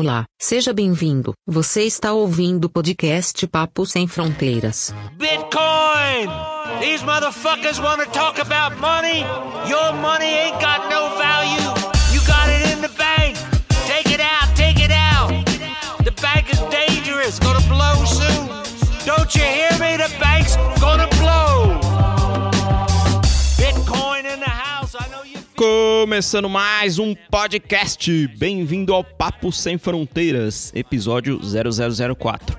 Olá, 0.00 0.26
seja 0.38 0.72
bem-vindo. 0.72 1.32
Você 1.44 1.82
está 1.82 2.12
ouvindo 2.12 2.66
o 2.66 2.70
podcast 2.70 3.44
Papo 3.48 3.84
Sem 3.84 4.06
Fronteiras. 4.06 4.94
Bitcoin! 5.16 6.28
These 6.78 7.04
motherfuckers 7.04 7.80
want 7.80 8.06
talk 8.12 8.40
about 8.40 8.80
money. 8.80 9.24
Your 9.68 9.92
money 9.94 10.26
ain't 10.26 10.60
got 10.60 10.88
no 10.88 11.18
value. 11.18 11.74
You 12.12 12.20
got 12.28 12.48
it 12.48 12.74
in 12.74 12.80
the 12.80 12.94
bank. 12.96 13.36
Take 13.88 14.14
it 14.14 14.20
out, 14.20 14.54
take 14.54 14.80
it 14.80 14.92
out. 14.92 15.32
The 16.04 16.12
bank 16.22 16.48
is 16.48 16.60
dangerous, 16.70 17.40
gonna 17.40 17.66
blow 17.66 18.04
soon. 18.04 18.46
Don't 19.04 19.34
you 19.34 19.42
hear 19.42 19.72
me? 19.80 19.96
The 19.96 20.14
bank's 20.20 20.54
gonna 20.80 21.07
Começando 25.58 26.48
mais 26.48 27.00
um 27.00 27.16
podcast. 27.16 28.28
Bem-vindo 28.28 28.94
ao 28.94 29.02
Papo 29.02 29.50
Sem 29.50 29.76
Fronteiras, 29.76 30.72
episódio 30.72 31.40
0004. 31.42 32.56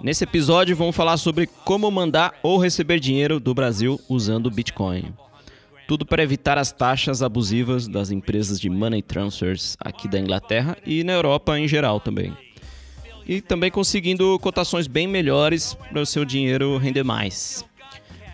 Nesse 0.00 0.22
episódio 0.22 0.76
vamos 0.76 0.94
falar 0.94 1.16
sobre 1.16 1.48
como 1.64 1.90
mandar 1.90 2.38
ou 2.40 2.56
receber 2.56 3.00
dinheiro 3.00 3.40
do 3.40 3.52
Brasil 3.52 4.00
usando 4.08 4.52
Bitcoin. 4.52 5.12
Tudo 5.88 6.06
para 6.06 6.22
evitar 6.22 6.56
as 6.58 6.70
taxas 6.70 7.24
abusivas 7.24 7.88
das 7.88 8.12
empresas 8.12 8.60
de 8.60 8.70
money 8.70 9.02
transfers 9.02 9.76
aqui 9.80 10.06
da 10.06 10.20
Inglaterra 10.20 10.76
e 10.86 11.02
na 11.02 11.14
Europa 11.14 11.58
em 11.58 11.66
geral 11.66 11.98
também. 11.98 12.32
E 13.26 13.40
também 13.40 13.72
conseguindo 13.72 14.38
cotações 14.38 14.86
bem 14.86 15.08
melhores 15.08 15.74
para 15.74 16.02
o 16.02 16.06
seu 16.06 16.24
dinheiro 16.24 16.78
render 16.78 17.02
mais. 17.02 17.64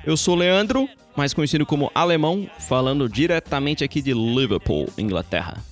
Eu 0.05 0.15
sou 0.15 0.35
o 0.35 0.39
Leandro, 0.39 0.87
mais 1.17 1.33
conhecido 1.33 1.65
como 1.65 1.91
Alemão, 1.95 2.49
falando 2.59 3.09
diretamente 3.09 3.85
aqui 3.85 4.03
de 4.03 4.13
Liverpool, 4.13 4.89
Inglaterra. 4.99 5.63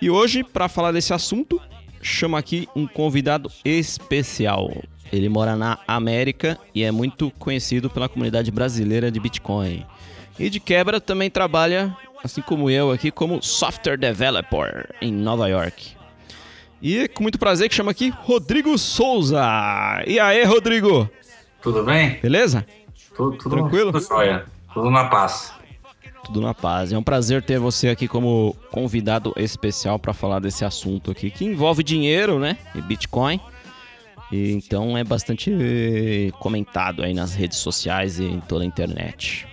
E 0.00 0.10
hoje, 0.10 0.42
para 0.42 0.68
falar 0.68 0.92
desse 0.92 1.12
assunto, 1.12 1.60
chamo 2.00 2.36
aqui 2.36 2.68
um 2.74 2.86
convidado 2.86 3.50
especial. 3.64 4.72
Ele 5.12 5.28
mora 5.28 5.54
na 5.54 5.78
América 5.86 6.58
e 6.74 6.82
é 6.82 6.90
muito 6.90 7.30
conhecido 7.38 7.90
pela 7.90 8.08
comunidade 8.08 8.50
brasileira 8.50 9.10
de 9.10 9.20
Bitcoin. 9.20 9.84
E 10.38 10.48
de 10.48 10.58
quebra 10.58 11.00
também 11.00 11.30
trabalha, 11.30 11.96
assim 12.24 12.40
como 12.40 12.70
eu 12.70 12.90
aqui, 12.90 13.10
como 13.10 13.42
software 13.42 13.98
developer 13.98 14.88
em 15.00 15.12
Nova 15.12 15.48
York. 15.48 15.92
E 16.80 16.98
é 16.98 17.08
com 17.08 17.22
muito 17.22 17.38
prazer 17.38 17.68
que 17.68 17.74
chamo 17.74 17.90
aqui 17.90 18.08
Rodrigo 18.08 18.76
Souza. 18.76 19.42
E 20.06 20.18
aí, 20.18 20.42
Rodrigo? 20.44 21.08
Tudo 21.62 21.84
bem? 21.84 22.18
Beleza? 22.20 22.66
Tudo, 23.14 23.36
tudo 23.36 23.56
Tranquilo? 23.56 23.92
Tudo 23.92 24.04
jóia. 24.04 24.46
Tudo 24.72 24.90
na 24.90 25.04
paz. 25.04 25.52
Tudo 26.24 26.40
na 26.40 26.54
paz. 26.54 26.92
É 26.92 26.98
um 26.98 27.02
prazer 27.02 27.42
ter 27.42 27.58
você 27.58 27.88
aqui 27.88 28.06
como 28.06 28.56
convidado 28.70 29.32
especial 29.36 29.98
para 29.98 30.12
falar 30.12 30.38
desse 30.38 30.64
assunto 30.64 31.10
aqui 31.10 31.30
que 31.30 31.44
envolve 31.44 31.82
dinheiro, 31.82 32.38
né? 32.38 32.56
E 32.74 32.80
Bitcoin. 32.80 33.40
E 34.30 34.52
então 34.52 34.96
é 34.96 35.04
bastante 35.04 35.52
eh, 35.52 36.30
comentado 36.38 37.02
aí 37.02 37.12
nas 37.12 37.34
redes 37.34 37.58
sociais 37.58 38.18
e 38.18 38.24
em 38.24 38.40
toda 38.40 38.64
a 38.64 38.66
internet. 38.66 39.46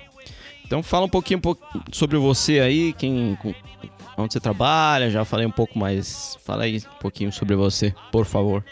Então 0.66 0.81
fala 0.81 1.05
um 1.05 1.09
pouquinho 1.09 1.39
um 1.39 1.41
pouco 1.41 1.67
sobre 1.91 2.17
você 2.17 2.59
aí, 2.59 2.94
quem, 2.94 3.38
onde 4.16 4.31
você 4.31 4.39
trabalha. 4.39 5.09
Já 5.09 5.25
falei 5.25 5.45
um 5.45 5.51
pouco, 5.51 5.77
mas 5.77 6.38
fala 6.45 6.63
aí 6.63 6.77
um 6.77 6.99
pouquinho 7.01 7.31
sobre 7.31 7.55
você, 7.55 7.94
por 8.11 8.25
favor. 8.25 8.63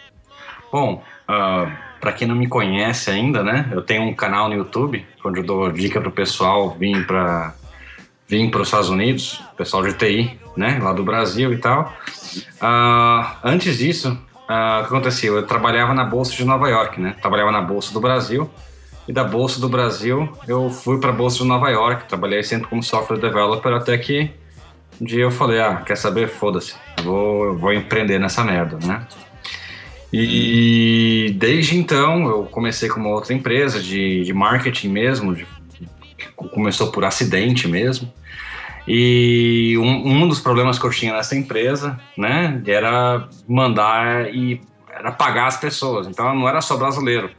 Bom, 0.72 1.02
para 1.28 2.12
quem 2.14 2.28
não 2.28 2.36
me 2.36 2.48
conhece 2.48 3.12
ainda, 3.12 3.44
né? 3.44 3.70
Eu 3.72 3.82
tenho 3.82 4.04
um 4.04 4.14
canal 4.16 4.48
no 4.48 4.56
YouTube 4.56 5.06
onde 5.24 5.40
eu 5.42 5.44
dou 5.44 5.72
dica 5.72 6.00
pro 6.00 6.12
pessoal 6.12 6.72
vir 6.80 7.06
para 7.06 7.54
vir 8.28 8.50
para 8.50 8.62
os 8.62 8.68
Estados 8.68 8.90
Unidos, 8.90 9.42
pessoal 9.56 9.84
de 9.84 9.94
TI, 9.94 10.40
né? 10.56 10.80
Lá 10.82 10.94
do 10.94 11.04
Brasil 11.04 11.54
e 11.54 11.58
tal. 11.58 11.94
Ah, 12.60 13.38
antes 13.44 13.78
disso, 13.78 14.18
ah, 14.48 14.80
o 14.80 14.88
que 14.88 14.96
aconteceu? 14.96 15.36
Eu 15.36 15.46
trabalhava 15.46 15.94
na 15.94 16.04
bolsa 16.04 16.34
de 16.34 16.46
Nova 16.46 16.70
York, 16.70 17.00
né? 17.00 17.16
Trabalhava 17.22 17.52
na 17.52 17.62
bolsa 17.62 17.94
do 17.94 18.00
Brasil 18.00 18.50
e 19.08 19.14
da 19.14 19.24
bolsa 19.24 19.60
do 19.60 19.70
Brasil 19.70 20.32
eu 20.48 20.70
fui 20.70 21.00
para 21.00 21.10
a 21.10 21.14
bolsa 21.14 21.40
de 21.40 21.46
Nova 21.46 21.70
York. 21.70 22.08
Trabalhei 22.08 22.44
sempre 22.44 22.68
como 22.68 22.84
software 22.84 23.18
developer 23.18 23.74
até 23.74 23.98
que 23.98 24.32
um 25.00 25.06
dia 25.06 25.24
eu 25.24 25.32
falei, 25.32 25.62
ah, 25.62 25.82
quer 25.86 25.96
saber? 25.96 26.28
Foda-se, 26.28 26.76
vou, 27.04 27.56
vou 27.56 27.72
empreender 27.72 28.20
nessa 28.20 28.44
merda, 28.44 28.80
né? 28.86 29.06
E 30.12 31.36
desde 31.38 31.78
então 31.78 32.28
eu 32.28 32.44
comecei 32.46 32.88
com 32.88 33.00
uma 33.00 33.10
outra 33.10 33.34
empresa 33.34 33.82
de, 33.82 34.24
de 34.24 34.34
marketing 34.34 34.90
mesmo, 34.90 35.36
de- 35.36 35.46
que 36.18 36.28
começou 36.50 36.92
por 36.92 37.04
acidente 37.04 37.68
mesmo. 37.68 38.12
E 38.88 39.78
um, 39.78 40.24
um 40.24 40.28
dos 40.28 40.40
problemas 40.40 40.80
que 40.80 40.86
eu 40.86 40.90
tinha 40.90 41.14
nessa 41.14 41.36
empresa, 41.36 42.00
né, 42.18 42.62
era 42.66 43.28
mandar 43.48 44.34
e 44.34 44.62
era 44.90 45.12
pagar 45.12 45.48
as 45.48 45.58
pessoas. 45.58 46.08
Então 46.08 46.34
não 46.34 46.48
era 46.48 46.62
só 46.62 46.78
brasileiro. 46.78 47.30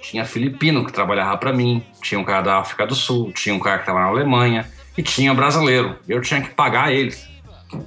Tinha 0.00 0.24
filipino 0.24 0.84
que 0.84 0.92
trabalhava 0.92 1.36
para 1.36 1.52
mim, 1.52 1.82
tinha 2.02 2.18
um 2.18 2.24
cara 2.24 2.42
da 2.42 2.58
África 2.58 2.86
do 2.86 2.94
Sul, 2.94 3.32
tinha 3.32 3.54
um 3.54 3.58
cara 3.58 3.76
que 3.76 3.82
estava 3.82 4.00
na 4.00 4.06
Alemanha 4.06 4.66
e 4.96 5.02
tinha 5.02 5.32
brasileiro. 5.34 5.96
Eu 6.08 6.20
tinha 6.20 6.40
que 6.40 6.50
pagar 6.50 6.92
eles. 6.92 7.28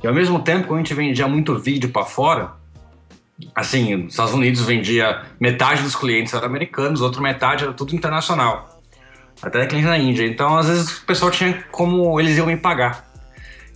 E 0.04 0.08
ao 0.08 0.14
mesmo 0.14 0.40
tempo, 0.40 0.68
quando 0.68 0.80
a 0.80 0.84
gente 0.84 0.94
vendia 0.94 1.28
muito 1.28 1.58
vídeo 1.58 1.90
para 1.90 2.06
fora, 2.06 2.52
assim, 3.56 3.96
nos 3.96 4.14
Estados 4.14 4.34
Unidos 4.34 4.62
vendia 4.62 5.24
metade 5.40 5.84
dos 5.84 5.96
clientes 5.96 6.34
eram 6.34 6.46
americanos, 6.46 7.02
outra 7.02 7.22
metade 7.22 7.64
era 7.64 7.74
tudo 7.74 7.96
internacional. 7.96 8.82
Até 9.42 9.66
cliente 9.68 9.88
na 9.88 9.98
Índia. 9.98 10.26
Então, 10.26 10.58
às 10.58 10.68
vezes, 10.68 10.98
o 10.98 11.06
pessoal 11.06 11.30
tinha 11.30 11.64
como 11.72 12.20
eles 12.20 12.38
iam 12.38 12.48
me 12.48 12.58
pagar. 12.58 13.08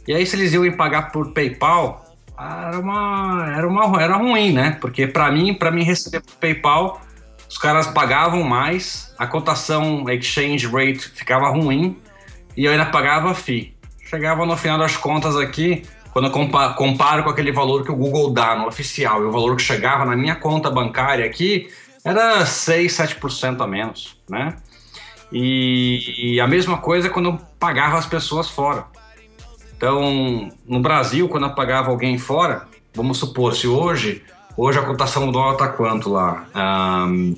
E 0.07 0.13
aí, 0.13 0.25
se 0.25 0.35
eles 0.35 0.53
iam 0.53 0.63
me 0.63 0.72
pagar 0.72 1.11
por 1.11 1.31
PayPal, 1.33 2.03
era 2.38 2.79
uma 2.79 3.53
era 3.55 3.67
uma 3.67 4.01
era 4.01 4.17
ruim, 4.17 4.51
né? 4.51 4.77
Porque 4.81 5.05
para 5.05 5.31
mim, 5.31 5.53
para 5.53 5.69
mim 5.69 5.83
receber 5.83 6.22
por 6.22 6.33
PayPal, 6.35 7.01
os 7.47 7.57
caras 7.57 7.88
pagavam 7.88 8.43
mais, 8.43 9.13
a 9.17 9.28
cotação 9.28 10.07
a 10.07 10.13
exchange 10.13 10.66
rate 10.66 11.09
ficava 11.09 11.49
ruim 11.49 11.97
e 12.57 12.66
eu 12.66 12.72
ainda 12.72 12.85
pagava 12.85 13.35
fee. 13.35 13.75
Chegava 14.09 14.45
no 14.45 14.57
final 14.57 14.79
das 14.79 14.97
contas 14.97 15.35
aqui, 15.38 15.83
quando 16.13 16.25
eu 16.25 16.31
compa- 16.31 16.73
comparo 16.73 17.23
com 17.23 17.29
aquele 17.29 17.51
valor 17.51 17.83
que 17.83 17.91
o 17.91 17.95
Google 17.95 18.31
dá 18.31 18.55
no 18.55 18.67
oficial 18.67 19.22
e 19.22 19.25
o 19.25 19.31
valor 19.31 19.55
que 19.55 19.61
chegava 19.63 20.05
na 20.05 20.16
minha 20.16 20.35
conta 20.35 20.69
bancária 20.69 21.25
aqui, 21.25 21.69
era 22.03 22.45
6, 22.45 22.91
7% 22.94 23.61
a 23.61 23.67
menos, 23.67 24.17
né? 24.29 24.55
E, 25.31 26.33
e 26.35 26.39
a 26.41 26.47
mesma 26.47 26.77
coisa 26.77 27.09
quando 27.09 27.29
eu 27.29 27.39
pagava 27.59 27.97
as 27.97 28.05
pessoas 28.05 28.49
fora. 28.49 28.85
Então, 29.77 30.49
no 30.66 30.79
Brasil, 30.79 31.27
quando 31.29 31.45
eu 31.47 31.55
pagava 31.55 31.89
alguém 31.89 32.17
fora, 32.17 32.67
vamos 32.93 33.17
supor, 33.17 33.55
se 33.55 33.67
hoje, 33.67 34.23
hoje 34.57 34.78
a 34.78 34.83
cotação 34.83 35.25
do 35.25 35.31
dólar 35.31 35.55
tá 35.55 35.67
quanto 35.69 36.09
lá? 36.09 36.45
Ahn, 36.53 37.33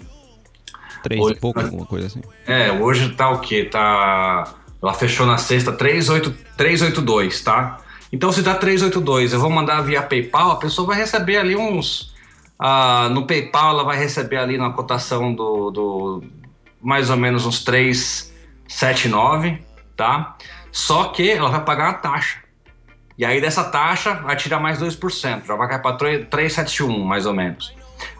Três 1.04 1.22
Oi. 1.22 1.34
e 1.34 1.36
pouco, 1.36 1.60
alguma 1.60 1.86
coisa 1.86 2.08
assim. 2.08 2.22
é, 2.48 2.72
hoje 2.72 3.10
tá 3.12 3.30
o 3.30 3.40
quê? 3.40 3.66
Tá. 3.66 4.54
Ela 4.82 4.94
fechou 4.94 5.26
na 5.26 5.38
sexta 5.38 5.72
38 5.74 6.32
382, 6.58 7.42
tá? 7.42 7.78
Então, 8.14 8.32
se 8.32 8.42
dá 8.44 8.54
382, 8.54 9.34
eu 9.34 9.40
vou 9.40 9.50
mandar 9.50 9.82
via 9.82 10.04
PayPal, 10.04 10.52
a 10.52 10.58
pessoa 10.58 10.86
vai 10.86 10.98
receber 10.98 11.38
ali 11.38 11.56
uns. 11.56 12.14
ah, 12.60 13.10
no 13.10 13.26
PayPal, 13.26 13.72
ela 13.72 13.84
vai 13.84 13.98
receber 13.98 14.38
ali 14.38 14.56
na 14.56 14.70
cotação 14.70 15.34
do. 15.34 15.72
do 15.72 16.24
mais 16.80 17.10
ou 17.10 17.18
menos 17.18 17.48
uns 17.48 17.64
379, 17.64 19.64
tá? 19.98 20.38
Só 20.72 21.06
que 21.06 21.32
ela 21.32 21.50
vai 21.50 21.66
pagar 21.66 21.86
uma 21.86 21.94
taxa. 21.94 22.38
E 23.18 23.26
aí 23.26 23.42
dessa 23.42 23.64
taxa 23.64 24.14
vai 24.14 24.36
tirar 24.36 24.60
mais 24.60 24.80
2%, 24.80 25.46
já 25.46 25.56
vai 25.56 25.68
cair 25.68 25.82
para 25.82 25.98
371, 25.98 27.04
mais 27.04 27.26
ou 27.26 27.34
menos. 27.34 27.74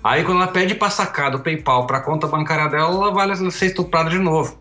Aí 0.04 0.24
quando 0.24 0.42
ela 0.42 0.48
pede 0.48 0.74
para 0.74 0.90
sacar 0.90 1.30
do 1.30 1.40
PayPal 1.40 1.86
para 1.86 2.02
conta 2.02 2.26
bancária 2.26 2.68
dela, 2.68 2.90
ela 2.90 3.12
vai 3.12 3.36
ser 3.52 3.68
estuprada 3.68 4.10
de 4.10 4.18
novo. 4.18 4.58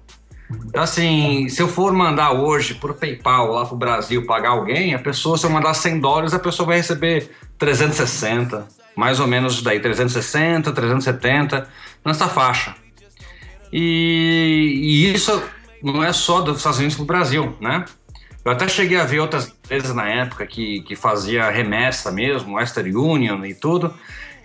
Então, 0.67 0.83
assim, 0.83 1.49
se 1.49 1.61
eu 1.61 1.69
for 1.69 1.93
mandar 1.93 2.33
hoje 2.33 2.75
por 2.75 2.95
PayPal 2.95 3.53
lá 3.53 3.65
pro 3.67 3.77
Brasil 3.77 4.25
pagar 4.27 4.51
alguém, 4.51 4.95
a 4.95 4.99
pessoa, 4.99 5.37
se 5.37 5.45
eu 5.45 5.51
mandar 5.51 5.75
100 5.75 6.01
dólares, 6.01 6.35
a 6.35 6.39
pessoa 6.39 6.67
vai 6.67 6.79
receber 6.79 7.31
360, 7.59 8.67
mais 8.97 9.21
ou 9.21 9.27
menos 9.27 9.63
daí, 9.63 9.81
360, 9.81 10.73
370, 10.73 11.69
nessa 12.05 12.29
faixa. 12.29 12.75
E, 13.73 14.81
e 14.83 15.13
isso 15.15 15.43
não 15.83 16.03
é 16.03 16.13
só 16.13 16.41
dos 16.41 16.59
Estados 16.59 16.79
Unidos 16.79 16.97
pro 16.97 17.05
Brasil, 17.05 17.57
né? 17.61 17.85
Eu 18.45 18.51
até 18.51 18.67
cheguei 18.67 18.99
a 18.99 19.05
ver 19.05 19.21
outras 19.21 19.49
empresas 19.49 19.95
na 19.95 20.09
época 20.09 20.47
que, 20.47 20.81
que 20.83 20.97
fazia 20.97 21.49
remessa 21.49 22.11
mesmo, 22.11 22.57
Western 22.57 22.97
Union 22.97 23.45
e 23.45 23.55
tudo, 23.55 23.95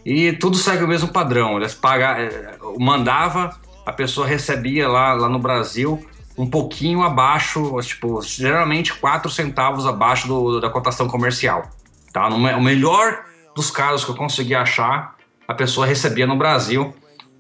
e 0.06 0.32
tudo 0.34 0.56
segue 0.56 0.84
o 0.84 0.88
mesmo 0.88 1.08
padrão. 1.08 1.58
Eles 1.58 1.74
pagam, 1.74 2.10
eh, 2.12 2.58
mandava, 2.78 3.60
a 3.88 3.94
pessoa 3.94 4.28
recebia 4.28 4.86
lá, 4.86 5.14
lá 5.14 5.30
no 5.30 5.40
Brasil 5.40 6.06
um 6.38 6.46
pouquinho 6.46 7.04
abaixo, 7.04 7.74
tipo, 7.82 8.22
geralmente 8.22 8.94
4 8.94 9.32
centavos 9.32 9.88
abaixo 9.88 10.28
do, 10.28 10.60
da 10.60 10.70
cotação 10.70 11.08
comercial. 11.08 11.64
Tá? 12.12 12.30
No 12.30 12.36
o 12.36 12.62
melhor 12.62 13.24
dos 13.56 13.72
casos 13.72 14.04
que 14.04 14.12
eu 14.12 14.16
consegui 14.16 14.54
achar, 14.54 15.16
a 15.48 15.54
pessoa 15.54 15.88
recebia 15.88 16.28
no 16.28 16.36
Brasil 16.36 16.94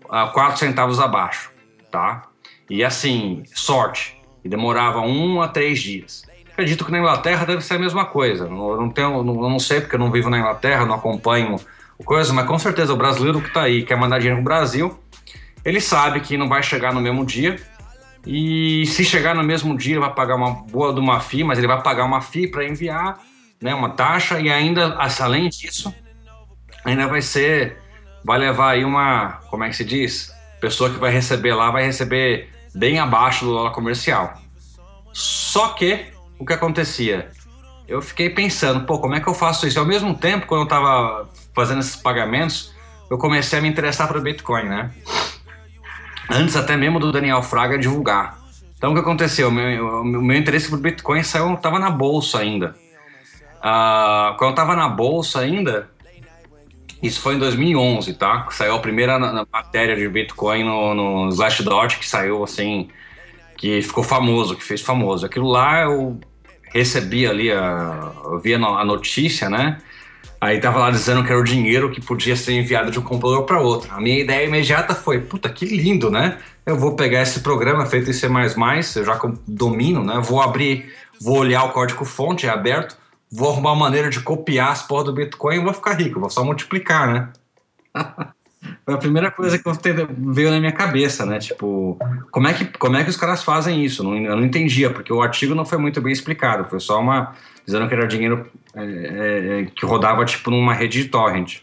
a 0.09 0.27
4 0.27 0.57
centavos 0.57 1.01
abaixo. 1.01 1.51
Tá? 1.91 2.23
E 2.69 2.81
assim, 2.81 3.43
sorte. 3.53 4.17
E 4.41 4.47
demorava 4.47 5.01
um 5.01 5.41
a 5.41 5.49
três 5.49 5.79
dias. 5.79 6.23
Acredito 6.53 6.85
que 6.85 6.91
na 6.93 6.99
Inglaterra 6.99 7.45
deve 7.45 7.61
ser 7.61 7.73
a 7.73 7.79
mesma 7.79 8.05
coisa. 8.05 8.45
Eu 8.45 8.77
não, 8.77 8.89
tenho, 8.89 9.17
eu 9.17 9.23
não 9.23 9.59
sei 9.59 9.81
porque 9.81 9.95
eu 9.95 9.99
não 9.99 10.09
vivo 10.09 10.29
na 10.29 10.39
Inglaterra, 10.39 10.85
não 10.85 10.95
acompanho 10.95 11.59
coisa, 12.05 12.33
mas 12.33 12.47
com 12.47 12.57
certeza 12.57 12.93
o 12.93 12.97
brasileiro 12.97 13.41
que 13.41 13.51
tá 13.51 13.63
aí, 13.63 13.83
quer 13.83 13.97
mandar 13.97 14.19
dinheiro 14.19 14.37
pro 14.37 14.45
Brasil, 14.45 14.97
ele 15.67 15.81
sabe 15.81 16.21
que 16.21 16.37
não 16.37 16.47
vai 16.47 16.63
chegar 16.63 16.93
no 16.93 17.01
mesmo 17.01 17.25
dia. 17.25 17.59
E 18.25 18.85
se 18.85 19.03
chegar 19.03 19.35
no 19.35 19.43
mesmo 19.43 19.77
dia, 19.77 19.95
ele 19.95 19.99
vai 19.99 20.13
pagar 20.13 20.35
uma 20.35 20.51
boa 20.51 20.93
de 20.93 20.99
uma 21.01 21.19
FII, 21.19 21.43
mas 21.43 21.57
ele 21.57 21.67
vai 21.67 21.81
pagar 21.81 22.05
uma 22.05 22.21
FII 22.21 22.47
para 22.47 22.65
enviar, 22.65 23.19
né, 23.61 23.75
uma 23.75 23.89
taxa, 23.89 24.39
e 24.39 24.49
ainda, 24.49 24.97
além 25.19 25.49
disso, 25.49 25.93
ainda 26.85 27.05
vai 27.07 27.21
ser, 27.21 27.77
vai 28.23 28.39
levar 28.39 28.71
aí 28.71 28.85
uma, 28.85 29.41
como 29.49 29.65
é 29.65 29.69
que 29.69 29.75
se 29.75 29.83
diz? 29.83 30.31
Pessoa 30.61 30.89
que 30.89 30.97
vai 30.97 31.11
receber 31.11 31.53
lá 31.53 31.69
vai 31.69 31.83
receber 31.83 32.49
bem 32.73 32.97
abaixo 32.97 33.43
do 33.43 33.51
dólar 33.51 33.71
comercial. 33.71 34.41
Só 35.11 35.69
que, 35.69 36.05
o 36.39 36.45
que 36.45 36.53
acontecia? 36.53 37.29
Eu 37.89 38.01
fiquei 38.01 38.29
pensando, 38.29 38.85
pô, 38.85 38.99
como 38.99 39.15
é 39.15 39.19
que 39.19 39.27
eu 39.27 39.33
faço 39.33 39.67
isso? 39.67 39.79
Ao 39.79 39.85
mesmo 39.85 40.15
tempo, 40.15 40.47
quando 40.47 40.61
eu 40.61 40.65
estava 40.65 41.29
fazendo 41.53 41.79
esses 41.79 41.97
pagamentos, 41.97 42.73
eu 43.09 43.17
comecei 43.17 43.59
a 43.59 43.61
me 43.61 43.67
interessar 43.67 44.07
para 44.07 44.17
o 44.17 44.21
Bitcoin, 44.21 44.63
né? 44.63 44.91
Antes 46.29 46.55
até 46.55 46.75
mesmo 46.75 46.99
do 46.99 47.11
Daniel 47.11 47.41
Fraga 47.41 47.77
divulgar. 47.77 48.37
Então, 48.77 48.91
o 48.91 48.93
que 48.93 48.99
aconteceu? 48.99 49.47
O 49.47 49.51
meu, 49.51 50.03
meu 50.03 50.37
interesse 50.37 50.69
por 50.69 50.79
Bitcoin 50.79 51.23
saiu, 51.23 51.53
estava 51.53 51.79
na 51.79 51.89
bolsa 51.89 52.39
ainda. 52.39 52.75
Uh, 53.57 54.37
quando 54.37 54.49
eu 54.49 54.49
estava 54.51 54.75
na 54.75 54.87
bolsa 54.87 55.39
ainda, 55.39 55.89
isso 57.01 57.21
foi 57.21 57.35
em 57.35 57.39
2011, 57.39 58.13
tá? 58.13 58.47
Saiu 58.51 58.75
a 58.75 58.79
primeira 58.79 59.17
matéria 59.51 59.95
de 59.95 60.07
Bitcoin 60.07 60.63
no, 60.63 60.93
no 60.93 61.29
Slashdot, 61.29 61.97
que 61.97 62.07
saiu 62.07 62.43
assim, 62.43 62.89
que 63.57 63.81
ficou 63.81 64.03
famoso, 64.03 64.55
que 64.55 64.63
fez 64.63 64.81
famoso. 64.81 65.25
Aquilo 65.25 65.47
lá 65.47 65.81
eu 65.81 66.19
recebi 66.71 67.25
ali, 67.25 67.51
a, 67.51 68.11
eu 68.25 68.39
via 68.39 68.57
a 68.57 68.85
notícia, 68.85 69.49
né? 69.49 69.79
Aí 70.39 70.59
tava 70.59 70.79
lá 70.79 70.91
dizendo 70.91 71.23
que 71.23 71.31
era 71.31 71.39
o 71.39 71.43
dinheiro 71.43 71.91
que 71.91 71.99
podia 71.99 72.35
ser 72.35 72.53
enviado 72.53 72.91
de 72.91 72.99
um 72.99 73.01
computador 73.01 73.43
para 73.45 73.59
outro. 73.59 73.93
A 73.93 73.99
minha 73.99 74.19
ideia 74.19 74.45
imediata 74.45 74.93
foi, 74.93 75.19
puta, 75.19 75.49
que 75.49 75.65
lindo, 75.65 76.11
né? 76.11 76.37
Eu 76.65 76.77
vou 76.77 76.95
pegar 76.95 77.21
esse 77.21 77.39
programa 77.39 77.85
feito 77.85 78.09
em 78.09 78.13
C++, 78.13 78.27
eu 78.27 79.05
já 79.05 79.19
domino, 79.47 80.03
né? 80.03 80.21
Vou 80.23 80.41
abrir, 80.41 80.93
vou 81.19 81.39
olhar 81.39 81.63
o 81.63 81.71
código 81.71 82.05
fonte, 82.05 82.45
é 82.45 82.49
aberto, 82.49 82.97
vou 83.31 83.49
arrumar 83.51 83.71
uma 83.71 83.85
maneira 83.85 84.09
de 84.09 84.19
copiar 84.19 84.71
as 84.71 84.83
porras 84.83 85.05
do 85.05 85.13
Bitcoin 85.13 85.55
e 85.55 85.63
vou 85.63 85.73
ficar 85.73 85.93
rico, 85.93 86.19
vou 86.19 86.29
só 86.29 86.43
multiplicar, 86.43 87.07
né? 87.07 87.29
Foi 88.87 88.93
a 88.93 88.97
primeira 88.97 89.29
coisa 89.29 89.59
que 89.59 89.63
veio 90.31 90.49
na 90.49 90.61
minha 90.61 90.71
cabeça, 90.71 91.25
né? 91.25 91.39
Tipo, 91.39 91.99
como 92.31 92.47
é 92.47 92.53
que, 92.53 92.63
como 92.77 92.95
é 92.95 93.03
que 93.03 93.09
os 93.09 93.17
caras 93.17 93.43
fazem 93.43 93.83
isso? 93.83 94.01
Eu 94.01 94.37
não 94.37 94.45
entendia, 94.45 94.89
porque 94.89 95.11
o 95.11 95.21
artigo 95.21 95.53
não 95.53 95.65
foi 95.65 95.77
muito 95.77 95.99
bem 95.99 96.13
explicado, 96.13 96.69
foi 96.69 96.79
só 96.79 97.01
uma. 97.01 97.33
dizendo 97.65 97.85
que 97.85 97.93
era 97.93 98.07
dinheiro 98.07 98.49
é, 98.73 98.81
é, 98.81 99.59
é, 99.59 99.65
que 99.75 99.85
rodava, 99.85 100.23
tipo, 100.23 100.49
numa 100.49 100.73
rede 100.73 101.03
de 101.03 101.09
torrent. 101.09 101.57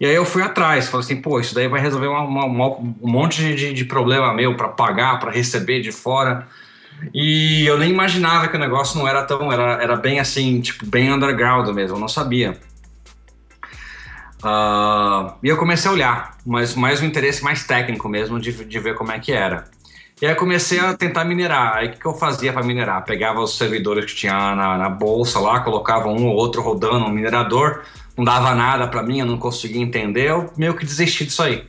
E 0.00 0.06
aí 0.06 0.14
eu 0.14 0.24
fui 0.24 0.40
atrás, 0.40 0.88
falei 0.88 1.04
assim, 1.04 1.20
pô, 1.20 1.38
isso 1.38 1.54
daí 1.54 1.68
vai 1.68 1.82
resolver 1.82 2.06
uma, 2.06 2.22
uma, 2.22 2.46
uma, 2.46 2.66
um 2.78 3.10
monte 3.10 3.54
de, 3.54 3.74
de 3.74 3.84
problema 3.84 4.32
meu 4.32 4.56
para 4.56 4.68
pagar, 4.68 5.20
para 5.20 5.30
receber 5.30 5.82
de 5.82 5.92
fora. 5.92 6.48
E 7.12 7.66
eu 7.66 7.76
nem 7.76 7.90
imaginava 7.90 8.48
que 8.48 8.56
o 8.56 8.58
negócio 8.58 8.98
não 8.98 9.06
era 9.06 9.22
tão. 9.22 9.52
Era, 9.52 9.82
era 9.82 9.96
bem 9.96 10.18
assim, 10.18 10.62
tipo, 10.62 10.86
bem 10.86 11.12
underground 11.12 11.68
mesmo, 11.74 11.96
eu 11.96 12.00
não 12.00 12.08
sabia. 12.08 12.56
Uh, 14.46 15.34
e 15.42 15.48
eu 15.48 15.56
comecei 15.56 15.90
a 15.90 15.94
olhar, 15.94 16.38
mas 16.46 16.76
mais 16.76 17.02
um 17.02 17.04
interesse 17.04 17.42
mais 17.42 17.66
técnico 17.66 18.08
mesmo 18.08 18.38
de, 18.38 18.52
de 18.64 18.78
ver 18.78 18.94
como 18.94 19.10
é 19.10 19.18
que 19.18 19.32
era. 19.32 19.64
E 20.22 20.26
aí 20.26 20.36
comecei 20.36 20.78
a 20.78 20.94
tentar 20.94 21.24
minerar. 21.24 21.78
Aí 21.78 21.88
o 21.88 21.90
que, 21.90 21.98
que 21.98 22.06
eu 22.06 22.14
fazia 22.14 22.52
para 22.52 22.62
minerar? 22.62 23.04
Pegava 23.04 23.40
os 23.40 23.58
servidores 23.58 24.04
que 24.04 24.14
tinha 24.14 24.54
na, 24.54 24.78
na, 24.78 24.88
bolsa 24.88 25.40
lá, 25.40 25.60
colocava 25.60 26.08
um 26.08 26.28
ou 26.28 26.36
outro 26.36 26.62
rodando, 26.62 27.06
um 27.06 27.10
minerador, 27.10 27.82
não 28.16 28.24
dava 28.24 28.54
nada 28.54 28.86
para 28.86 29.02
mim, 29.02 29.18
eu 29.18 29.26
não 29.26 29.36
conseguia 29.36 29.82
entender, 29.82 30.30
eu 30.30 30.48
meio 30.56 30.74
que 30.74 30.86
desisti 30.86 31.24
disso 31.24 31.42
aí. 31.42 31.68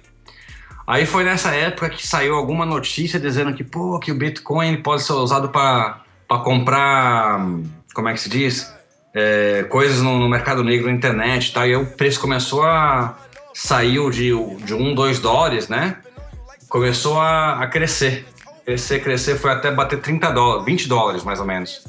Aí 0.85 1.05
foi 1.07 1.23
nessa 1.23 1.49
época 1.49 1.89
que 1.89 2.05
saiu 2.05 2.35
alguma 2.35 2.65
notícia 2.65 3.19
dizendo 3.19 3.53
que, 3.53 3.63
pô, 3.63 3.99
que 3.99 4.11
o 4.11 4.15
Bitcoin 4.15 4.77
pode 4.83 5.01
ser 5.01 5.13
usado 5.13 5.49
para 5.49 6.03
comprar, 6.43 7.39
como 7.93 8.07
é 8.07 8.13
que 8.13 8.19
se 8.19 8.29
diz? 8.29 8.76
É, 9.19 9.63
coisas 9.63 9.99
no, 9.99 10.19
no, 10.19 10.29
mercado 10.29 10.63
negro 10.63 10.85
na 10.85 10.93
internet 10.93 11.51
tá? 11.51 11.65
e 11.65 11.71
aí 11.71 11.75
o 11.75 11.87
preço 11.87 12.21
começou 12.21 12.61
a 12.61 13.17
saiu 13.51 14.11
de, 14.11 14.29
de 14.57 14.75
1, 14.75 14.93
2 14.93 15.17
dólares, 15.17 15.67
né? 15.67 15.95
Começou 16.69 17.19
a, 17.19 17.63
a 17.63 17.65
crescer. 17.65 18.27
Crescer, 18.63 18.99
crescer, 18.99 19.35
foi 19.39 19.49
até 19.49 19.71
bater 19.71 19.99
30 19.99 20.29
dólares, 20.29 20.65
20 20.65 20.87
dólares 20.87 21.23
mais 21.23 21.39
ou 21.39 21.47
menos. 21.47 21.83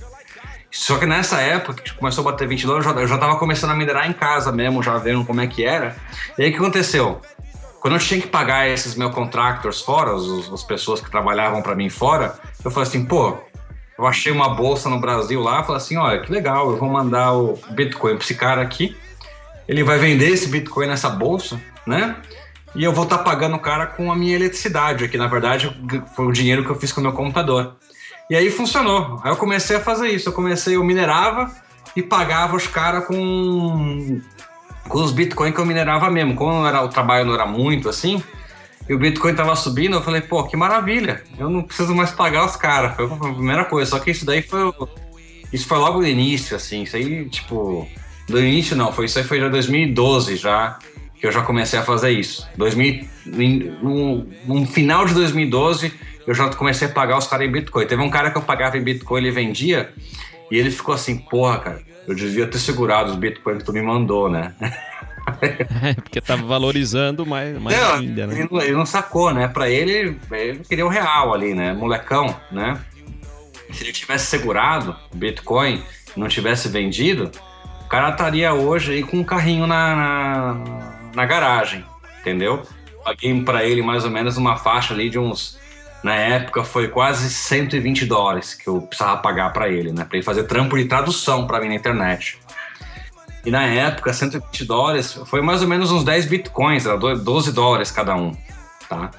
Só 0.70 0.96
que 0.96 1.04
nessa 1.04 1.38
época 1.42 1.82
que 1.82 1.92
começou 1.92 2.26
a 2.26 2.32
bater 2.32 2.48
20 2.48 2.64
dólares, 2.64 2.86
eu 2.86 2.94
já, 2.94 3.00
eu 3.02 3.06
já 3.06 3.18
tava 3.18 3.36
começando 3.36 3.72
a 3.72 3.74
minerar 3.74 4.08
em 4.08 4.14
casa 4.14 4.50
mesmo, 4.50 4.82
já 4.82 4.96
vendo 4.96 5.22
como 5.26 5.42
é 5.42 5.46
que 5.46 5.66
era. 5.66 5.96
E 6.38 6.44
aí 6.44 6.48
o 6.48 6.52
que 6.52 6.58
aconteceu? 6.58 7.20
Quando 7.78 7.92
eu 7.92 8.00
tinha 8.00 8.22
que 8.22 8.28
pagar 8.28 8.66
esses 8.66 8.94
meus 8.94 9.14
contractors 9.14 9.82
fora, 9.82 10.14
os, 10.14 10.50
as 10.50 10.64
pessoas 10.64 11.02
que 11.02 11.10
trabalhavam 11.10 11.60
para 11.60 11.74
mim 11.74 11.90
fora, 11.90 12.38
eu 12.64 12.70
falei 12.70 12.88
assim, 12.88 13.04
pô, 13.04 13.36
eu 13.98 14.06
achei 14.06 14.30
uma 14.30 14.50
bolsa 14.50 14.88
no 14.88 15.00
Brasil 15.00 15.40
lá, 15.40 15.62
falei 15.64 15.78
assim, 15.78 15.96
olha, 15.96 16.20
que 16.20 16.30
legal, 16.30 16.70
eu 16.70 16.76
vou 16.76 16.88
mandar 16.88 17.32
o 17.32 17.58
Bitcoin 17.70 18.14
para 18.14 18.24
esse 18.24 18.34
cara 18.34 18.62
aqui, 18.62 18.96
ele 19.66 19.82
vai 19.82 19.98
vender 19.98 20.28
esse 20.28 20.48
Bitcoin 20.48 20.86
nessa 20.86 21.10
bolsa, 21.10 21.60
né? 21.86 22.16
E 22.74 22.84
eu 22.84 22.92
vou 22.92 23.04
estar 23.04 23.18
tá 23.18 23.24
pagando 23.24 23.56
o 23.56 23.58
cara 23.58 23.86
com 23.86 24.12
a 24.12 24.16
minha 24.16 24.36
eletricidade, 24.36 25.08
que 25.08 25.18
na 25.18 25.26
verdade 25.26 25.74
foi 26.14 26.26
o 26.26 26.32
dinheiro 26.32 26.64
que 26.64 26.70
eu 26.70 26.76
fiz 26.76 26.92
com 26.92 27.00
o 27.00 27.02
meu 27.02 27.12
computador. 27.12 27.76
E 28.30 28.36
aí 28.36 28.50
funcionou. 28.50 29.20
Aí 29.24 29.32
eu 29.32 29.36
comecei 29.36 29.76
a 29.76 29.80
fazer 29.80 30.08
isso. 30.08 30.28
Eu 30.28 30.32
comecei, 30.34 30.76
eu 30.76 30.84
minerava 30.84 31.50
e 31.96 32.02
pagava 32.02 32.56
os 32.56 32.66
caras 32.66 33.06
com 33.06 34.20
com 34.88 35.02
os 35.02 35.12
Bitcoin 35.12 35.52
que 35.52 35.58
eu 35.58 35.66
minerava 35.66 36.10
mesmo. 36.10 36.34
Como 36.34 36.66
era, 36.66 36.82
o 36.82 36.88
trabalho 36.88 37.26
não 37.26 37.34
era 37.34 37.46
muito 37.46 37.88
assim, 37.88 38.22
e 38.88 38.94
o 38.94 38.98
Bitcoin 38.98 39.34
tava 39.34 39.54
subindo, 39.56 39.96
eu 39.96 40.02
falei, 40.02 40.20
pô, 40.20 40.44
que 40.44 40.56
maravilha, 40.56 41.22
eu 41.38 41.48
não 41.48 41.62
preciso 41.62 41.94
mais 41.94 42.10
pagar 42.10 42.44
os 42.44 42.56
caras. 42.56 42.96
Foi 42.96 43.06
a 43.06 43.34
primeira 43.34 43.64
coisa. 43.64 43.90
Só 43.90 43.98
que 43.98 44.10
isso 44.10 44.24
daí 44.24 44.42
foi. 44.42 44.72
Isso 45.52 45.66
foi 45.66 45.78
logo 45.78 46.00
no 46.00 46.06
início, 46.06 46.56
assim. 46.56 46.82
Isso 46.82 46.96
aí, 46.96 47.28
tipo. 47.28 47.88
Do 48.28 48.38
início 48.38 48.76
não, 48.76 48.92
foi 48.92 49.06
isso 49.06 49.18
aí 49.18 49.24
foi 49.24 49.40
já 49.40 49.48
2012 49.48 50.36
já 50.36 50.78
que 51.18 51.26
eu 51.26 51.32
já 51.32 51.42
comecei 51.42 51.78
a 51.78 51.82
fazer 51.82 52.10
isso. 52.10 52.48
2000, 52.56 53.08
no, 53.82 54.26
no 54.46 54.66
final 54.66 55.04
de 55.04 55.14
2012 55.14 55.92
eu 56.26 56.34
já 56.34 56.48
comecei 56.50 56.86
a 56.86 56.90
pagar 56.90 57.18
os 57.18 57.26
caras 57.26 57.46
em 57.46 57.50
Bitcoin. 57.50 57.86
Teve 57.86 58.02
um 58.02 58.10
cara 58.10 58.30
que 58.30 58.38
eu 58.38 58.42
pagava 58.42 58.76
em 58.76 58.82
Bitcoin, 58.82 59.22
ele 59.22 59.30
vendia, 59.30 59.92
e 60.50 60.56
ele 60.58 60.70
ficou 60.70 60.94
assim, 60.94 61.16
porra, 61.18 61.58
cara, 61.58 61.82
eu 62.06 62.14
devia 62.14 62.46
ter 62.46 62.58
segurado 62.58 63.10
os 63.10 63.16
Bitcoin 63.16 63.58
que 63.58 63.64
tu 63.64 63.72
me 63.72 63.82
mandou, 63.82 64.28
né? 64.28 64.54
É, 65.82 65.94
porque 65.94 66.20
tava 66.20 66.42
valorizando 66.42 67.24
mais, 67.24 67.58
mais 67.58 67.76
não, 67.76 67.94
ainda, 67.94 68.26
né? 68.26 68.40
Ele, 68.40 68.48
ele, 68.62 68.72
não 68.72 68.86
sacou, 68.86 69.32
né? 69.32 69.48
Pra 69.48 69.68
ele, 69.68 70.18
ele 70.30 70.60
queria 70.68 70.84
o 70.84 70.88
real 70.88 71.32
ali, 71.32 71.54
né? 71.54 71.72
Molecão, 71.72 72.34
né? 72.50 72.80
Se 73.72 73.84
ele 73.84 73.92
tivesse 73.92 74.26
segurado 74.26 74.96
o 75.12 75.16
Bitcoin 75.16 75.82
e 76.16 76.20
não 76.20 76.28
tivesse 76.28 76.68
vendido, 76.68 77.30
o 77.84 77.88
cara 77.88 78.10
estaria 78.10 78.52
hoje 78.52 78.92
aí 78.92 79.02
com 79.02 79.18
um 79.18 79.24
carrinho 79.24 79.66
na, 79.66 79.96
na, 79.96 80.56
na 81.14 81.26
garagem, 81.26 81.84
entendeu? 82.20 82.62
Paguei 83.04 83.42
para 83.42 83.64
ele 83.64 83.82
mais 83.82 84.04
ou 84.04 84.10
menos 84.10 84.36
uma 84.36 84.56
faixa 84.56 84.94
ali 84.94 85.08
de 85.08 85.18
uns 85.18 85.58
na 86.02 86.14
época 86.14 86.62
foi 86.62 86.88
quase 86.88 87.28
120 87.28 88.06
dólares 88.06 88.54
que 88.54 88.68
eu 88.68 88.82
precisava 88.82 89.16
pagar 89.18 89.52
para 89.52 89.68
ele, 89.68 89.92
né? 89.92 90.04
Para 90.04 90.16
ele 90.16 90.24
fazer 90.24 90.44
trampo 90.44 90.76
de 90.76 90.84
tradução 90.84 91.46
para 91.46 91.60
mim 91.60 91.68
na 91.68 91.74
internet. 91.74 92.38
E 93.48 93.50
na 93.50 93.62
época, 93.62 94.12
120 94.12 94.66
dólares 94.66 95.18
foi 95.24 95.40
mais 95.40 95.62
ou 95.62 95.68
menos 95.68 95.90
uns 95.90 96.04
10 96.04 96.26
bitcoins, 96.26 96.84
era 96.84 96.98
12 96.98 97.50
dólares 97.50 97.90
cada 97.90 98.14
um, 98.14 98.36
tá? 98.86 99.10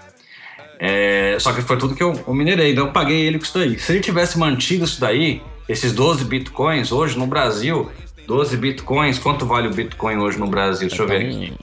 É, 0.80 1.36
só 1.40 1.52
que 1.52 1.64
foi 1.64 1.80
tudo 1.80 1.96
que 1.96 2.04
eu, 2.04 2.14
eu, 2.28 2.34
minerei, 2.36 2.74
então 2.74 2.86
eu 2.86 2.92
paguei 2.92 3.22
ele 3.22 3.40
com 3.40 3.46
isso 3.46 3.58
daí. 3.58 3.80
Se 3.80 3.92
ele 3.92 4.02
tivesse 4.02 4.38
mantido 4.38 4.86
isso 4.86 5.02
daí, 5.02 5.42
esses 5.68 5.94
12 5.94 6.26
bitcoins, 6.26 6.92
hoje 6.92 7.18
no 7.18 7.26
Brasil, 7.26 7.92
12 8.28 8.56
bitcoins, 8.56 9.18
quanto 9.18 9.48
vale 9.48 9.68
o 9.68 9.74
bitcoin 9.74 10.18
hoje 10.18 10.38
no 10.38 10.46
Brasil? 10.46 10.88
Deixa 10.88 11.02
eu 11.02 11.08
ver 11.08 11.26
aqui. 11.26 11.54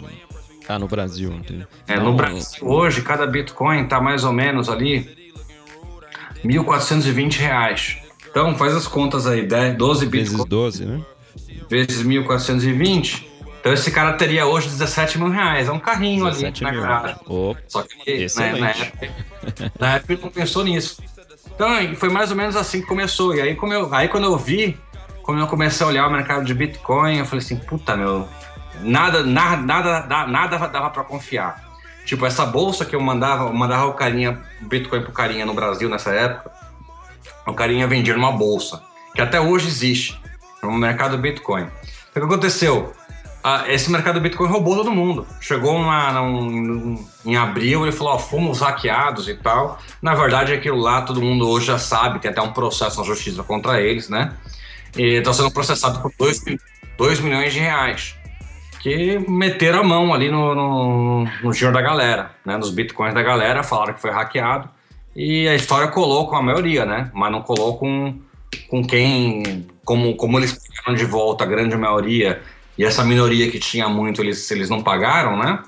Ah, 0.69 0.77
no 0.77 0.89
Brasil. 0.89 1.33
Entendi. 1.33 1.65
É, 1.87 2.01
no 2.01 2.15
Brasil, 2.15 2.67
hoje, 2.67 3.01
cada 3.01 3.25
Bitcoin 3.29 3.85
está 3.85 4.01
mais 4.01 4.25
ou 4.25 4.33
menos 4.33 4.69
ali 4.69 5.09
1.420 6.45 7.37
reais. 7.39 7.99
Então, 8.29 8.57
faz 8.57 8.75
as 8.75 8.89
contas 8.89 9.29
aí, 9.29 9.47
10, 9.47 9.77
12 9.77 10.07
Bitcoin. 10.07 10.37
Vezes 10.37 10.45
12, 10.45 10.85
né? 10.85 11.01
Vezes 11.69 12.03
1.420. 12.05 13.25
Então, 13.61 13.73
esse 13.73 13.91
cara 13.91 14.13
teria 14.13 14.47
hoje 14.47 14.69
17 14.69 15.19
mil 15.19 15.29
reais. 15.29 15.69
É 15.69 15.73
um 15.73 15.79
carrinho 15.79 16.27
ali 16.27 16.53
na 16.61 16.71
garagem. 16.71 17.17
Só 17.67 17.83
que 17.83 18.27
né, 18.37 18.53
na, 18.61 18.71
época, 18.71 19.11
na 19.79 19.95
época 19.95 20.13
ele 20.13 20.23
não 20.23 20.31
pensou 20.31 20.65
nisso. 20.65 21.03
Então, 21.53 21.69
foi 21.97 22.09
mais 22.09 22.31
ou 22.31 22.37
menos 22.37 22.55
assim 22.55 22.81
que 22.81 22.87
começou. 22.87 23.35
E 23.35 23.41
aí, 23.41 23.55
como 23.57 23.73
eu, 23.73 23.93
aí 23.93 24.09
quando 24.09 24.25
eu 24.25 24.37
vi, 24.37 24.79
quando 25.23 25.41
eu 25.41 25.47
comecei 25.49 25.85
a 25.85 25.89
olhar 25.89 26.07
o 26.07 26.13
mercado 26.13 26.45
de 26.45 26.55
Bitcoin, 26.55 27.19
eu 27.19 27.25
falei 27.25 27.45
assim, 27.45 27.57
puta, 27.57 27.97
meu, 27.97 28.29
nada, 28.81 29.25
nada, 29.25 29.63
nada, 29.63 30.27
nada 30.27 30.59
dava 30.69 30.91
para 30.91 31.03
confiar. 31.03 31.65
Tipo, 32.05 32.25
essa 32.25 32.47
bolsa 32.47 32.85
que 32.85 32.95
eu 32.95 33.01
mandava, 33.01 33.47
eu 33.47 33.53
mandava 33.53 33.87
o 33.87 33.95
carinha, 33.95 34.41
Bitcoin 34.61 35.03
pro 35.03 35.13
carinha 35.13 35.45
no 35.45 35.55
Brasil 35.55 35.89
nessa 35.89 36.13
época, 36.13 36.53
o 37.45 37.53
carinha 37.53 37.89
vendia 37.89 38.15
numa 38.15 38.31
bolsa, 38.31 38.81
que 39.15 39.21
até 39.21 39.41
hoje 39.41 39.67
existe, 39.67 40.21
no 40.63 40.73
mercado 40.73 41.19
Bitcoin. 41.19 41.65
O 41.65 42.13
que 42.13 42.19
aconteceu? 42.19 42.93
esse 43.69 43.91
mercado 43.93 44.15
do 44.15 44.21
Bitcoin 44.21 44.49
roubou 44.49 44.75
todo 44.77 44.91
mundo. 44.91 45.27
Chegou 45.41 45.77
uma, 45.77 46.13
num, 46.13 47.05
em 47.25 47.37
abril, 47.37 47.85
ele 47.85 47.93
falou: 47.93 48.15
ó, 48.15 48.19
fomos 48.19 48.61
hackeados 48.61 49.29
e 49.29 49.35
tal. 49.35 49.79
Na 50.03 50.15
verdade, 50.15 50.53
aquilo 50.53 50.79
lá 50.79 51.03
todo 51.03 51.23
mundo 51.23 51.49
hoje 51.49 51.67
já 51.67 51.79
sabe, 51.79 52.19
tem 52.19 52.31
até 52.31 52.43
um 52.43 52.53
processo 52.53 52.99
na 52.99 53.05
justiça 53.07 53.43
contra 53.45 53.81
eles, 53.81 54.09
né? 54.09 54.33
E 54.97 55.19
estão 55.19 55.33
sendo 55.33 55.51
processados 55.51 55.99
por 55.99 56.13
2 56.99 57.21
milhões 57.21 57.53
de 57.53 57.61
reais. 57.61 58.17
Que 58.81 59.19
meteram 59.29 59.81
a 59.81 59.85
mão 59.85 60.13
ali 60.13 60.31
no, 60.31 60.55
no, 60.55 61.25
no 61.43 61.53
dinheiro 61.53 61.73
da 61.73 61.83
galera, 61.83 62.33
né? 62.45 62.57
Nos 62.57 62.71
bitcoins 62.71 63.15
da 63.15 63.23
galera, 63.23 63.63
falaram 63.63 63.95
que 63.95 64.01
foi 64.01 64.11
hackeado. 64.11 64.69
E 65.15 65.49
a 65.49 65.55
história 65.55 65.89
colou 65.89 66.29
com 66.29 66.37
a 66.37 66.43
maioria, 66.43 66.85
né? 66.85 67.11
Mas 67.15 67.33
não 67.33 67.43
colou 67.43 67.79
com, 67.79 68.19
com 68.69 68.85
quem. 68.85 69.67
Como, 69.87 70.17
como 70.17 70.39
eles 70.39 70.53
pegaram 70.53 70.95
de 70.95 71.07
volta 71.07 71.45
a 71.45 71.47
grande 71.47 71.75
maioria 71.77 72.43
e 72.77 72.85
essa 72.85 73.03
minoria 73.03 73.51
que 73.51 73.59
tinha 73.59 73.89
muito, 73.89 74.21
eles, 74.21 74.51
eles 74.51 74.69
não 74.69 74.83
pagaram, 74.83 75.39
né? 75.39 75.63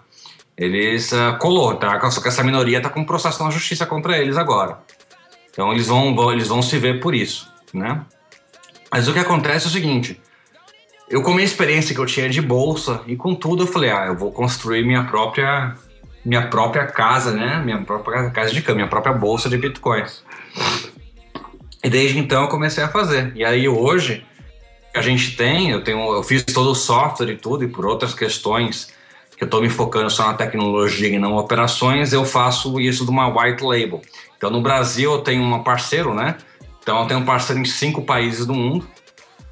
Eles 0.57 1.13
uh, 1.13 1.39
colou, 1.39 1.77
tá? 1.77 2.11
Só 2.11 2.21
que 2.21 2.29
essa 2.29 2.43
minoria 2.43 2.83
tá 2.83 2.91
com 2.91 3.05
processo 3.05 3.43
na 3.43 3.51
justiça 3.51 3.87
contra 3.87 4.19
eles 4.19 4.37
agora. 4.37 4.81
Então 5.51 5.73
eles 5.73 5.87
vão, 5.87 6.15
vão, 6.15 6.33
eles 6.33 6.49
vão 6.49 6.61
se 6.61 6.77
ver 6.79 7.01
por 7.01 7.15
isso, 7.15 7.51
né? 7.73 8.05
Mas 8.91 9.09
o 9.09 9.13
que 9.13 9.19
acontece 9.19 9.67
é 9.67 9.69
o 9.69 9.73
seguinte: 9.73 10.21
eu 11.09 11.23
com 11.23 11.37
a 11.37 11.43
experiência 11.43 11.95
que 11.95 12.01
eu 12.01 12.07
tinha 12.07 12.29
de 12.29 12.43
bolsa 12.43 13.01
e 13.07 13.17
com 13.17 13.35
tudo, 13.35 13.63
eu 13.63 13.67
falei, 13.67 13.91
ah, 13.91 14.07
eu 14.07 14.17
vou 14.17 14.31
construir 14.33 14.85
minha 14.85 15.05
própria 15.05 15.75
minha 16.25 16.49
própria 16.49 16.87
casa, 16.87 17.31
né? 17.33 17.63
Minha 17.65 17.79
própria 17.83 18.29
casa 18.31 18.53
de 18.53 18.61
câmbio, 18.61 18.77
minha 18.77 18.89
própria 18.89 19.15
bolsa 19.15 19.49
de 19.49 19.57
bitcoins. 19.57 20.23
E 21.83 21.89
desde 21.89 22.19
então 22.19 22.43
eu 22.43 22.49
comecei 22.49 22.83
a 22.83 22.89
fazer. 22.89 23.33
E 23.35 23.45
aí 23.45 23.69
hoje 23.69 24.25
a 24.95 25.03
gente 25.03 25.37
tem, 25.37 25.71
eu 25.71 25.83
tenho, 25.83 26.13
eu 26.13 26.23
fiz 26.23 26.43
todo 26.43 26.71
o 26.71 26.75
software 26.75 27.31
e 27.31 27.37
tudo, 27.37 27.65
e 27.65 27.69
por 27.69 27.87
outras 27.87 28.15
questões 28.15 28.93
que 29.37 29.45
eu 29.45 29.47
estou 29.47 29.63
me 29.63 29.69
focando 29.69 30.11
só 30.11 30.27
na 30.27 30.35
tecnologia 30.35 31.09
e 31.09 31.19
não 31.19 31.37
operações, 31.37 32.13
eu 32.13 32.25
faço 32.25 32.81
isso 32.81 33.05
de 33.05 33.11
uma 33.11 33.29
white 33.29 33.63
label. 33.63 34.03
Então 34.37 34.51
no 34.51 34.61
Brasil 34.61 35.13
eu 35.13 35.21
tenho 35.21 35.43
um 35.43 35.63
parceiro, 35.63 36.13
né? 36.13 36.37
Então 36.83 37.01
eu 37.01 37.07
tenho 37.07 37.21
um 37.21 37.25
parceiro 37.25 37.61
em 37.61 37.65
cinco 37.65 38.03
países 38.03 38.45
do 38.45 38.55
mundo, 38.55 38.89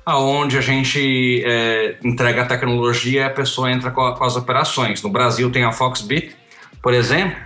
aonde 0.05 0.59
a 0.59 0.61
gente 0.61 1.43
é, 1.45 1.97
entrega 2.03 2.43
a 2.43 2.47
tecnologia 2.47 3.21
e 3.21 3.25
a 3.25 3.31
pessoa 3.31 3.71
entra 3.71 3.91
com, 3.91 4.13
com, 4.15 4.25
as 4.25 4.37
operações. 4.37 5.03
No 5.03 5.11
Brasil 5.11 5.51
tem 5.53 5.63
a 5.63 5.71
Foxbit, 5.71 6.35
por 6.83 6.93
exemplo, 6.93 7.37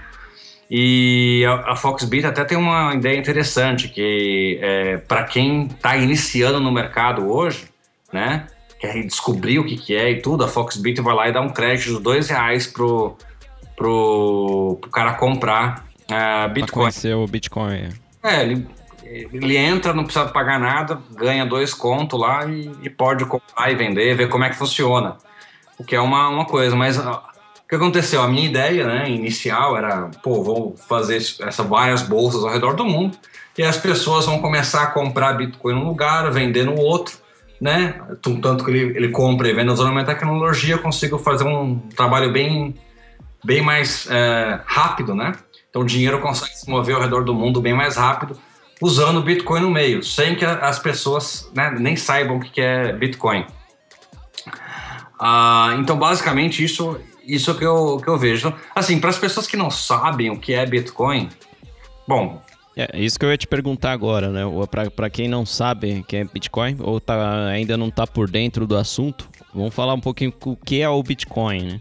e 0.71 1.45
a, 1.47 1.73
a 1.73 1.77
Foxbit 1.77 2.25
até 2.25 2.45
tem 2.45 2.57
uma 2.57 2.95
ideia 2.95 3.19
interessante 3.19 3.89
que 3.89 4.57
é, 4.63 4.99
para 4.99 5.25
quem 5.25 5.67
está 5.67 5.97
iniciando 5.97 6.61
no 6.61 6.71
mercado 6.71 7.29
hoje, 7.29 7.65
né? 8.13 8.47
Quer 8.79 9.03
descobrir 9.03 9.59
o 9.59 9.65
que, 9.65 9.77
que 9.77 9.97
é 9.97 10.11
e 10.11 10.23
tudo, 10.23 10.45
a 10.45 10.49
Foxbit 10.49 11.01
vai 11.01 11.15
lá 11.15 11.29
e 11.29 11.33
dá 11.33 11.41
um 11.41 11.49
crédito 11.49 11.97
de 11.97 12.03
dois 12.03 12.29
reais 12.29 12.69
pro, 12.69 13.17
pro, 13.77 14.79
pro 14.81 14.91
cara 14.91 15.15
comprar 15.15 15.85
uh, 16.09 16.49
Bitcoin. 16.51 16.83
Conhecer 16.85 17.15
o 17.15 17.27
Bitcoin. 17.27 17.89
É, 18.23 18.43
ele, 18.43 18.67
ele 19.05 19.57
entra, 19.57 19.93
não 19.93 20.05
precisa 20.05 20.27
pagar 20.27 20.61
nada, 20.61 21.01
ganha 21.11 21.45
dois 21.45 21.75
contos 21.75 22.19
lá 22.19 22.47
e, 22.47 22.71
e, 22.83 22.89
pode 22.89 23.25
comprar 23.25 23.73
e 23.73 23.75
vender, 23.75 24.15
ver 24.15 24.29
como 24.29 24.45
é 24.45 24.49
que 24.51 24.57
funciona. 24.57 25.17
O 25.77 25.85
que 25.85 25.97
é 25.97 26.01
uma, 26.01 26.29
uma 26.29 26.45
coisa, 26.45 26.77
mas 26.77 26.97
que 27.71 27.77
aconteceu? 27.77 28.23
A 28.23 28.29
minha 28.29 28.47
ideia 28.47 28.87
né, 28.87 29.09
inicial 29.09 29.77
era, 29.77 30.11
pô, 30.23 30.43
vou 30.43 30.77
fazer 30.89 31.17
essa, 31.17 31.63
várias 31.63 32.03
bolsas 32.03 32.45
ao 32.45 32.51
redor 32.51 32.75
do 32.75 32.85
mundo 32.85 33.17
e 33.57 33.63
as 33.63 33.77
pessoas 33.77 34.27
vão 34.27 34.41
começar 34.41 34.83
a 34.83 34.87
comprar 34.89 35.35
Bitcoin 35.35 35.75
num 35.75 35.87
lugar, 35.87 36.31
vender 36.31 36.65
no 36.65 36.77
outro 36.77 37.19
né? 37.61 38.01
Tanto 38.23 38.65
que 38.65 38.71
ele, 38.71 38.97
ele 38.97 39.09
compra 39.11 39.49
e 39.49 39.53
vende 39.53 39.71
usando 39.71 39.89
a 39.89 39.93
minha 39.93 40.05
tecnologia, 40.05 40.75
eu 40.75 40.79
consigo 40.79 41.19
fazer 41.19 41.45
um 41.45 41.79
trabalho 41.95 42.33
bem, 42.33 42.75
bem 43.45 43.61
mais 43.61 44.09
é, 44.11 44.61
rápido, 44.65 45.15
né? 45.15 45.35
Então 45.69 45.83
o 45.83 45.85
dinheiro 45.85 46.19
consegue 46.21 46.55
se 46.55 46.69
mover 46.69 46.95
ao 46.95 47.03
redor 47.03 47.23
do 47.23 47.35
mundo 47.35 47.61
bem 47.61 47.75
mais 47.75 47.97
rápido 47.97 48.39
usando 48.83 49.19
o 49.19 49.23
Bitcoin 49.23 49.61
no 49.61 49.71
meio, 49.71 50.03
sem 50.03 50.35
que 50.35 50.45
as 50.45 50.79
pessoas 50.79 51.51
né, 51.55 51.71
nem 51.79 51.97
saibam 51.97 52.39
o 52.39 52.41
que 52.41 52.63
é 52.63 52.95
Bitcoin. 52.95 53.45
Ah, 55.21 55.75
então, 55.79 55.99
basicamente, 55.99 56.65
isso, 56.65 56.99
isso 57.27 57.55
que, 57.55 57.65
eu, 57.65 58.01
que 58.03 58.09
eu 58.09 58.19
vejo. 58.19 58.53
Assim, 58.75 58.99
para 58.99 59.11
as 59.11 59.19
pessoas 59.19 59.47
que 59.47 59.57
não 59.57 59.71
sabem 59.71 60.31
o 60.31 60.39
que 60.39 60.55
é 60.55 60.65
Bitcoin, 60.67 61.29
bom, 62.07 62.43
é 62.77 62.99
isso 62.99 63.19
que 63.19 63.25
eu 63.25 63.31
ia 63.31 63.37
te 63.37 63.47
perguntar 63.47 63.93
agora, 63.93 64.31
né? 64.31 64.43
Para 64.95 65.11
quem 65.11 65.29
não 65.29 65.45
sabe 65.45 66.05
que 66.07 66.17
é 66.17 66.25
Bitcoin 66.25 66.77
ou 66.81 67.01
tá, 67.01 67.47
ainda 67.49 67.77
não 67.77 67.89
está 67.89 68.07
por 68.07 68.31
dentro 68.31 68.67
do 68.67 68.77
assunto, 68.77 69.29
vamos 69.53 69.75
falar 69.75 69.95
um 69.95 70.01
pouquinho 70.01 70.33
o 70.45 70.57
que 70.57 70.81
é 70.81 70.89
o 70.89 71.03
Bitcoin, 71.03 71.63
né? 71.65 71.81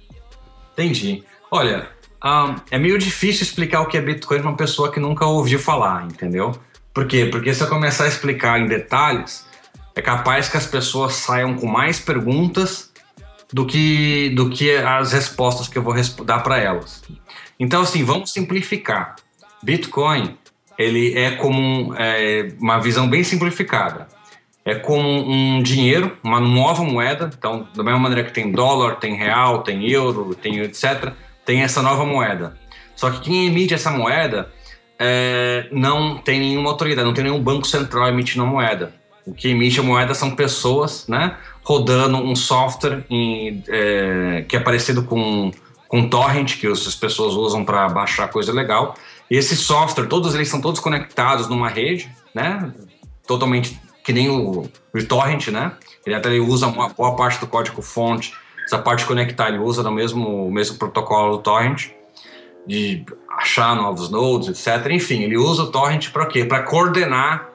Entendi. 0.74 1.24
Olha, 1.52 1.90
um, 2.24 2.56
é 2.72 2.78
meio 2.78 2.98
difícil 2.98 3.44
explicar 3.44 3.82
o 3.82 3.86
que 3.86 3.98
é 3.98 4.02
Bitcoin 4.02 4.40
para 4.40 4.50
uma 4.50 4.58
pessoa 4.58 4.92
que 4.92 5.00
nunca 5.00 5.26
ouviu 5.26 5.60
falar, 5.60 6.06
entendeu? 6.06 6.54
Por 6.94 7.08
quê? 7.08 7.26
Porque 7.26 7.54
se 7.54 7.64
eu 7.64 7.68
começar 7.68 8.06
a 8.06 8.08
explicar 8.08 8.60
em 8.60 8.68
detalhes, 8.68 9.46
é 9.96 10.02
capaz 10.02 10.50
que 10.50 10.58
as 10.58 10.66
pessoas 10.66 11.14
saiam 11.14 11.56
com 11.56 11.68
mais 11.68 12.00
perguntas 12.00 12.89
do 13.52 13.66
que, 13.66 14.30
do 14.30 14.50
que 14.50 14.76
as 14.76 15.12
respostas 15.12 15.68
que 15.68 15.78
eu 15.78 15.84
vou 15.84 15.96
dar 16.24 16.40
para 16.40 16.58
elas. 16.58 17.04
Então, 17.60 17.82
assim, 17.82 18.04
vamos 18.04 18.32
simplificar. 18.32 19.16
Bitcoin 19.64 20.38
ele 20.80 21.14
é 21.20 21.32
como 21.32 21.94
é, 21.98 22.54
uma 22.58 22.80
visão 22.80 23.06
bem 23.10 23.22
simplificada. 23.22 24.08
É 24.64 24.76
como 24.76 25.30
um 25.30 25.62
dinheiro, 25.62 26.18
uma 26.24 26.40
nova 26.40 26.84
moeda. 26.84 27.30
Então, 27.38 27.68
da 27.76 27.84
mesma 27.84 28.00
maneira 28.00 28.24
que 28.24 28.34
tem 28.34 28.50
dólar, 28.50 28.96
tem 28.96 29.14
real, 29.14 29.62
tem 29.62 29.90
euro, 29.92 30.34
tem 30.34 30.60
etc., 30.60 31.12
tem 31.44 31.64
essa 31.64 31.82
nova 31.82 32.06
moeda. 32.06 32.58
Só 32.96 33.10
que 33.10 33.20
quem 33.20 33.48
emite 33.48 33.74
essa 33.74 33.92
moeda 33.92 34.50
é, 34.98 35.68
não 35.70 36.18
tem 36.18 36.40
nenhuma 36.40 36.70
autoridade, 36.70 37.06
não 37.06 37.14
tem 37.14 37.26
nenhum 37.26 37.42
banco 37.42 37.68
central 37.68 38.08
emitindo 38.08 38.44
a 38.44 38.48
moeda. 38.48 38.94
O 39.30 39.34
que 39.34 39.50
emite 39.50 39.80
a 39.80 39.84
moeda 39.84 40.16
são 40.16 40.32
pessoas, 40.32 41.08
né, 41.08 41.38
rodando 41.64 42.18
um 42.18 42.36
software 42.36 43.06
em, 43.10 43.64
é, 43.68 44.44
que 44.50 44.56
é 44.56 44.60
parecido 44.60 45.04
com, 45.04 45.52
com 45.88 46.10
torrent, 46.10 46.58
que 46.60 46.66
as 46.66 46.96
pessoas 46.96 47.36
usam 47.36 47.64
para 47.64 47.88
baixar 47.90 48.28
coisa 48.30 48.52
legal, 48.52 48.96
e 49.30 49.38
esse 49.38 49.56
software, 49.56 50.08
todos 50.08 50.34
eles 50.34 50.50
são 50.50 50.60
todos 50.60 50.80
conectados 50.80 51.48
numa 51.48 51.70
rede, 51.70 52.10
né? 52.34 52.74
Totalmente 53.28 53.80
que 54.04 54.12
nem 54.12 54.28
o, 54.28 54.68
o 54.96 55.04
torrent, 55.08 55.50
né? 55.50 55.74
Ele 56.04 56.16
até 56.16 56.30
ele 56.30 56.40
usa 56.40 56.66
uma 56.66 56.90
boa 56.90 57.16
parte 57.16 57.40
do 57.40 57.46
código 57.46 57.84
fonte, 57.84 58.34
essa 58.66 58.80
parte 58.80 59.02
de 59.02 59.06
conectar, 59.06 59.50
ele 59.50 59.60
usa 59.60 59.84
no 59.84 59.92
mesmo, 59.92 60.48
o 60.48 60.52
mesmo 60.52 60.80
protocolo 60.80 61.38
do 61.38 61.44
torrent, 61.44 61.90
de 62.66 63.06
achar 63.38 63.76
novos 63.76 64.10
nodes, 64.10 64.50
etc. 64.68 64.92
Enfim, 64.92 65.22
ele 65.22 65.38
usa 65.38 65.64
o 65.64 65.68
torrent 65.68 66.10
para 66.10 66.26
quê? 66.26 66.44
Para 66.44 66.64
coordenar 66.64 67.48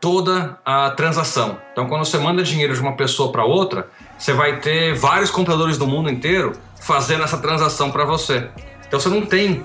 toda 0.00 0.58
a 0.64 0.90
transação. 0.90 1.58
Então, 1.72 1.86
quando 1.86 2.04
você 2.04 2.18
manda 2.18 2.42
dinheiro 2.42 2.74
de 2.74 2.80
uma 2.80 2.96
pessoa 2.96 3.30
para 3.30 3.44
outra, 3.44 3.88
você 4.18 4.32
vai 4.32 4.58
ter 4.58 4.94
vários 4.94 5.30
computadores 5.30 5.76
do 5.76 5.86
mundo 5.86 6.10
inteiro 6.10 6.52
fazendo 6.80 7.22
essa 7.22 7.38
transação 7.38 7.90
para 7.90 8.04
você. 8.04 8.48
Então, 8.86 8.98
você 8.98 9.08
não 9.08 9.26
tem 9.26 9.64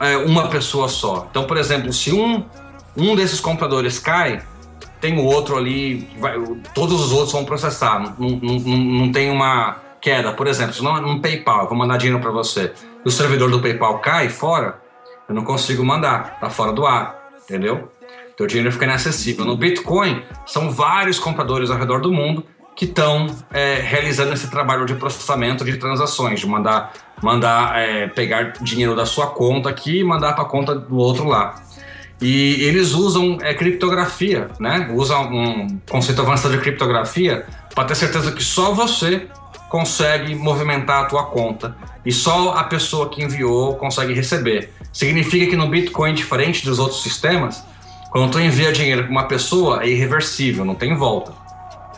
é, 0.00 0.16
uma 0.16 0.48
pessoa 0.48 0.88
só. 0.88 1.26
Então, 1.30 1.44
por 1.44 1.56
exemplo, 1.56 1.92
se 1.92 2.12
um, 2.12 2.44
um 2.96 3.14
desses 3.14 3.40
computadores 3.40 3.98
cai, 3.98 4.42
tem 5.00 5.18
o 5.18 5.24
outro 5.24 5.56
ali, 5.56 6.08
vai, 6.18 6.34
todos 6.74 7.00
os 7.00 7.12
outros 7.12 7.32
vão 7.32 7.44
processar. 7.44 8.14
Não, 8.18 8.30
não, 8.30 8.58
não 8.58 9.12
tem 9.12 9.30
uma 9.30 9.76
queda. 10.00 10.32
Por 10.32 10.46
exemplo, 10.46 10.72
se 10.72 10.82
não 10.82 11.00
no 11.00 11.20
PayPal, 11.20 11.68
vou 11.68 11.76
mandar 11.76 11.98
dinheiro 11.98 12.20
para 12.20 12.30
você, 12.30 12.72
e 13.04 13.08
o 13.08 13.10
servidor 13.10 13.50
do 13.50 13.60
PayPal 13.60 13.98
cai 13.98 14.28
fora, 14.28 14.80
eu 15.28 15.34
não 15.34 15.44
consigo 15.44 15.84
mandar, 15.84 16.38
tá 16.40 16.50
fora 16.50 16.72
do 16.72 16.86
ar, 16.86 17.30
entendeu? 17.42 17.90
Teu 18.36 18.46
dinheiro 18.46 18.72
fica 18.72 18.84
inacessível. 18.84 19.44
No 19.44 19.56
Bitcoin, 19.56 20.22
são 20.46 20.70
vários 20.70 21.18
computadores 21.18 21.70
ao 21.70 21.78
redor 21.78 22.00
do 22.00 22.12
mundo 22.12 22.44
que 22.76 22.84
estão 22.84 23.26
é, 23.52 23.76
realizando 23.80 24.32
esse 24.32 24.50
trabalho 24.50 24.84
de 24.84 24.94
processamento 24.94 25.64
de 25.64 25.76
transações, 25.76 26.40
de 26.40 26.46
mandar, 26.46 26.92
mandar 27.22 27.78
é, 27.78 28.08
pegar 28.08 28.54
dinheiro 28.60 28.96
da 28.96 29.06
sua 29.06 29.28
conta 29.28 29.68
aqui 29.68 30.00
e 30.00 30.04
mandar 30.04 30.32
para 30.32 30.42
a 30.42 30.48
conta 30.48 30.74
do 30.74 30.96
outro 30.96 31.26
lá. 31.26 31.54
E 32.20 32.64
eles 32.64 32.92
usam 32.92 33.38
é, 33.42 33.54
criptografia, 33.54 34.48
né? 34.58 34.90
Usam 34.92 35.32
um 35.32 35.78
conceito 35.88 36.20
avançado 36.22 36.54
de 36.54 36.60
criptografia 36.60 37.46
para 37.74 37.84
ter 37.84 37.94
certeza 37.94 38.32
que 38.32 38.42
só 38.42 38.72
você 38.72 39.28
consegue 39.68 40.34
movimentar 40.34 41.04
a 41.04 41.06
tua 41.06 41.24
conta 41.26 41.76
e 42.06 42.12
só 42.12 42.54
a 42.54 42.64
pessoa 42.64 43.08
que 43.08 43.22
enviou 43.22 43.74
consegue 43.76 44.12
receber. 44.12 44.72
Significa 44.92 45.46
que 45.46 45.56
no 45.56 45.68
Bitcoin, 45.68 46.14
diferente 46.14 46.64
dos 46.64 46.78
outros 46.78 47.02
sistemas, 47.02 47.64
quando 48.14 48.30
tu 48.30 48.40
envia 48.40 48.72
dinheiro 48.72 49.02
para 49.02 49.10
uma 49.10 49.26
pessoa 49.26 49.82
é 49.82 49.88
irreversível, 49.88 50.64
não 50.64 50.74
tem 50.74 50.94
volta 50.94 51.44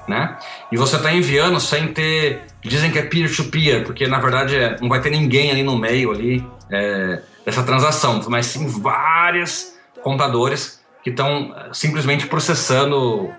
né? 0.09 0.37
E 0.71 0.77
você 0.77 0.97
está 0.97 1.13
enviando 1.13 1.61
sem 1.61 1.89
ter. 1.89 2.45
Dizem 2.63 2.91
que 2.91 2.99
é 2.99 3.03
peer-to-peer, 3.03 3.77
-peer, 3.77 3.85
porque 3.85 4.07
na 4.07 4.19
verdade 4.19 4.57
é, 4.57 4.77
não 4.81 4.89
vai 4.89 5.01
ter 5.01 5.11
ninguém 5.11 5.51
ali 5.51 5.63
no 5.63 5.77
meio 5.77 6.11
ali 6.11 6.47
é, 6.71 7.21
dessa 7.45 7.63
transação, 7.63 8.21
mas 8.29 8.47
sim 8.47 8.67
vários 8.67 9.75
computadores 10.03 10.81
que 11.03 11.11
estão 11.11 11.55
é, 11.57 11.73
simplesmente 11.73 12.27
processando 12.27 13.31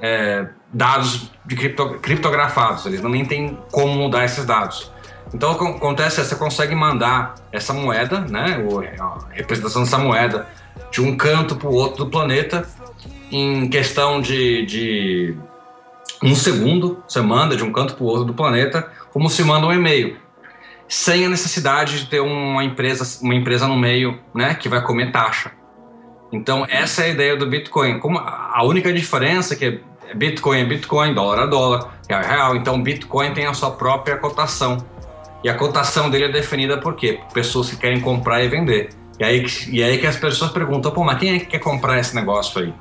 é, 0.00 0.46
dados 0.72 1.30
de 1.44 1.56
cripto, 1.56 1.98
criptografados, 2.00 2.86
eles 2.86 3.00
não 3.00 3.10
nem 3.10 3.24
têm 3.24 3.58
como 3.72 3.94
mudar 3.94 4.24
esses 4.24 4.44
dados. 4.44 4.92
Então 5.34 5.50
acontece 5.50 6.24
você 6.24 6.36
consegue 6.36 6.74
mandar 6.74 7.34
essa 7.50 7.72
moeda, 7.72 8.20
né, 8.20 8.64
a 9.00 9.18
representação 9.32 9.82
dessa 9.82 9.98
moeda, 9.98 10.46
de 10.90 11.00
um 11.00 11.16
canto 11.16 11.56
para 11.56 11.68
o 11.68 11.74
outro 11.74 12.04
do 12.04 12.10
planeta 12.10 12.68
em 13.30 13.68
questão 13.68 14.20
de, 14.20 14.64
de 14.66 15.36
um 16.22 16.34
segundo. 16.34 17.02
Você 17.06 17.20
manda 17.20 17.56
de 17.56 17.64
um 17.64 17.72
canto 17.72 17.94
para 17.94 18.04
o 18.04 18.06
outro 18.06 18.24
do 18.24 18.34
planeta, 18.34 18.90
como 19.12 19.28
se 19.28 19.42
manda 19.42 19.66
um 19.66 19.72
e-mail, 19.72 20.16
sem 20.88 21.26
a 21.26 21.28
necessidade 21.28 22.00
de 22.00 22.06
ter 22.06 22.20
uma 22.20 22.64
empresa, 22.64 23.18
uma 23.22 23.34
empresa 23.34 23.66
no 23.66 23.76
meio, 23.76 24.18
né, 24.34 24.54
que 24.54 24.68
vai 24.68 24.82
comer 24.82 25.10
taxa. 25.12 25.50
Então 26.32 26.66
essa 26.68 27.02
é 27.02 27.06
a 27.06 27.08
ideia 27.08 27.36
do 27.36 27.46
Bitcoin. 27.46 27.98
Como 27.98 28.18
a 28.18 28.62
única 28.64 28.92
diferença 28.92 29.54
é 29.54 29.56
que 29.56 29.80
Bitcoin 30.14 30.60
é 30.60 30.64
Bitcoin, 30.64 31.14
dólar 31.14 31.44
é 31.44 31.46
dólar, 31.46 31.98
é 32.08 32.16
real. 32.16 32.56
Então 32.56 32.82
Bitcoin 32.82 33.32
tem 33.32 33.46
a 33.46 33.54
sua 33.54 33.70
própria 33.70 34.16
cotação. 34.16 34.78
E 35.44 35.48
a 35.48 35.54
cotação 35.54 36.10
dele 36.10 36.24
é 36.24 36.28
definida 36.28 36.78
por 36.78 36.94
quê? 36.94 37.20
Por 37.22 37.32
pessoas 37.32 37.70
que 37.70 37.76
querem 37.76 38.00
comprar 38.00 38.42
e 38.42 38.48
vender. 38.48 38.90
E 39.18 39.24
aí, 39.24 39.46
e 39.70 39.82
aí 39.82 39.98
que 39.98 40.06
as 40.06 40.16
pessoas 40.16 40.50
perguntam, 40.50 40.92
pô, 40.92 41.02
mas 41.02 41.18
quem 41.18 41.34
é 41.34 41.38
que 41.38 41.46
quer 41.46 41.58
comprar 41.58 41.98
esse 41.98 42.14
negócio 42.14 42.60
aí? 42.60 42.74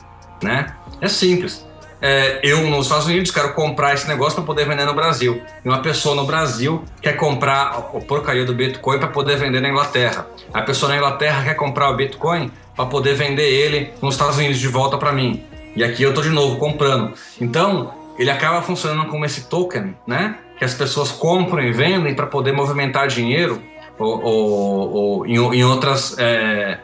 Né? 0.44 0.74
É 1.01 1.08
simples. 1.08 1.65
É, 2.01 2.39
eu, 2.44 2.62
nos 2.70 2.86
Estados 2.86 3.08
Unidos, 3.08 3.32
quero 3.32 3.54
comprar 3.54 3.94
esse 3.94 4.08
negócio 4.08 4.36
para 4.36 4.44
poder 4.44 4.68
vender 4.68 4.86
no 4.86 4.94
Brasil. 4.94 5.42
E 5.63 5.68
uma 5.68 5.82
pessoa 5.82 6.13
no 6.13 6.25
Brasil 6.25 6.84
quer 7.01 7.13
comprar 7.13 7.68
a 7.68 7.82
porcaria 8.01 8.46
do 8.46 8.54
Bitcoin 8.54 9.00
para 9.00 9.08
poder 9.08 9.38
vender 9.38 9.62
na 9.62 9.70
Inglaterra. 9.70 10.27
A 10.54 10.62
pessoa 10.62 10.92
na 10.92 10.98
Inglaterra 10.98 11.44
quer 11.44 11.56
comprar 11.56 11.89
o 11.89 11.96
Bitcoin 11.96 12.51
para 12.75 12.86
poder 12.86 13.15
vender 13.15 13.50
ele 13.50 13.92
nos 14.01 14.15
Estados 14.15 14.38
Unidos 14.38 14.60
de 14.60 14.68
volta 14.68 14.98
para 14.98 15.12
mim. 15.12 15.44
E 15.75 15.84
aqui 15.84 16.04
eu 16.04 16.13
tô 16.13 16.22
de 16.22 16.30
novo 16.30 16.58
comprando. 16.58 17.13
Então, 17.39 17.94
ele 18.20 18.30
acaba 18.30 18.62
funcionando 18.62 19.10
como 19.10 19.25
esse 19.25 19.50
token, 19.50 19.96
né? 20.06 20.38
Que 20.58 20.63
as 20.63 20.74
pessoas 20.74 21.12
compram 21.12 21.63
e 21.63 21.72
vendem 21.72 22.13
para 22.13 22.27
poder 22.27 22.51
movimentar 22.51 23.08
dinheiro 23.08 23.62
ou, 23.98 24.24
ou, 24.24 24.92
ou 24.92 25.25
em, 25.25 25.36
em, 25.36 25.64
outras, 25.64 26.18
é, 26.18 26.80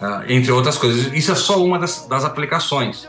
ah, 0.00 0.22
entre 0.28 0.52
outras 0.52 0.78
coisas. 0.78 1.12
Isso 1.12 1.32
é 1.32 1.34
só 1.34 1.62
uma 1.62 1.78
das, 1.78 2.06
das 2.06 2.24
aplicações. 2.24 3.08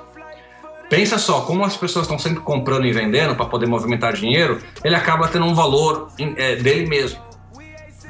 Pensa 0.90 1.20
só, 1.20 1.42
como 1.42 1.64
as 1.64 1.78
pessoas 1.78 2.06
estão 2.06 2.18
sempre 2.18 2.40
comprando 2.40 2.86
e 2.86 2.92
vendendo 2.92 3.36
para 3.36 3.46
poder 3.46 3.68
movimentar 3.68 4.14
dinheiro, 4.14 4.60
ele 4.84 4.96
acaba 4.96 5.28
tendo 5.28 5.46
um 5.46 5.54
valor 5.54 6.10
é, 6.36 6.56
dele 6.56 6.88
mesmo. 6.88 7.20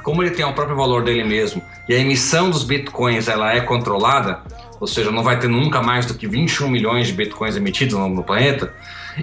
Como 0.02 0.22
ele 0.22 0.30
tem 0.30 0.44
o 0.46 0.54
próprio 0.54 0.76
valor 0.76 1.04
dele 1.04 1.22
mesmo 1.22 1.62
e 1.90 1.94
a 1.94 1.98
emissão 1.98 2.48
dos 2.48 2.62
bitcoins 2.62 3.26
ela 3.26 3.52
é 3.52 3.60
controlada, 3.60 4.40
ou 4.78 4.86
seja, 4.86 5.10
não 5.10 5.24
vai 5.24 5.40
ter 5.40 5.48
nunca 5.48 5.82
mais 5.82 6.06
do 6.06 6.14
que 6.14 6.26
21 6.26 6.68
milhões 6.68 7.08
de 7.08 7.12
bitcoins 7.12 7.56
emitidos 7.56 7.98
no, 7.98 8.08
no 8.08 8.22
planeta, 8.22 8.72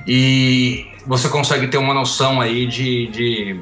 e 0.05 0.85
você 1.05 1.29
consegue 1.29 1.67
ter 1.67 1.77
uma 1.77 1.93
noção 1.93 2.41
aí 2.41 2.67
de, 2.67 3.07
de, 3.07 3.59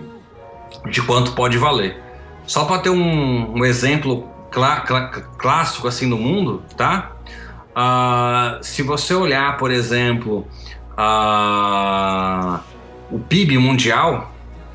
de 0.89 1.01
quanto 1.03 1.33
pode 1.33 1.57
valer. 1.59 2.04
Só 2.47 2.65
para 2.65 2.79
ter 2.79 2.89
um, 2.89 3.57
um 3.57 3.65
exemplo 3.65 4.27
clá, 4.51 4.81
clá, 4.81 5.07
clássico 5.37 5.87
assim 5.87 6.05
no 6.05 6.17
mundo, 6.17 6.63
tá? 6.77 7.11
Uh, 7.75 8.63
se 8.63 8.81
você 8.81 9.13
olhar, 9.13 9.57
por 9.57 9.71
exemplo, 9.71 10.47
uh, 10.97 12.59
o 13.11 13.19
PIB 13.19 13.57
mundial, 13.57 14.31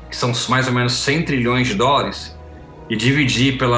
que 0.09 0.15
são 0.15 0.31
mais 0.49 0.67
ou 0.67 0.73
menos 0.73 0.93
100 0.93 1.23
trilhões 1.23 1.67
de 1.67 1.73
dólares, 1.73 2.37
e 2.89 2.95
dividir 2.95 3.57
pelo 3.57 3.73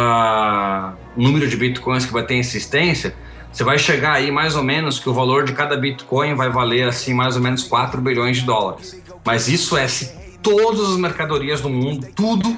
número 1.15 1.47
de 1.47 1.55
bitcoins 1.55 2.05
que 2.05 2.11
vai 2.11 2.23
ter 2.23 2.33
em 2.33 2.39
existência, 2.39 3.15
você 3.51 3.63
vai 3.63 3.77
chegar 3.77 4.13
aí 4.13 4.31
mais 4.31 4.55
ou 4.55 4.63
menos 4.63 4.99
que 4.99 5.07
o 5.07 5.13
valor 5.13 5.43
de 5.43 5.53
cada 5.53 5.77
bitcoin 5.77 6.33
vai 6.33 6.49
valer 6.49 6.87
assim 6.87 7.13
mais 7.13 7.35
ou 7.35 7.41
menos 7.41 7.63
4 7.63 8.01
bilhões 8.01 8.37
de 8.37 8.43
dólares. 8.43 8.99
Mas 9.23 9.47
isso 9.47 9.77
é 9.77 9.87
se 9.87 10.11
todas 10.41 10.89
as 10.89 10.97
mercadorias 10.97 11.61
do 11.61 11.69
mundo, 11.69 12.07
tudo 12.15 12.57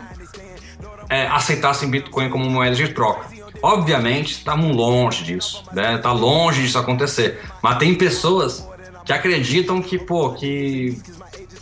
é, 1.10 1.28
aceitassem 1.28 1.90
Bitcoin 1.90 2.30
como 2.30 2.50
moeda 2.50 2.76
de 2.76 2.90
troca. 2.90 3.28
Obviamente, 3.62 4.34
estamos 4.34 4.76
longe 4.76 5.24
disso, 5.24 5.64
né? 5.72 5.98
Tá 5.98 6.12
longe 6.12 6.62
disso 6.62 6.78
acontecer. 6.78 7.42
Mas 7.62 7.78
tem 7.78 7.96
pessoas 7.96 8.68
que 9.04 9.14
acreditam 9.14 9.82
que, 9.82 9.98
pô, 9.98 10.32
que 10.34 10.98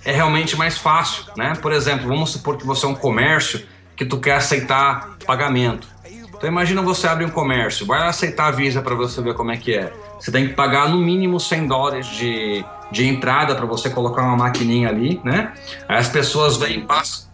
é 0.05 0.11
realmente 0.11 0.55
mais 0.57 0.77
fácil, 0.77 1.25
né? 1.37 1.53
Por 1.61 1.71
exemplo, 1.71 2.07
vamos 2.07 2.31
supor 2.31 2.57
que 2.57 2.65
você 2.65 2.85
é 2.85 2.89
um 2.89 2.95
comércio 2.95 3.65
que 3.95 4.05
tu 4.05 4.17
quer 4.17 4.35
aceitar 4.35 5.17
pagamento. 5.25 5.87
Então 6.35 6.49
imagina 6.49 6.81
você 6.81 7.07
abre 7.07 7.23
um 7.23 7.29
comércio, 7.29 7.85
vai 7.85 8.05
aceitar 8.05 8.47
a 8.47 8.51
Visa 8.51 8.81
para 8.81 8.95
você 8.95 9.21
ver 9.21 9.33
como 9.33 9.51
é 9.51 9.57
que 9.57 9.73
é. 9.73 9.93
Você 10.19 10.31
tem 10.31 10.47
que 10.47 10.53
pagar 10.53 10.89
no 10.89 10.97
mínimo 10.97 11.39
100 11.39 11.67
dólares 11.67 12.07
de, 12.07 12.65
de 12.91 13.07
entrada 13.07 13.55
para 13.55 13.65
você 13.65 13.89
colocar 13.89 14.23
uma 14.23 14.35
maquininha 14.35 14.89
ali, 14.89 15.21
né? 15.23 15.53
Aí 15.87 15.97
as 15.97 16.09
pessoas 16.09 16.57
vêm, 16.57 16.81
passam 16.81 17.32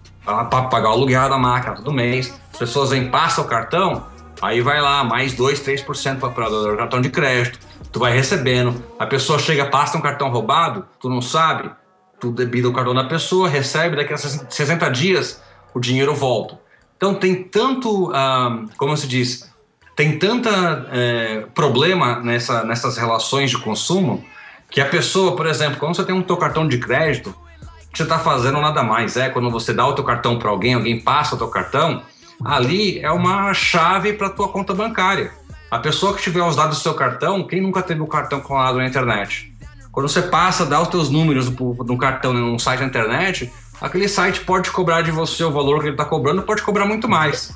para 0.49 0.63
pagar 0.63 0.89
o 0.89 0.93
aluguel 0.93 1.29
da 1.29 1.37
máquina 1.37 1.75
todo 1.75 1.91
mês. 1.91 2.39
As 2.53 2.59
pessoas 2.59 2.89
vêm, 2.89 3.09
passam 3.09 3.43
o 3.43 3.47
cartão, 3.47 4.05
aí 4.41 4.61
vai 4.61 4.81
lá, 4.81 5.03
mais 5.03 5.33
2, 5.33 5.59
3% 5.61 6.19
para 6.19 6.49
o 6.49 6.77
cartão 6.77 7.01
de 7.01 7.09
crédito. 7.09 7.59
Tu 7.91 7.99
vai 7.99 8.13
recebendo. 8.13 8.83
A 8.97 9.05
pessoa 9.05 9.39
chega, 9.39 9.65
passa 9.65 9.97
um 9.97 10.01
cartão 10.01 10.29
roubado, 10.29 10.85
tu 10.99 11.09
não 11.09 11.21
sabe, 11.21 11.71
tu 12.19 12.31
debita 12.31 12.67
o 12.67 12.73
cartão 12.73 12.93
da 12.93 13.05
pessoa, 13.05 13.49
recebe, 13.49 13.95
daqui 13.95 14.13
a 14.13 14.17
60 14.17 14.89
dias 14.91 15.41
o 15.73 15.79
dinheiro 15.79 16.13
volta. 16.13 16.59
Então 16.97 17.15
tem 17.15 17.43
tanto, 17.43 18.11
ah, 18.13 18.65
como 18.77 18.95
se 18.95 19.07
diz, 19.07 19.49
tem 19.95 20.17
tanta 20.17 20.87
é, 20.91 21.45
problema 21.53 22.21
nessa, 22.21 22.63
nessas 22.63 22.97
relações 22.97 23.49
de 23.49 23.57
consumo 23.57 24.23
que 24.69 24.79
a 24.79 24.85
pessoa, 24.85 25.35
por 25.35 25.45
exemplo, 25.45 25.77
quando 25.77 25.95
você 25.95 26.05
tem 26.05 26.15
um 26.15 26.21
teu 26.21 26.37
cartão 26.37 26.67
de 26.67 26.77
crédito, 26.77 27.35
que 27.91 27.97
você 27.97 28.03
está 28.03 28.19
fazendo 28.19 28.59
nada 28.61 28.83
mais 28.83 29.17
é 29.17 29.29
quando 29.29 29.49
você 29.49 29.73
dá 29.73 29.85
o 29.85 29.93
teu 29.93 30.03
cartão 30.03 30.37
para 30.37 30.49
alguém, 30.49 30.73
alguém 30.73 30.99
passa 30.99 31.35
o 31.35 31.37
teu 31.37 31.47
cartão, 31.47 32.03
ali 32.43 32.99
é 32.99 33.11
uma 33.11 33.53
chave 33.53 34.13
para 34.13 34.29
tua 34.29 34.47
conta 34.47 34.73
bancária. 34.73 35.31
A 35.69 35.77
pessoa 35.79 36.15
que 36.15 36.21
tiver 36.21 36.41
os 36.41 36.55
dados 36.55 36.77
do 36.77 36.81
seu 36.81 36.93
cartão, 36.93 37.45
quem 37.45 37.61
nunca 37.61 37.81
teve 37.81 38.01
o 38.01 38.07
cartão 38.07 38.39
colado 38.39 38.77
na 38.77 38.87
internet? 38.87 39.53
Quando 39.91 40.07
você 40.07 40.21
passa, 40.21 40.65
dá 40.65 40.81
os 40.81 40.87
teus 40.87 41.09
números 41.09 41.49
do 41.49 41.97
cartão 41.97 42.31
num 42.31 42.57
site 42.57 42.79
na 42.81 42.87
internet, 42.87 43.51
aquele 43.81 44.07
site 44.07 44.41
pode 44.41 44.71
cobrar 44.71 45.01
de 45.01 45.11
você 45.11 45.43
o 45.43 45.51
valor 45.51 45.79
que 45.79 45.85
ele 45.85 45.93
está 45.93 46.05
cobrando, 46.05 46.41
pode 46.43 46.61
cobrar 46.61 46.85
muito 46.85 47.07
mais. 47.07 47.53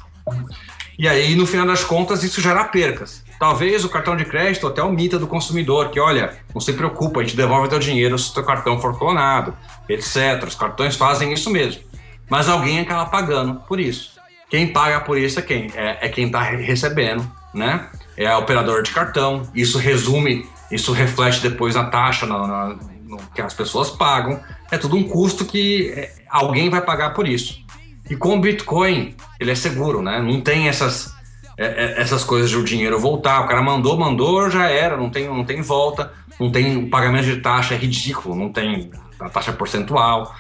E 0.98 1.08
aí, 1.08 1.36
no 1.36 1.46
final 1.48 1.66
das 1.66 1.84
contas, 1.84 2.24
isso 2.24 2.42
gera 2.42 2.64
percas. 2.66 3.23
Talvez 3.40 3.84
o 3.84 3.90
cartão 3.90 4.16
de 4.16 4.26
crédito 4.26 4.68
até 4.68 4.82
omita 4.82 5.20
do 5.20 5.28
consumidor, 5.28 5.90
que 5.90 6.00
olha, 6.00 6.38
não 6.54 6.62
se 6.62 6.74
preocupa, 6.74 7.20
a 7.20 7.24
gente 7.24 7.36
devolve 7.36 7.68
teu 7.68 7.80
dinheiro 7.80 8.18
se 8.18 8.32
o 8.32 8.34
teu 8.34 8.44
cartão 8.44 8.80
for 8.80 8.98
clonado, 8.98 9.56
etc. 9.90 10.44
Os 10.48 10.56
cartões 10.56 10.96
fazem 10.96 11.34
isso 11.34 11.50
mesmo. 11.50 11.82
Mas 12.30 12.48
alguém 12.48 12.80
acaba 12.80 13.06
pagando 13.06 13.56
por 13.68 13.80
isso. 13.80 14.14
Quem 14.50 14.68
paga 14.68 15.02
por 15.02 15.18
isso 15.18 15.40
é 15.40 15.42
quem? 15.42 15.72
É, 15.76 16.06
é 16.06 16.10
quem 16.10 16.28
está 16.28 16.42
recebendo, 16.42 17.30
né? 17.54 17.88
É 18.16 18.28
a 18.28 18.38
operadora 18.38 18.84
de 18.84 18.92
cartão. 18.92 19.50
Isso 19.54 19.78
resume, 19.78 20.48
isso 20.72 20.92
reflete 20.92 21.42
depois 21.42 21.76
na 21.76 21.86
taxa 21.86 22.26
na, 22.26 22.48
na, 22.48 22.78
no 23.04 23.18
que 23.34 23.42
as 23.42 23.54
pessoas 23.54 23.90
pagam. 23.90 24.40
É 24.72 24.78
tudo 24.78 24.96
um 24.96 25.04
custo 25.04 25.44
que 25.44 25.92
é, 25.96 26.14
alguém 26.30 26.70
vai 26.70 26.82
pagar 26.82 27.14
por 27.14 27.28
isso. 27.28 27.64
E 28.10 28.16
com 28.16 28.38
o 28.38 28.40
Bitcoin, 28.40 29.16
ele 29.40 29.52
é 29.52 29.56
seguro, 29.56 30.02
né? 30.02 30.22
Não 30.22 30.42
tem 30.42 30.68
essas, 30.68 31.14
é, 31.58 31.66
é, 31.66 32.02
essas 32.02 32.24
coisas 32.24 32.50
de 32.50 32.58
o 32.58 32.64
dinheiro 32.64 33.00
voltar. 33.00 33.42
O 33.42 33.48
cara 33.48 33.62
mandou, 33.62 33.98
mandou, 33.98 34.50
já 34.50 34.70
era, 34.70 34.98
não 34.98 35.10
tem, 35.10 35.28
não 35.28 35.44
tem 35.44 35.62
volta, 35.62 36.12
não 36.40 36.52
tem 36.52 36.88
pagamento 36.90 37.26
de 37.26 37.38
taxa, 37.38 37.76
é 37.76 37.78
ridículo, 37.78 38.36
não 38.36 38.52
tem 38.52 38.92
a 39.20 39.30
taxa 39.30 39.52
percentual. 39.52 40.34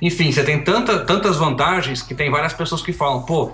Enfim, 0.00 0.32
você 0.32 0.42
tem 0.42 0.62
tanta, 0.62 0.98
tantas 1.00 1.36
vantagens 1.36 2.02
que 2.02 2.14
tem 2.14 2.30
várias 2.30 2.52
pessoas 2.52 2.82
que 2.82 2.92
falam, 2.92 3.22
pô, 3.22 3.52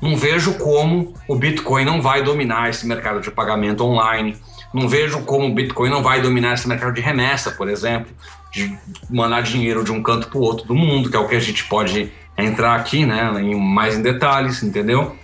não 0.00 0.16
vejo 0.16 0.54
como 0.54 1.14
o 1.28 1.36
Bitcoin 1.36 1.84
não 1.84 2.02
vai 2.02 2.22
dominar 2.22 2.68
esse 2.70 2.86
mercado 2.86 3.20
de 3.20 3.30
pagamento 3.30 3.84
online. 3.84 4.36
Não 4.72 4.88
vejo 4.88 5.20
como 5.22 5.46
o 5.46 5.54
Bitcoin 5.54 5.90
não 5.90 6.02
vai 6.02 6.20
dominar 6.20 6.54
esse 6.54 6.66
mercado 6.66 6.94
de 6.94 7.00
remessa, 7.00 7.50
por 7.50 7.68
exemplo, 7.68 8.10
de 8.52 8.76
mandar 9.08 9.42
dinheiro 9.42 9.84
de 9.84 9.92
um 9.92 10.02
canto 10.02 10.28
para 10.28 10.38
o 10.38 10.42
outro 10.42 10.66
do 10.66 10.74
mundo, 10.74 11.10
que 11.10 11.16
é 11.16 11.20
o 11.20 11.28
que 11.28 11.36
a 11.36 11.40
gente 11.40 11.64
pode 11.64 12.10
entrar 12.36 12.74
aqui, 12.74 13.04
né, 13.04 13.30
em, 13.40 13.54
mais 13.54 13.96
em 13.96 14.02
detalhes, 14.02 14.62
entendeu? 14.62 15.16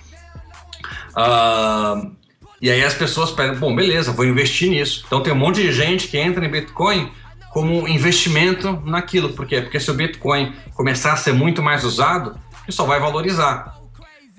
Uh, 1.18 2.16
e 2.62 2.70
aí 2.70 2.84
as 2.84 2.94
pessoas 2.94 3.30
pedem, 3.32 3.58
bom, 3.58 3.74
beleza, 3.74 4.12
vou 4.12 4.24
investir 4.24 4.70
nisso. 4.70 5.04
Então 5.06 5.22
tem 5.22 5.32
um 5.32 5.36
monte 5.36 5.60
de 5.60 5.72
gente 5.72 6.08
que 6.08 6.16
entra 6.16 6.44
em 6.44 6.50
Bitcoin 6.50 7.10
como 7.50 7.88
investimento 7.88 8.80
naquilo. 8.84 9.30
Por 9.30 9.46
quê? 9.46 9.60
Porque 9.60 9.80
se 9.80 9.90
o 9.90 9.94
Bitcoin 9.94 10.54
começar 10.74 11.12
a 11.12 11.16
ser 11.16 11.32
muito 11.32 11.62
mais 11.62 11.84
usado, 11.84 12.38
ele 12.64 12.72
só 12.72 12.84
vai 12.84 13.00
valorizar. 13.00 13.76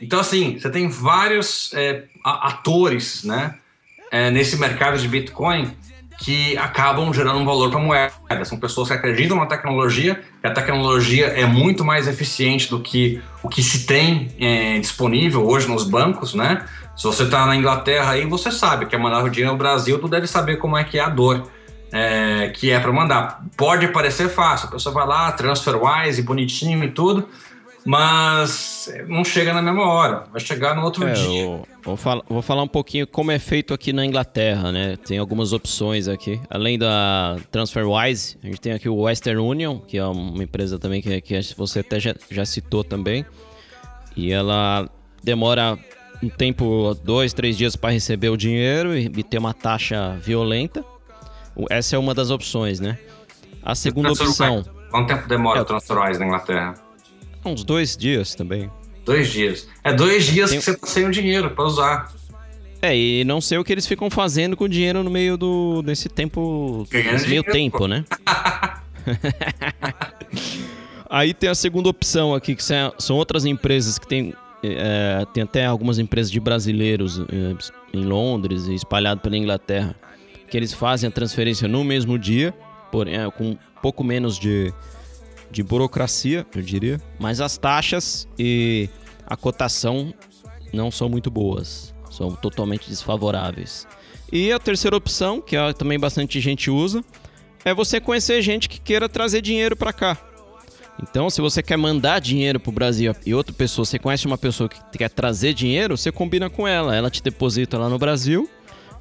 Então, 0.02 0.20
assim, 0.20 0.58
você 0.58 0.70
tem 0.70 0.88
vários 0.88 1.74
é, 1.74 2.04
atores 2.24 3.24
né, 3.24 3.56
é, 4.12 4.32
nesse 4.32 4.58
mercado 4.58 4.98
de 4.98 5.08
Bitcoin 5.08 5.76
que 6.20 6.58
acabam 6.58 7.14
gerando 7.14 7.40
um 7.40 7.46
valor 7.46 7.70
para 7.70 7.80
a 7.80 7.84
moeda. 7.84 8.46
São 8.46 8.60
pessoas 8.60 8.90
que 8.90 8.94
acreditam 8.94 9.38
na 9.38 9.46
tecnologia, 9.46 10.22
que 10.42 10.48
a 10.48 10.52
tecnologia 10.52 11.28
é 11.28 11.46
muito 11.46 11.84
mais 11.86 12.08
eficiente 12.08 12.70
do 12.70 12.80
que 12.80 13.22
o 13.42 13.48
que 13.48 13.64
se 13.64 13.86
tem 13.86 14.30
é, 14.40 14.78
disponível 14.80 15.48
hoje 15.48 15.68
nos 15.68 15.86
bancos, 15.86 16.34
né? 16.34 16.66
Se 16.96 17.06
você 17.06 17.24
está 17.24 17.46
na 17.46 17.56
Inglaterra 17.56 18.12
aí, 18.12 18.26
você 18.26 18.52
sabe 18.52 18.86
que 18.86 18.94
é 18.94 18.98
mandar 18.98 19.24
o 19.24 19.30
dinheiro 19.30 19.54
no 19.54 19.58
Brasil, 19.58 19.98
tu 19.98 20.10
deve 20.10 20.28
saber 20.28 20.58
como 20.58 20.78
é 20.78 20.84
que 20.84 21.00
é 21.00 21.02
a 21.02 21.10
dor 21.10 21.50
é, 21.92 22.50
que 22.50 22.70
é 22.70 22.80
para 22.80 22.92
mandar. 22.92 23.42
Pode 23.56 23.88
parecer 23.88 24.30
fácil, 24.30 24.68
a 24.68 24.72
pessoa 24.72 24.94
vai 24.94 25.08
lá, 25.08 25.32
TransferWise, 25.32 26.22
bonitinho 26.22 26.84
e 26.84 26.92
tudo, 26.92 27.28
mas 27.90 28.88
não 29.08 29.24
chega 29.26 29.52
na 29.52 29.64
mesma 29.64 29.84
hora, 29.88 30.26
vai 30.32 30.40
chegar 30.40 30.76
no 30.76 30.84
outro 30.84 31.08
É, 31.08 31.14
dia. 31.14 31.42
eu 31.42 31.66
vou, 31.84 31.98
falar, 31.98 32.22
vou 32.30 32.42
falar 32.44 32.62
um 32.62 32.68
pouquinho 32.68 33.08
como 33.08 33.32
é 33.32 33.40
feito 33.40 33.74
aqui 33.74 33.92
na 33.92 34.06
Inglaterra, 34.06 34.72
né? 34.72 34.96
Tem 34.98 35.18
algumas 35.18 35.54
opções 35.54 36.08
aqui. 36.08 36.40
Além 36.52 36.78
da 36.78 37.38
TransferWise, 37.52 38.38
a 38.44 38.46
gente 38.46 38.62
tem 38.62 38.74
aqui 38.74 38.88
o 38.88 38.96
Western 38.96 39.42
Union, 39.42 39.80
que 39.80 39.98
é 39.98 40.06
uma 40.06 40.44
empresa 40.44 40.78
também 40.78 41.02
que, 41.02 41.20
que 41.20 41.42
você 41.58 41.80
até 41.80 42.00
já, 42.00 42.14
já 42.30 42.46
citou 42.46 42.84
também. 42.84 43.26
E 44.16 44.32
ela 44.32 44.88
demora 45.24 45.76
um 46.22 46.30
tempo, 46.30 46.94
dois, 47.04 47.34
três 47.34 47.58
dias 47.58 47.76
para 47.76 47.90
receber 47.92 48.30
o 48.30 48.38
dinheiro 48.38 48.96
e, 48.96 49.06
e 49.06 49.24
ter 49.24 49.40
uma 49.40 49.54
taxa 49.54 50.16
violenta. 50.22 50.86
Essa 51.72 51.96
é 51.96 52.00
uma 52.00 52.14
das 52.14 52.30
opções, 52.30 52.80
né? 52.80 53.00
A 53.64 53.74
segunda 53.74 54.12
opção, 54.12 54.64
Quanto 54.92 55.08
tempo 55.08 55.28
demora 55.28 55.60
É. 55.60 55.62
o 55.64 55.66
TransferWise 55.66 56.20
na 56.20 56.26
Inglaterra? 56.28 56.74
Uns 57.52 57.64
dois 57.64 57.96
dias 57.98 58.36
também. 58.36 58.70
Dois 59.06 59.30
dias. 59.30 59.68
É 59.84 59.92
dois 59.94 60.26
dias 60.26 60.50
Tem- 60.52 60.60
que 60.60 60.66
você 60.66 60.78
tá 60.78 60.88
sem 60.88 61.06
o 61.06 61.12
dinheiro 61.12 61.52
para 61.52 61.66
usar. 61.66 62.14
É, 62.82 62.96
e 62.96 63.24
não 63.26 63.42
sei 63.42 63.58
o 63.58 63.64
que 63.64 63.74
eles 63.74 63.86
ficam 63.86 64.10
fazendo 64.10 64.56
com 64.56 64.64
o 64.64 64.70
dinheiro 64.70 65.04
no 65.04 65.10
meio 65.10 65.38
do 65.38 65.82
desse 65.82 66.08
tempo, 66.08 66.88
Ganhando 66.90 67.12
nesse 67.14 67.28
meio 67.28 67.44
dinheiro, 67.44 67.52
tempo, 67.52 67.88
né? 67.88 68.06
Aí 71.10 71.34
tem 71.34 71.50
a 71.50 71.56
segunda 71.56 71.90
opção 71.90 72.36
aqui, 72.36 72.56
que 72.56 72.64
são 72.64 72.94
são 72.98 73.18
outras 73.18 73.46
empresas 73.46 73.98
que 73.98 74.08
tem, 74.08 74.34
é, 74.64 75.26
tem 75.34 75.44
até 75.44 75.66
algumas 75.66 75.98
empresas 75.98 76.32
de 76.32 76.40
brasileiros 76.40 77.20
é, 77.20 77.98
em 77.98 78.06
Londres 78.06 78.68
e 78.68 78.76
espalhado 78.76 79.22
pela 79.22 79.36
Inglaterra, 79.36 79.96
que 80.50 80.56
eles 80.56 80.74
fazem 80.74 81.08
a 81.08 81.12
transferência 81.12 81.68
no 81.68 81.84
mesmo 81.84 82.18
dia, 82.18 82.54
porém 82.92 83.16
é, 83.16 83.30
com 83.32 83.52
um 83.52 83.58
pouco 83.82 84.04
menos 84.04 84.38
de, 84.38 84.72
de 85.52 85.64
burocracia, 85.64 86.46
eu 86.56 86.62
diria, 86.62 87.02
mas 87.20 87.42
as 87.42 87.58
taxas 87.58 88.28
e 88.38 88.90
a 89.26 89.36
cotação 89.36 90.14
não 90.74 90.92
são 90.92 91.10
muito 91.10 91.32
boas, 91.32 91.94
são 92.12 92.36
totalmente 92.36 92.90
desfavoráveis. 92.90 93.88
E 94.32 94.52
a 94.52 94.60
terceira 94.60 94.96
opção, 94.96 95.42
que 95.42 95.56
é, 95.56 95.74
também 95.74 96.00
bastante 96.00 96.40
gente 96.40 96.70
usa, 96.70 97.04
é 97.66 97.74
você 97.74 98.00
conhecer 98.00 98.42
gente 98.42 98.70
que 98.70 98.80
queira 98.80 99.10
trazer 99.10 99.42
dinheiro 99.42 99.76
para 99.76 99.92
cá. 99.92 100.18
Então, 101.02 101.30
se 101.30 101.40
você 101.40 101.64
quer 101.64 101.78
mandar 101.78 102.20
dinheiro 102.20 102.60
pro 102.60 102.72
Brasil 102.72 103.16
e 103.26 103.34
outra 103.34 103.54
pessoa, 103.54 103.86
você 103.86 103.98
conhece 103.98 104.26
uma 104.26 104.38
pessoa 104.38 104.68
que 104.68 104.98
quer 104.98 105.10
trazer 105.10 105.54
dinheiro, 105.54 105.98
você 105.98 106.12
combina 106.12 106.50
com 106.50 106.68
ela. 106.68 106.94
Ela 106.96 107.10
te 107.10 107.24
deposita 107.24 107.78
lá 107.78 107.88
no 107.88 107.98
Brasil 107.98 108.50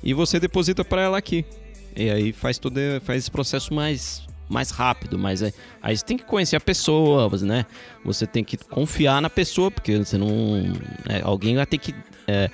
e 0.03 0.15
você 0.15 0.39
deposita 0.39 0.85
para 0.85 1.03
ela 1.03 1.19
aqui. 1.19 1.45
E 1.97 2.09
aí 2.09 2.33
faz 2.33 2.57
todo 2.59 2.79
faz 3.03 3.25
esse 3.25 3.31
processo 3.31 3.75
mais 3.75 4.23
mais 4.49 4.71
rápido, 4.71 5.19
mas 5.19 5.43
é, 5.43 5.53
aí 5.83 5.97
você 5.97 6.05
tem 6.05 6.17
que 6.17 6.25
conhecer 6.25 6.57
a 6.57 6.61
pessoa, 6.61 7.29
você, 7.29 7.45
né? 7.45 7.67
Você 8.05 8.27
tem 8.27 8.43
que 8.43 8.57
confiar 8.57 9.21
na 9.23 9.29
pessoa, 9.31 9.71
porque 9.71 9.97
você 9.99 10.17
não, 10.17 10.29
né, 11.07 11.21
alguém 11.23 11.57
vai 11.57 11.67
ter 11.67 11.79
que 11.79 11.95
é, 12.27 12.51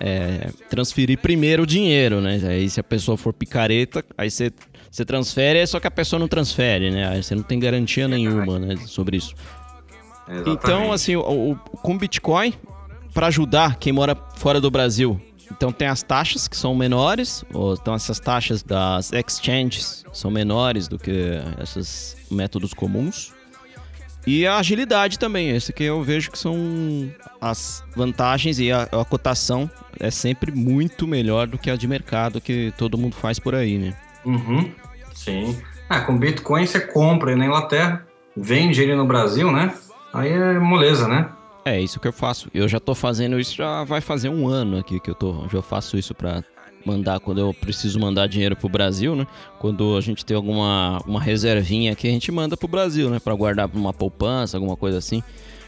é, 0.00 0.50
transferir 0.70 1.18
primeiro 1.18 1.62
o 1.64 1.66
dinheiro, 1.66 2.20
né? 2.20 2.40
Aí 2.48 2.68
se 2.70 2.78
a 2.80 2.84
pessoa 2.84 3.16
for 3.16 3.32
picareta, 3.32 4.04
aí 4.16 4.30
você, 4.30 4.50
você 4.90 5.04
transfere, 5.04 5.66
só 5.66 5.78
que 5.80 5.86
a 5.86 5.90
pessoa 5.90 6.18
não 6.20 6.28
transfere, 6.28 6.90
né? 6.90 7.08
Aí 7.08 7.22
você 7.22 7.34
não 7.34 7.42
tem 7.42 7.58
garantia 7.58 8.06
nenhuma, 8.08 8.58
né, 8.58 8.76
sobre 8.86 9.16
isso. 9.16 9.34
Exatamente. 10.28 10.50
Então, 10.64 10.92
assim, 10.92 11.16
o, 11.16 11.52
o- 11.52 11.56
com 11.56 11.98
Bitcoin, 11.98 12.54
para 13.12 13.26
ajudar 13.26 13.76
quem 13.76 13.92
mora 13.92 14.16
fora 14.36 14.60
do 14.60 14.70
Brasil, 14.70 15.20
então 15.52 15.70
tem 15.70 15.86
as 15.86 16.02
taxas 16.02 16.48
que 16.48 16.56
são 16.56 16.74
menores, 16.74 17.44
ou, 17.52 17.74
então 17.74 17.94
essas 17.94 18.18
taxas 18.18 18.62
das 18.62 19.12
exchanges 19.12 20.04
são 20.12 20.30
menores 20.30 20.88
do 20.88 20.98
que 20.98 21.40
esses 21.62 22.16
métodos 22.30 22.72
comuns. 22.72 23.32
E 24.26 24.46
a 24.46 24.56
agilidade 24.56 25.18
também, 25.18 25.50
esse 25.50 25.72
que 25.72 25.82
eu 25.82 26.02
vejo 26.02 26.30
que 26.30 26.38
são 26.38 26.56
as 27.40 27.84
vantagens 27.94 28.58
e 28.60 28.70
a, 28.70 28.82
a 28.82 29.04
cotação 29.04 29.70
é 29.98 30.10
sempre 30.10 30.52
muito 30.52 31.06
melhor 31.06 31.46
do 31.46 31.58
que 31.58 31.70
a 31.70 31.76
de 31.76 31.88
mercado 31.88 32.40
que 32.40 32.72
todo 32.78 32.96
mundo 32.96 33.16
faz 33.16 33.38
por 33.38 33.54
aí, 33.54 33.78
né? 33.78 33.94
Uhum, 34.24 34.72
sim. 35.12 35.60
Ah, 35.88 36.00
com 36.00 36.16
Bitcoin 36.16 36.64
você 36.64 36.80
compra 36.80 37.30
aí 37.30 37.36
na 37.36 37.46
Inglaterra, 37.46 38.06
vende 38.36 38.80
ele 38.80 38.94
no 38.94 39.04
Brasil, 39.04 39.50
né? 39.50 39.74
Aí 40.12 40.30
é 40.30 40.58
moleza, 40.58 41.08
né? 41.08 41.28
É 41.64 41.80
isso 41.80 42.00
que 42.00 42.08
eu 42.08 42.12
faço. 42.12 42.48
Eu 42.52 42.68
já 42.68 42.80
tô 42.80 42.94
fazendo 42.94 43.38
isso, 43.38 43.54
já 43.54 43.84
vai 43.84 44.00
fazer 44.00 44.28
um 44.28 44.48
ano 44.48 44.78
aqui 44.78 44.98
que 44.98 45.10
eu 45.10 45.14
tô, 45.14 45.48
já 45.48 45.62
faço 45.62 45.96
isso 45.96 46.14
pra 46.14 46.42
mandar 46.84 47.20
quando 47.20 47.38
eu 47.38 47.54
preciso 47.54 48.00
mandar 48.00 48.26
dinheiro 48.26 48.56
pro 48.56 48.68
Brasil, 48.68 49.14
né? 49.14 49.24
Quando 49.60 49.96
a 49.96 50.00
gente 50.00 50.24
tem 50.24 50.36
alguma 50.36 51.00
uma 51.06 51.20
reservinha 51.20 51.92
aqui, 51.92 52.08
a 52.08 52.10
gente 52.10 52.32
manda 52.32 52.56
pro 52.56 52.66
Brasil, 52.66 53.08
né, 53.08 53.20
Pra 53.20 53.34
guardar 53.34 53.68
pra 53.68 53.78
uma 53.78 53.92
poupança, 53.92 54.56
alguma 54.56 54.76
coisa 54.76 54.98
assim, 54.98 55.22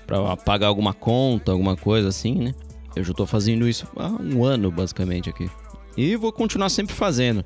Pra 0.07 0.37
pagar 0.37 0.67
alguma 0.67 0.93
conta, 0.93 1.53
alguma 1.53 1.77
coisa 1.77 2.09
assim, 2.09 2.35
né? 2.35 2.55
Eu 2.97 3.05
já 3.05 3.13
tô 3.13 3.27
fazendo 3.27 3.69
isso 3.69 3.87
há 3.97 4.09
um 4.09 4.45
ano 4.45 4.71
basicamente 4.71 5.31
aqui. 5.31 5.49
E 5.97 6.17
vou 6.17 6.33
continuar 6.33 6.69
sempre 6.69 6.95
fazendo. 6.95 7.45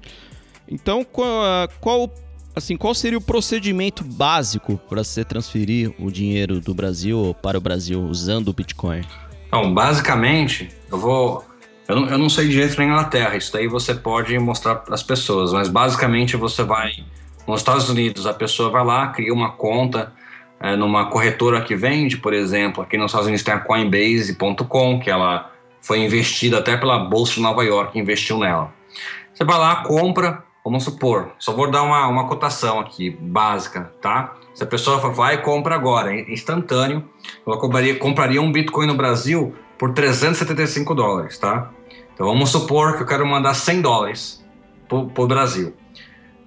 Então, 0.66 1.04
qual, 1.04 1.68
qual 1.80 2.10
assim, 2.58 2.76
qual 2.76 2.94
seria 2.94 3.18
o 3.18 3.22
procedimento 3.22 4.04
básico 4.04 4.78
para 4.88 5.02
você 5.02 5.24
transferir 5.24 5.92
o 5.98 6.10
dinheiro 6.10 6.60
do 6.60 6.74
Brasil 6.74 7.34
para 7.42 7.56
o 7.56 7.60
Brasil 7.60 8.02
usando 8.02 8.48
o 8.48 8.52
Bitcoin? 8.52 9.02
Então, 9.46 9.72
basicamente, 9.72 10.68
eu 10.90 10.98
vou. 10.98 11.44
Eu 11.88 11.96
não, 11.96 12.08
eu 12.10 12.18
não 12.18 12.28
sei 12.28 12.48
direito 12.48 12.76
na 12.76 12.84
Inglaterra, 12.84 13.34
isso 13.36 13.50
daí 13.50 13.66
você 13.66 13.94
pode 13.94 14.38
mostrar 14.38 14.74
para 14.74 14.94
as 14.94 15.02
pessoas, 15.02 15.54
mas 15.54 15.68
basicamente 15.68 16.36
você 16.36 16.62
vai. 16.62 16.92
Nos 17.46 17.60
Estados 17.60 17.88
Unidos, 17.88 18.26
a 18.26 18.34
pessoa 18.34 18.68
vai 18.68 18.84
lá, 18.84 19.06
cria 19.06 19.32
uma 19.32 19.52
conta 19.52 20.12
é, 20.60 20.76
numa 20.76 21.06
corretora 21.06 21.62
que 21.62 21.74
vende, 21.74 22.18
por 22.18 22.34
exemplo. 22.34 22.82
Aqui 22.82 22.98
nos 22.98 23.06
Estados 23.06 23.26
Unidos 23.26 23.42
tem 23.42 23.54
a 23.54 23.58
Coinbase.com, 23.58 25.00
que 25.00 25.08
ela 25.08 25.50
foi 25.80 26.00
investida 26.00 26.58
até 26.58 26.76
pela 26.76 26.98
Bolsa 26.98 27.34
de 27.34 27.40
Nova 27.40 27.64
York, 27.64 27.98
investiu 27.98 28.38
nela. 28.38 28.70
Você 29.32 29.44
vai 29.44 29.58
lá, 29.58 29.76
compra, 29.76 30.44
vamos 30.68 30.84
supor, 30.84 31.32
só 31.38 31.52
vou 31.52 31.70
dar 31.70 31.82
uma, 31.82 32.06
uma 32.06 32.28
cotação 32.28 32.78
aqui, 32.78 33.10
básica, 33.10 33.92
tá? 34.00 34.36
Se 34.54 34.62
a 34.62 34.66
pessoa 34.66 34.98
vai 35.10 35.36
e 35.36 35.38
compra 35.38 35.74
agora, 35.74 36.14
instantâneo, 36.30 37.08
ela 37.46 37.58
compraria, 37.58 37.98
compraria 37.98 38.42
um 38.42 38.52
Bitcoin 38.52 38.86
no 38.86 38.94
Brasil 38.94 39.54
por 39.78 39.94
375 39.94 40.94
dólares, 40.94 41.38
tá? 41.38 41.70
Então 42.12 42.26
vamos 42.26 42.50
supor 42.50 42.96
que 42.96 43.02
eu 43.02 43.06
quero 43.06 43.26
mandar 43.26 43.54
100 43.54 43.80
dólares 43.80 44.44
pro, 44.88 45.06
pro 45.06 45.26
Brasil. 45.26 45.72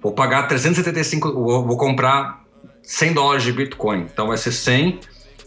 Vou 0.00 0.12
pagar 0.12 0.46
375, 0.46 1.32
vou, 1.32 1.76
comprar 1.76 2.44
100 2.82 3.14
dólares 3.14 3.42
de 3.42 3.52
Bitcoin. 3.52 4.06
Então 4.12 4.28
vai 4.28 4.36
ser 4.36 4.52
100 4.52 5.00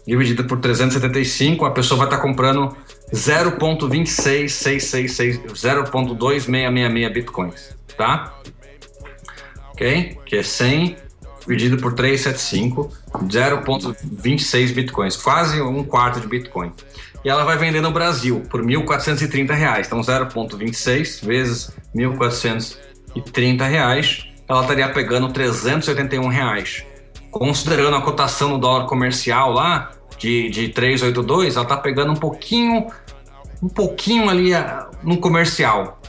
dividido 0.06 0.44
por 0.44 0.60
375, 0.60 1.64
a 1.64 1.72
pessoa 1.72 1.98
vai 1.98 2.06
estar 2.06 2.18
comprando 2.18 2.76
0.26666, 3.12 5.40
0.2666 5.52 7.12
Bitcoins, 7.12 7.76
tá? 7.96 8.32
Ok? 9.76 10.18
Que 10.24 10.36
é 10.36 10.42
100 10.42 10.96
dividido 11.40 11.76
por 11.76 11.92
375, 11.92 12.90
0.26 13.26 14.72
Bitcoins, 14.72 15.16
quase 15.16 15.60
um 15.60 15.84
quarto 15.84 16.18
de 16.18 16.26
Bitcoin. 16.26 16.72
E 17.22 17.28
ela 17.28 17.44
vai 17.44 17.58
vender 17.58 17.82
no 17.82 17.90
Brasil 17.90 18.42
por 18.50 18.62
1.430 18.62 19.52
reais. 19.52 19.86
Então 19.86 20.00
0.26 20.00 21.24
vezes 21.24 21.70
1.430 21.94 23.68
reais, 23.68 24.26
ela 24.48 24.62
estaria 24.62 24.88
pegando 24.88 25.30
381 25.30 26.26
reais. 26.26 26.82
Considerando 27.30 27.96
a 27.96 28.02
cotação 28.02 28.48
no 28.48 28.58
dólar 28.58 28.86
comercial 28.86 29.52
lá 29.52 29.92
de, 30.18 30.48
de 30.48 30.70
382, 30.70 31.54
ela 31.54 31.64
está 31.64 31.76
pegando 31.76 32.12
um 32.12 32.16
pouquinho 32.16 32.86
um 33.62 33.68
pouquinho 33.68 34.28
ali 34.28 34.54
ah, 34.54 34.88
no 35.02 35.18
comercial, 35.18 36.00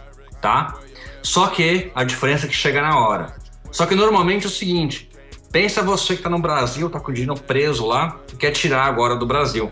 tá? 0.41 0.77
Só 1.21 1.47
que 1.47 1.91
a 1.93 2.03
diferença 2.03 2.45
é 2.45 2.49
que 2.49 2.55
chega 2.55 2.81
na 2.81 2.97
hora. 2.99 3.35
Só 3.71 3.85
que 3.85 3.95
normalmente 3.95 4.45
é 4.45 4.47
o 4.47 4.51
seguinte: 4.51 5.09
pensa 5.51 5.81
você 5.81 6.13
que 6.13 6.19
está 6.19 6.29
no 6.29 6.39
Brasil, 6.39 6.89
tá 6.89 6.99
com 6.99 7.11
o 7.11 7.13
dinheiro 7.13 7.39
preso 7.39 7.85
lá 7.85 8.17
e 8.31 8.35
quer 8.35 8.51
tirar 8.51 8.85
agora 8.85 9.15
do 9.15 9.25
Brasil. 9.25 9.71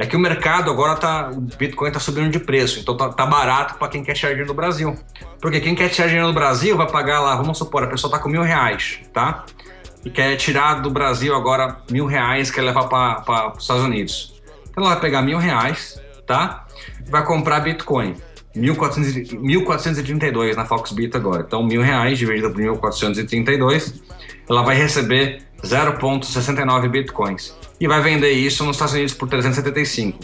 É 0.00 0.06
que 0.06 0.14
o 0.14 0.18
mercado 0.18 0.70
agora 0.70 0.94
tá. 0.94 1.28
O 1.30 1.40
Bitcoin 1.40 1.90
tá 1.90 1.98
subindo 1.98 2.30
de 2.30 2.38
preço, 2.38 2.78
então 2.78 2.96
tá, 2.96 3.08
tá 3.08 3.26
barato 3.26 3.74
para 3.74 3.88
quem 3.88 4.04
quer 4.04 4.14
tirar 4.14 4.30
dinheiro 4.30 4.46
do 4.46 4.54
Brasil. 4.54 4.96
Porque 5.40 5.60
quem 5.60 5.74
quer 5.74 5.88
tirar 5.88 6.06
dinheiro 6.06 6.28
do 6.28 6.32
Brasil 6.32 6.76
vai 6.76 6.88
pagar 6.88 7.18
lá, 7.20 7.34
vamos 7.34 7.58
supor, 7.58 7.82
a 7.82 7.88
pessoa 7.88 8.10
tá 8.10 8.20
com 8.20 8.28
mil 8.28 8.42
reais, 8.42 9.00
tá? 9.12 9.44
E 10.04 10.10
quer 10.10 10.36
tirar 10.36 10.74
do 10.74 10.90
Brasil 10.90 11.34
agora 11.34 11.78
mil 11.90 12.06
reais, 12.06 12.48
quer 12.48 12.62
levar 12.62 12.84
para 12.84 13.52
os 13.56 13.62
Estados 13.62 13.82
Unidos. 13.82 14.40
Então 14.70 14.84
ela 14.84 14.92
vai 14.92 15.00
pegar 15.00 15.20
mil 15.20 15.38
reais, 15.38 16.00
tá? 16.24 16.64
Vai 17.10 17.24
comprar 17.24 17.58
Bitcoin. 17.58 18.14
1400 18.58 19.32
1432 19.32 20.56
na 20.56 20.64
Foxbit 20.64 21.16
agora. 21.16 21.44
Então, 21.46 21.62
mil 21.62 21.82
reais 21.82 22.18
dividido 22.18 22.50
por 22.50 22.58
1432, 22.58 24.02
ela 24.48 24.62
vai 24.62 24.76
receber 24.76 25.42
0,69 25.62 26.88
bitcoins. 26.88 27.54
E 27.80 27.86
vai 27.86 28.00
vender 28.00 28.32
isso 28.32 28.64
nos 28.64 28.76
Estados 28.76 28.94
Unidos 28.94 29.14
por 29.14 29.28
375. 29.28 30.18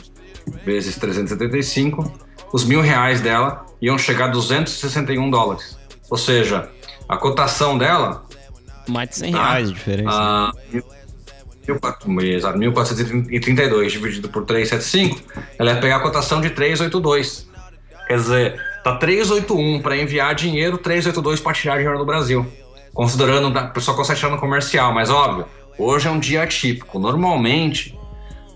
Vezes 0.64 0.96
375, 0.96 2.12
os 2.52 2.64
mil 2.64 2.80
reais 2.80 3.20
dela 3.20 3.64
iam 3.80 3.96
chegar 3.96 4.26
a 4.26 4.28
261 4.28 5.30
dólares. 5.30 5.78
Ou 6.10 6.18
seja, 6.18 6.70
A 7.08 7.16
cotação 7.16 7.76
dela. 7.76 8.24
Mais 8.88 9.08
de 9.10 9.16
100 9.16 9.32
tá? 9.32 9.44
reais 9.44 9.68
de 9.68 9.74
diferença. 9.74 10.10
Ah, 10.10 10.52
1432 12.56 13.92
dividido 13.92 14.28
por 14.28 14.44
375, 14.44 15.20
ela 15.58 15.72
ia 15.72 15.80
pegar 15.80 15.96
a 15.96 16.00
cotação 16.00 16.40
de 16.40 16.50
382. 16.50 17.48
Quer 18.06 18.16
dizer, 18.16 18.62
tá 18.82 18.96
381 18.96 19.80
para 19.80 19.96
enviar 19.96 20.34
dinheiro, 20.34 20.76
382 20.78 21.40
para 21.40 21.52
tirar 21.52 21.76
dinheiro 21.76 21.98
do 21.98 22.04
Brasil. 22.04 22.46
Considerando 22.92 23.56
a 23.58 23.66
pessoa 23.66 23.96
consegue 23.96 24.20
tirar 24.20 24.32
no 24.32 24.38
comercial, 24.38 24.92
mas 24.92 25.10
óbvio, 25.10 25.46
hoje 25.78 26.06
é 26.06 26.10
um 26.10 26.18
dia 26.18 26.42
atípico. 26.42 26.98
Normalmente, 26.98 27.98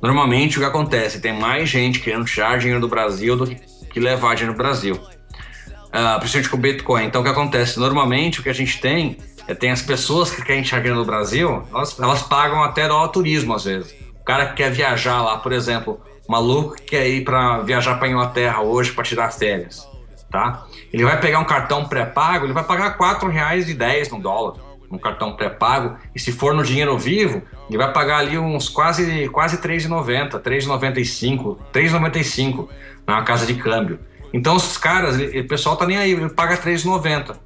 normalmente 0.00 0.58
o 0.58 0.60
que 0.60 0.66
acontece? 0.66 1.20
Tem 1.20 1.32
mais 1.32 1.68
gente 1.68 2.00
querendo 2.00 2.24
tirar 2.24 2.58
dinheiro 2.58 2.80
do 2.80 2.88
Brasil 2.88 3.36
do 3.36 3.46
que, 3.46 3.98
levar 3.98 4.34
dinheiro 4.36 4.54
do 4.54 4.62
Brasil. 4.62 4.94
Uh, 4.94 6.20
principalmente 6.20 6.50
com 6.50 6.56
o 6.56 6.60
Bitcoin. 6.60 7.04
Então 7.06 7.20
o 7.20 7.24
que 7.24 7.30
acontece? 7.30 7.80
Normalmente 7.80 8.38
o 8.38 8.42
que 8.44 8.48
a 8.48 8.54
gente 8.54 8.80
tem 8.80 9.16
é 9.48 9.54
tem 9.54 9.70
as 9.70 9.82
pessoas 9.82 10.30
que 10.30 10.40
querem 10.42 10.62
tirar 10.62 10.80
dinheiro 10.80 11.00
do 11.00 11.06
Brasil, 11.06 11.64
elas, 11.74 11.98
elas 11.98 12.22
pagam 12.22 12.62
até 12.62 12.86
dólar 12.86 13.08
turismo 13.08 13.54
às 13.54 13.64
vezes. 13.64 13.92
O 14.20 14.24
cara 14.24 14.46
que 14.46 14.56
quer 14.56 14.70
viajar 14.70 15.22
lá, 15.22 15.38
por 15.38 15.52
exemplo, 15.52 16.00
maluco 16.28 16.76
que 16.76 16.82
quer 16.82 17.08
ir 17.08 17.24
para 17.24 17.60
viajar 17.60 17.94
para 17.98 18.08
Inglaterra 18.08 18.60
hoje 18.60 18.92
para 18.92 19.02
tirar 19.02 19.32
férias, 19.32 19.88
tá? 20.30 20.66
Ele 20.92 21.02
vai 21.02 21.18
pegar 21.18 21.38
um 21.38 21.44
cartão 21.44 21.86
pré-pago, 21.86 22.44
ele 22.44 22.52
vai 22.52 22.64
pagar 22.64 22.92
R$ 22.92 22.98
4,10 22.98 24.10
no 24.10 24.20
dólar, 24.20 24.56
um 24.90 24.98
cartão 24.98 25.34
pré-pago, 25.34 25.96
e 26.14 26.20
se 26.20 26.30
for 26.30 26.54
no 26.54 26.62
dinheiro 26.62 26.96
vivo, 26.98 27.42
ele 27.68 27.78
vai 27.78 27.92
pagar 27.92 28.18
ali 28.18 28.38
uns 28.38 28.68
quase 28.68 29.28
quase 29.30 29.58
3,90, 29.58 30.40
3,95, 30.40 31.56
3,95 31.72 32.68
na 33.06 33.22
casa 33.22 33.46
de 33.46 33.54
câmbio. 33.54 33.98
Então 34.32 34.54
os 34.56 34.76
caras, 34.76 35.16
o 35.16 35.48
pessoal 35.48 35.76
tá 35.76 35.86
nem 35.86 35.96
aí, 35.96 36.12
ele 36.12 36.28
paga 36.28 36.58
3,90. 36.58 37.36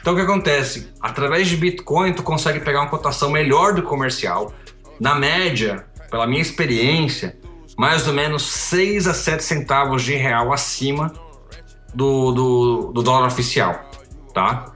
Então 0.00 0.14
o 0.14 0.16
que 0.16 0.22
acontece? 0.22 0.92
Através 1.00 1.46
de 1.46 1.56
Bitcoin 1.56 2.12
tu 2.12 2.24
consegue 2.24 2.58
pegar 2.58 2.80
uma 2.80 2.88
cotação 2.88 3.30
melhor 3.30 3.72
do 3.72 3.84
comercial. 3.84 4.52
Na 4.98 5.14
média, 5.14 5.86
pela 6.10 6.26
minha 6.26 6.42
experiência, 6.42 7.36
mais 7.76 8.06
ou 8.06 8.14
menos 8.14 8.42
6 8.42 9.06
a 9.06 9.14
7 9.14 9.42
centavos 9.42 10.02
de 10.02 10.14
real 10.14 10.52
acima 10.52 11.12
do, 11.94 12.32
do, 12.32 12.92
do 12.92 13.02
dólar 13.02 13.26
oficial, 13.26 13.90
tá? 14.34 14.72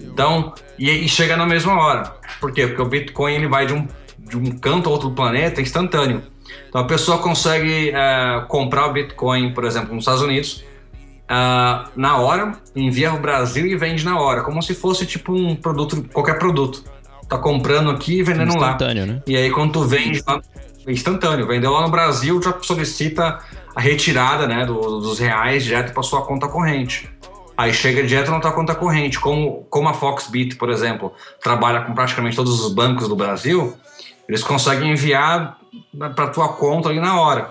Então, 0.00 0.52
e, 0.78 0.90
e, 0.90 1.08
chega 1.08 1.36
na 1.36 1.46
mesma 1.46 1.78
hora. 1.78 2.14
Por 2.40 2.52
quê? 2.52 2.66
Porque 2.66 2.82
o 2.82 2.86
Bitcoin 2.86 3.34
ele 3.34 3.48
vai 3.48 3.66
de 3.66 3.72
um, 3.72 3.86
de 4.18 4.36
um 4.36 4.50
canto 4.58 4.88
a 4.88 4.92
outro 4.92 5.08
do 5.08 5.14
planeta 5.14 5.60
instantâneo. 5.60 6.22
Então 6.68 6.80
a 6.80 6.84
pessoa 6.84 7.18
consegue 7.18 7.90
é, 7.90 8.44
comprar 8.48 8.86
o 8.86 8.92
Bitcoin, 8.92 9.54
por 9.54 9.64
exemplo, 9.64 9.94
nos 9.94 10.02
Estados 10.02 10.22
Unidos, 10.22 10.64
uh, 11.30 11.88
na 11.96 12.18
hora, 12.18 12.52
envia 12.74 13.10
ao 13.10 13.18
Brasil 13.18 13.66
e 13.66 13.76
vende 13.76 14.04
na 14.04 14.18
hora, 14.20 14.42
como 14.42 14.62
se 14.62 14.74
fosse 14.74 15.06
tipo 15.06 15.32
um 15.32 15.54
produto, 15.54 16.04
qualquer 16.12 16.38
produto. 16.38 16.84
Tá 17.28 17.38
comprando 17.38 17.90
aqui 17.90 18.18
e 18.18 18.22
vendendo 18.22 18.54
lá. 18.58 18.72
Instantâneo, 18.72 19.06
né? 19.06 19.22
E 19.26 19.36
aí 19.36 19.50
quando 19.50 19.72
tu 19.72 19.84
vende 19.84 20.22
lá, 20.26 20.42
instantâneo, 20.86 21.46
vendeu 21.46 21.70
lá 21.72 21.82
no 21.82 21.90
Brasil, 21.90 22.40
já 22.42 22.54
solicita 22.62 23.38
a 23.74 23.80
retirada 23.80 24.46
né, 24.46 24.66
do, 24.66 25.00
dos 25.00 25.18
reais 25.18 25.64
direto 25.64 25.92
para 25.92 26.02
sua 26.02 26.22
conta 26.22 26.48
corrente. 26.48 27.08
Aí 27.56 27.72
chega 27.72 28.02
direto 28.02 28.30
na 28.30 28.40
tua 28.40 28.52
conta 28.52 28.74
corrente, 28.74 29.20
como, 29.20 29.64
como 29.70 29.88
a 29.88 29.94
Foxbit, 29.94 30.56
por 30.56 30.70
exemplo, 30.70 31.12
trabalha 31.42 31.82
com 31.82 31.94
praticamente 31.94 32.36
todos 32.36 32.64
os 32.64 32.72
bancos 32.72 33.08
do 33.08 33.14
Brasil, 33.14 33.76
eles 34.28 34.42
conseguem 34.42 34.90
enviar 34.90 35.58
para 36.14 36.28
tua 36.28 36.48
conta 36.48 36.88
ali 36.88 37.00
na 37.00 37.20
hora. 37.20 37.50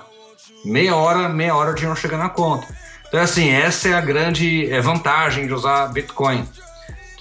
Meia 0.66 0.96
hora, 0.96 1.30
meia 1.30 1.56
hora 1.56 1.72
o 1.72 1.76
dinheiro 1.76 2.00
chega 2.00 2.18
na 2.18 2.30
conta. 2.30 2.68
Então, 3.08 3.20
assim, 3.20 3.50
essa 3.50 3.90
é 3.90 3.94
a 3.94 4.02
grande 4.02 4.68
vantagem 4.82 5.46
de 5.46 5.54
usar 5.54 5.88
Bitcoin. 5.88 6.48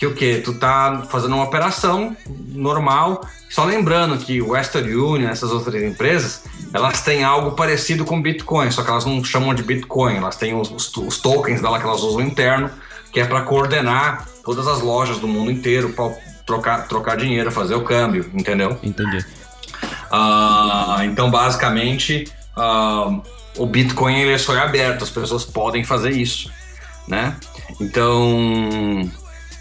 Que 0.01 0.07
o 0.07 0.15
que? 0.15 0.41
Tu 0.41 0.55
tá 0.55 1.07
fazendo 1.11 1.35
uma 1.35 1.45
operação 1.45 2.17
normal, 2.55 3.21
só 3.51 3.65
lembrando 3.65 4.17
que 4.17 4.41
o 4.41 4.53
Western 4.53 4.95
Union, 4.95 5.29
essas 5.29 5.53
outras 5.53 5.83
empresas, 5.83 6.43
elas 6.73 7.03
têm 7.03 7.23
algo 7.23 7.51
parecido 7.51 8.03
com 8.07 8.23
Bitcoin, 8.23 8.71
só 8.71 8.83
que 8.83 8.89
elas 8.89 9.05
não 9.05 9.23
chamam 9.23 9.53
de 9.53 9.63
Bitcoin, 9.63 10.17
elas 10.17 10.37
têm 10.37 10.59
os, 10.59 10.71
os, 10.71 10.97
os 10.97 11.19
tokens 11.19 11.61
dela 11.61 11.79
que 11.79 11.85
elas 11.85 12.01
usam 12.01 12.23
interno, 12.23 12.71
que 13.13 13.21
é 13.21 13.27
para 13.27 13.43
coordenar 13.43 14.27
todas 14.43 14.67
as 14.67 14.81
lojas 14.81 15.19
do 15.19 15.29
mundo 15.29 15.51
inteiro 15.51 15.91
para 15.91 16.15
trocar, 16.47 16.89
trocar 16.89 17.19
dinheiro, 17.19 17.53
fazer 17.53 17.75
o 17.75 17.85
câmbio, 17.85 18.31
entendeu? 18.33 18.79
Entendi. 18.83 19.19
Uh, 20.11 21.03
então, 21.05 21.31
basicamente, 21.31 22.25
uh, 22.57 23.23
o 23.59 23.67
Bitcoin 23.67 24.19
ele 24.19 24.39
só 24.39 24.55
é 24.55 24.61
aberto, 24.61 25.05
as 25.05 25.11
pessoas 25.11 25.45
podem 25.45 25.85
fazer 25.85 26.13
isso, 26.13 26.51
né? 27.07 27.37
Então, 27.79 29.11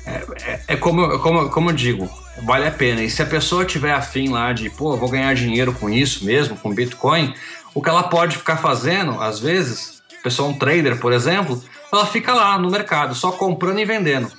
é, 0.10 0.52
é, 0.52 0.60
é 0.70 0.76
como, 0.76 1.20
como, 1.20 1.50
como 1.50 1.70
eu 1.70 1.74
digo, 1.74 2.10
vale 2.44 2.68
a 2.68 2.72
pena. 2.72 3.04
E 3.04 3.10
se 3.10 3.22
a 3.22 3.26
pessoa 3.26 3.66
tiver 3.66 3.94
afim 3.94 4.30
lá 4.30 4.52
de, 4.52 4.70
pô, 4.70 4.98
vou 4.98 5.10
ganhar 5.10 5.34
dinheiro 5.36 5.72
com 5.74 5.90
isso 5.90 6.26
mesmo, 6.26 6.58
com 6.58 6.74
Bitcoin, 6.74 7.34
o 7.74 7.82
que 7.82 7.90
ela 7.90 8.04
pode 8.04 8.38
ficar 8.38 8.58
fazendo, 8.58 9.22
às 9.22 9.40
vezes, 9.40 10.02
pessoa 10.24 10.50
um 10.50 10.58
trader, 10.58 10.98
por 11.00 11.14
exemplo, 11.14 11.62
ela 11.92 12.06
fica 12.06 12.34
lá 12.34 12.58
no 12.58 12.70
mercado, 12.70 13.14
só 13.14 13.32
comprando 13.32 13.80
e 13.80 13.86
vendendo. 13.86 14.32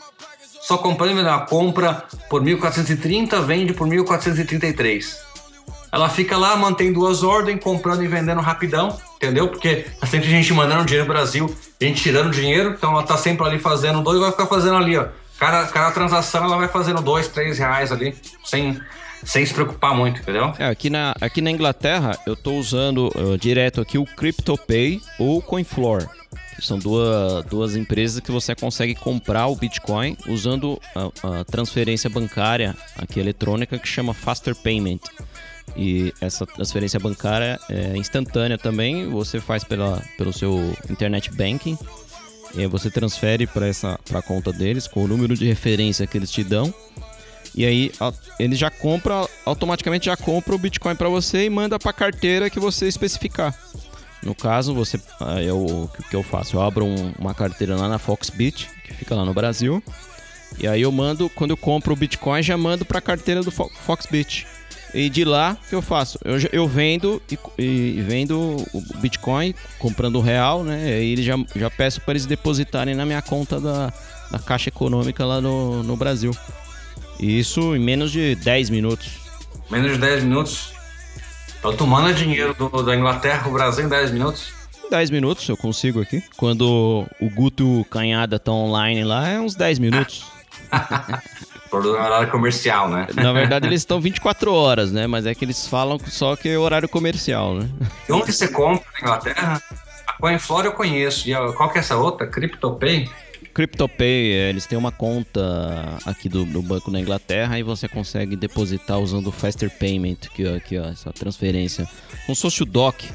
Só 0.61 0.77
comprando 0.77 1.13
e 1.13 1.15
vendendo. 1.15 1.33
Ela 1.33 1.47
compra 1.47 2.05
por 2.29 2.43
1.430, 2.43 3.41
vende 3.45 3.73
por 3.73 3.87
1.433. 3.87 5.17
Ela 5.93 6.09
fica 6.09 6.37
lá, 6.37 6.57
mantém 6.57 6.93
duas 6.93 7.23
ordens, 7.23 7.63
comprando 7.63 8.05
e 8.05 8.09
vendendo 8.09 8.41
rapidão 8.41 8.97
entendeu? 9.21 9.49
Porque 9.49 9.85
tá 10.01 10.07
sempre 10.07 10.31
gente 10.31 10.53
mandando 10.55 10.87
dinheiro 10.87 11.07
no 11.07 11.13
Brasil, 11.13 11.55
gente 11.79 12.03
tirando 12.03 12.31
dinheiro, 12.31 12.71
então 12.71 12.93
ela 12.93 13.03
tá 13.03 13.19
sempre 13.19 13.47
ali 13.47 13.59
fazendo 13.59 14.03
dois, 14.03 14.19
vai 14.19 14.31
ficar 14.31 14.47
fazendo 14.47 14.77
ali, 14.77 14.97
ó. 14.97 15.09
Cada, 15.41 15.67
cada 15.69 15.91
transação 15.91 16.45
ela 16.45 16.59
vai 16.59 16.69
fazendo 16.69 17.01
dois, 17.01 17.27
três 17.27 17.59
reais 17.59 17.91
ali, 17.91 18.15
sem, 18.45 18.79
sem 19.25 19.47
se 19.47 19.55
preocupar 19.55 19.95
muito, 19.95 20.21
entendeu? 20.21 20.55
É, 20.59 20.67
aqui 20.67 20.91
na, 20.91 21.15
aqui 21.19 21.41
na 21.41 21.51
Inglaterra 21.51 22.19
eu 22.27 22.37
tô 22.37 22.53
usando 22.53 23.11
uh, 23.17 23.39
direto 23.39 23.81
aqui 23.81 23.97
o 23.97 24.05
CryptoPay 24.05 25.01
ou 25.19 25.39
o 25.39 25.43
CoinFloor. 25.43 26.07
Que 26.55 26.67
são 26.67 26.79
duas, 26.79 27.43
duas 27.47 27.75
empresas 27.75 28.21
que 28.21 28.31
você 28.31 28.55
consegue 28.55 28.95
comprar 28.95 29.47
o 29.47 29.57
Bitcoin 29.57 30.15
usando 30.29 30.79
a, 30.95 31.41
a 31.41 31.45
transferência 31.45 32.11
bancária 32.11 32.77
aqui 32.99 33.19
eletrônica 33.19 33.79
que 33.79 33.89
chama 33.89 34.13
Faster 34.13 34.55
Payment. 34.55 34.99
E 35.75 36.13
essa 36.21 36.45
transferência 36.45 37.01
bancária 37.01 37.59
é 37.71 37.97
instantânea 37.97 38.59
também, 38.59 39.09
você 39.09 39.41
faz 39.41 39.65
pela, 39.65 40.03
pelo 40.19 40.35
seu 40.35 40.77
internet 40.91 41.33
banking. 41.33 41.79
Você 42.71 42.91
transfere 42.91 43.47
para 43.47 43.67
essa 43.67 43.99
pra 44.09 44.21
conta 44.21 44.53
deles 44.53 44.87
com 44.87 45.05
o 45.05 45.09
número 45.09 45.35
de 45.37 45.47
referência 45.47 46.07
que 46.07 46.19
eles 46.19 46.31
te 46.31 46.43
dão. 46.43 46.73
E 47.55 47.65
aí 47.65 47.93
ele 48.39 48.55
já 48.55 48.71
compra, 48.71 49.29
automaticamente 49.45 50.07
já 50.07 50.17
compra 50.17 50.55
o 50.55 50.59
Bitcoin 50.59 50.95
para 50.95 51.09
você 51.09 51.45
e 51.45 51.51
manda 51.51 51.79
para 51.79 51.91
a 51.91 51.95
carteira 51.95 52.49
que 52.49 52.61
você 52.61 52.87
especificar. 52.87 53.57
No 54.23 54.35
caso, 54.35 54.75
você 54.75 55.01
eu, 55.45 55.59
o 55.59 55.91
que 56.09 56.15
eu 56.15 56.23
faço? 56.23 56.57
Eu 56.57 56.63
abro 56.63 56.85
um, 56.85 57.13
uma 57.19 57.35
carteira 57.35 57.77
lá 57.77 57.89
na 57.89 57.99
Foxbit, 57.99 58.69
que 58.85 58.95
fica 58.95 59.15
lá 59.15 59.25
no 59.25 59.33
Brasil. 59.33 59.83
E 60.59 60.69
aí 60.69 60.83
eu 60.83 60.93
mando, 60.93 61.31
quando 61.31 61.51
eu 61.51 61.57
compro 61.57 61.93
o 61.93 61.97
Bitcoin, 61.97 62.43
já 62.43 62.57
mando 62.57 62.85
para 62.85 62.99
a 62.99 63.03
carteira 63.03 63.43
do 63.43 63.51
Foxbit. 63.51 64.47
E 64.93 65.09
de 65.09 65.25
lá, 65.25 65.57
o 65.65 65.69
que 65.69 65.75
eu 65.75 65.83
faço? 65.83 66.19
Eu, 66.25 66.37
eu 66.53 66.69
vendo 66.69 67.23
e, 67.31 67.39
e, 67.63 68.03
vendo 68.03 68.39
o 68.73 68.83
Bitcoin, 68.97 69.55
comprando 69.79 70.17
o 70.17 70.21
real, 70.21 70.65
né? 70.65 71.01
E 71.01 71.23
já, 71.23 71.37
já 71.55 71.71
peço 71.71 72.01
para 72.01 72.13
eles 72.13 72.27
depositarem 72.27 72.95
na 72.95 73.07
minha 73.07 73.23
conta 73.23 73.61
da, 73.61 73.93
da 74.31 74.39
Caixa 74.39 74.69
Econômica 74.69 75.25
lá 75.25 75.41
no, 75.41 75.83
no 75.83 75.97
Brasil. 75.97 76.35
E 77.19 77.39
isso 77.39 77.77
em 77.77 77.79
menos 77.79 78.11
de 78.11 78.35
10 78.37 78.71
minutos. 78.71 79.11
Menos 79.71 79.93
de 79.93 79.99
10 79.99 80.25
minutos? 80.25 80.73
Tu 81.77 81.87
manda 81.87 82.13
dinheiro 82.15 82.55
do, 82.55 82.83
da 82.83 82.97
Inglaterra 82.97 83.43
pro 83.43 83.53
Brasil 83.53 83.85
em 83.85 83.89
10 83.89 84.13
minutos? 84.13 84.53
10 84.91 85.11
minutos 85.11 85.49
eu 85.49 85.57
consigo 85.57 86.01
aqui. 86.01 86.23
Quando 86.37 87.07
o 87.21 87.31
Guto 87.31 87.87
Canhada 87.91 88.39
tá 88.39 88.51
online 88.51 89.05
lá, 89.05 89.29
é 89.29 89.39
uns 89.39 89.55
10 89.55 89.79
minutos. 89.79 90.25
Por 91.71 91.87
horário 91.87 92.31
comercial, 92.31 92.89
né? 92.89 93.07
Na 93.15 93.33
verdade, 93.33 93.67
eles 93.67 93.83
estão 93.83 94.01
24 94.01 94.53
horas, 94.53 94.91
né? 94.91 95.07
Mas 95.07 95.27
é 95.27 95.35
que 95.35 95.45
eles 95.45 95.67
falam 95.67 95.99
só 96.07 96.35
que 96.35 96.49
é 96.49 96.59
horário 96.59 96.89
comercial, 96.89 97.55
né? 97.55 97.69
E 98.09 98.13
onde 98.13 98.33
você 98.33 98.49
compra 98.49 98.85
na 98.95 99.01
Inglaterra? 99.01 99.63
A 100.07 100.13
CoinFlora 100.15 100.67
eu 100.67 100.73
conheço. 100.73 101.29
E 101.29 101.35
qual 101.55 101.71
que 101.71 101.79
é 101.79 101.81
essa 101.81 101.97
outra? 101.97 102.27
CryptoPay? 102.27 103.09
CryptoPay, 103.55 104.33
é, 104.33 104.49
eles 104.51 104.67
têm 104.67 104.79
uma 104.79 104.93
conta 104.93 105.99
aqui 106.07 106.29
do, 106.29 106.45
do, 106.45 106.63
banco 106.63 106.91
na 106.91 107.01
Inglaterra 107.01 107.59
e 107.59 107.63
você 107.63 107.89
consegue 107.89 108.37
depositar 108.37 108.99
usando 108.99 109.27
o 109.27 109.33
Faster 109.33 109.71
Payment, 109.71 110.17
que 110.35 110.47
aqui 110.49 110.79
ó, 110.79 110.87
essa 110.87 111.13
transferência. 111.13 111.89
Como 112.27 112.37
se 112.37 112.43
fosse 112.43 112.63
o 112.63 112.67
DOC. 112.67 113.09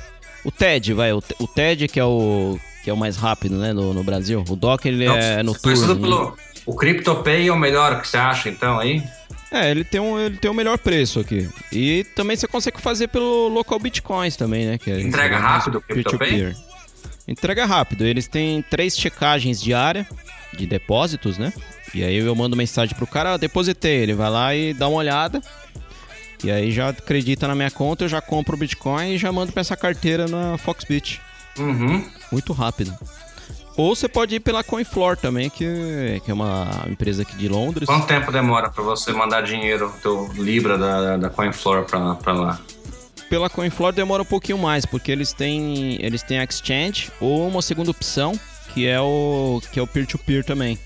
O 0.44 0.52
TED, 0.52 0.94
vai, 0.94 1.12
o, 1.12 1.24
o 1.40 1.48
TED 1.48 1.88
que 1.88 2.00
é 2.00 2.06
o 2.06 2.60
que 2.84 2.90
é 2.92 2.94
o 2.94 2.98
mais 2.98 3.18
rápido, 3.18 3.58
né, 3.58 3.74
no, 3.74 3.94
no 3.96 4.04
Brasil. 4.04 4.44
O 4.48 4.56
DOC 4.56 4.86
ele 4.86 5.08
Não, 5.08 5.16
é 5.16 5.42
noturno. 5.42 6.00
Pelo, 6.00 6.30
né? 6.30 6.38
O 6.66 6.76
CryptoPay 6.76 7.48
é 7.48 7.52
o 7.52 7.58
melhor 7.58 8.02
que 8.02 8.08
você 8.08 8.18
acha, 8.18 8.50
então, 8.50 8.80
aí? 8.80 9.04
É, 9.52 9.70
ele 9.72 9.84
tem, 9.84 10.02
um, 10.02 10.20
ele 10.20 10.38
tem 10.38 10.50
o 10.50 10.54
melhor 10.54 10.78
preço 10.78 11.20
aqui. 11.20 11.48
E 11.72 12.04
também 12.16 12.36
você 12.36 12.48
consegue 12.48 12.82
fazer 12.82 13.08
pelo 13.08 13.48
local 13.48 13.80
bitcoins 13.80 14.36
também, 14.36 14.66
né? 14.66 14.78
Que 14.78 14.92
é, 14.92 15.00
Entrega 15.00 15.38
rápido 15.38 15.78
o 15.78 15.82
CryptoPay? 15.82 16.54
Entrega 17.28 17.66
rápido. 17.66 18.06
Eles 18.06 18.28
têm 18.28 18.62
três 18.64 18.98
checagens 18.98 19.62
diárias. 19.62 20.06
de 20.54 20.66
depósitos, 20.66 21.38
né? 21.38 21.54
E 21.94 22.04
aí 22.04 22.18
eu 22.18 22.36
mando 22.36 22.56
mensagem 22.56 22.96
pro 22.96 23.08
cara, 23.08 23.34
ah, 23.34 23.38
depositei. 23.38 23.98
Ele 23.98 24.14
vai 24.14 24.30
lá 24.30 24.56
e 24.56 24.74
dá 24.74 24.88
uma 24.88 24.98
olhada. 24.98 25.42
E 26.44 26.52
aí 26.52 26.72
já 26.72 26.90
acredita 26.90 27.48
na 27.48 27.56
minha 27.56 27.72
conta, 27.72 28.04
eu 28.04 28.10
já 28.10 28.22
compro 28.22 28.56
o 28.56 28.60
Bitcoin 28.60 29.14
e 29.14 29.18
já 29.18 29.32
mando 29.32 29.52
pra 29.52 29.62
essa 29.62 29.76
carteira 29.76 30.28
na 30.28 30.58
Foxbit. 30.58 31.22
Uhum. 31.58 32.06
Muito 32.32 32.54
rápido. 32.54 32.94
Ou 33.78 33.94
você 33.94 34.08
pode 34.08 34.36
ir 34.36 34.40
pela 34.40 34.64
Coinfloor 34.64 35.18
também, 35.18 35.50
que, 35.50 36.22
que 36.24 36.32
é 36.32 36.34
uma 36.34 36.86
empresa 36.90 37.24
aqui 37.24 37.36
de 37.36 37.50
Londres. 37.50 37.86
Quanto 37.86 38.08
tempo 38.08 38.32
demora 38.32 38.70
pra 38.70 38.82
você 38.84 39.12
mandar 39.12 39.42
dinheiro, 39.42 39.94
teu 40.02 40.32
Libra 40.34 40.78
da, 40.78 41.18
da 41.18 41.30
CoinFloor 41.30 41.84
pra, 41.84 42.16
pra 42.16 42.34
lá? 42.34 42.60
Pela 43.30 43.50
Coinfloor 43.50 43.92
demora 43.92 44.22
um 44.22 44.26
pouquinho 44.26 44.58
mais, 44.58 44.86
porque 44.86 45.12
eles 45.12 45.34
têm 45.34 45.98
eles 46.00 46.24
têm 46.24 46.40
a 46.40 46.44
exchange 46.44 47.12
ou 47.20 47.48
uma 47.48 47.62
segunda 47.62 47.92
opção, 47.92 48.40
que 48.74 48.88
é 48.88 49.00
o 49.00 49.62
que 49.72 49.80
é 49.80 49.84
o 49.84 49.88
peer-to-peer 49.88 50.46
também. 50.46 50.80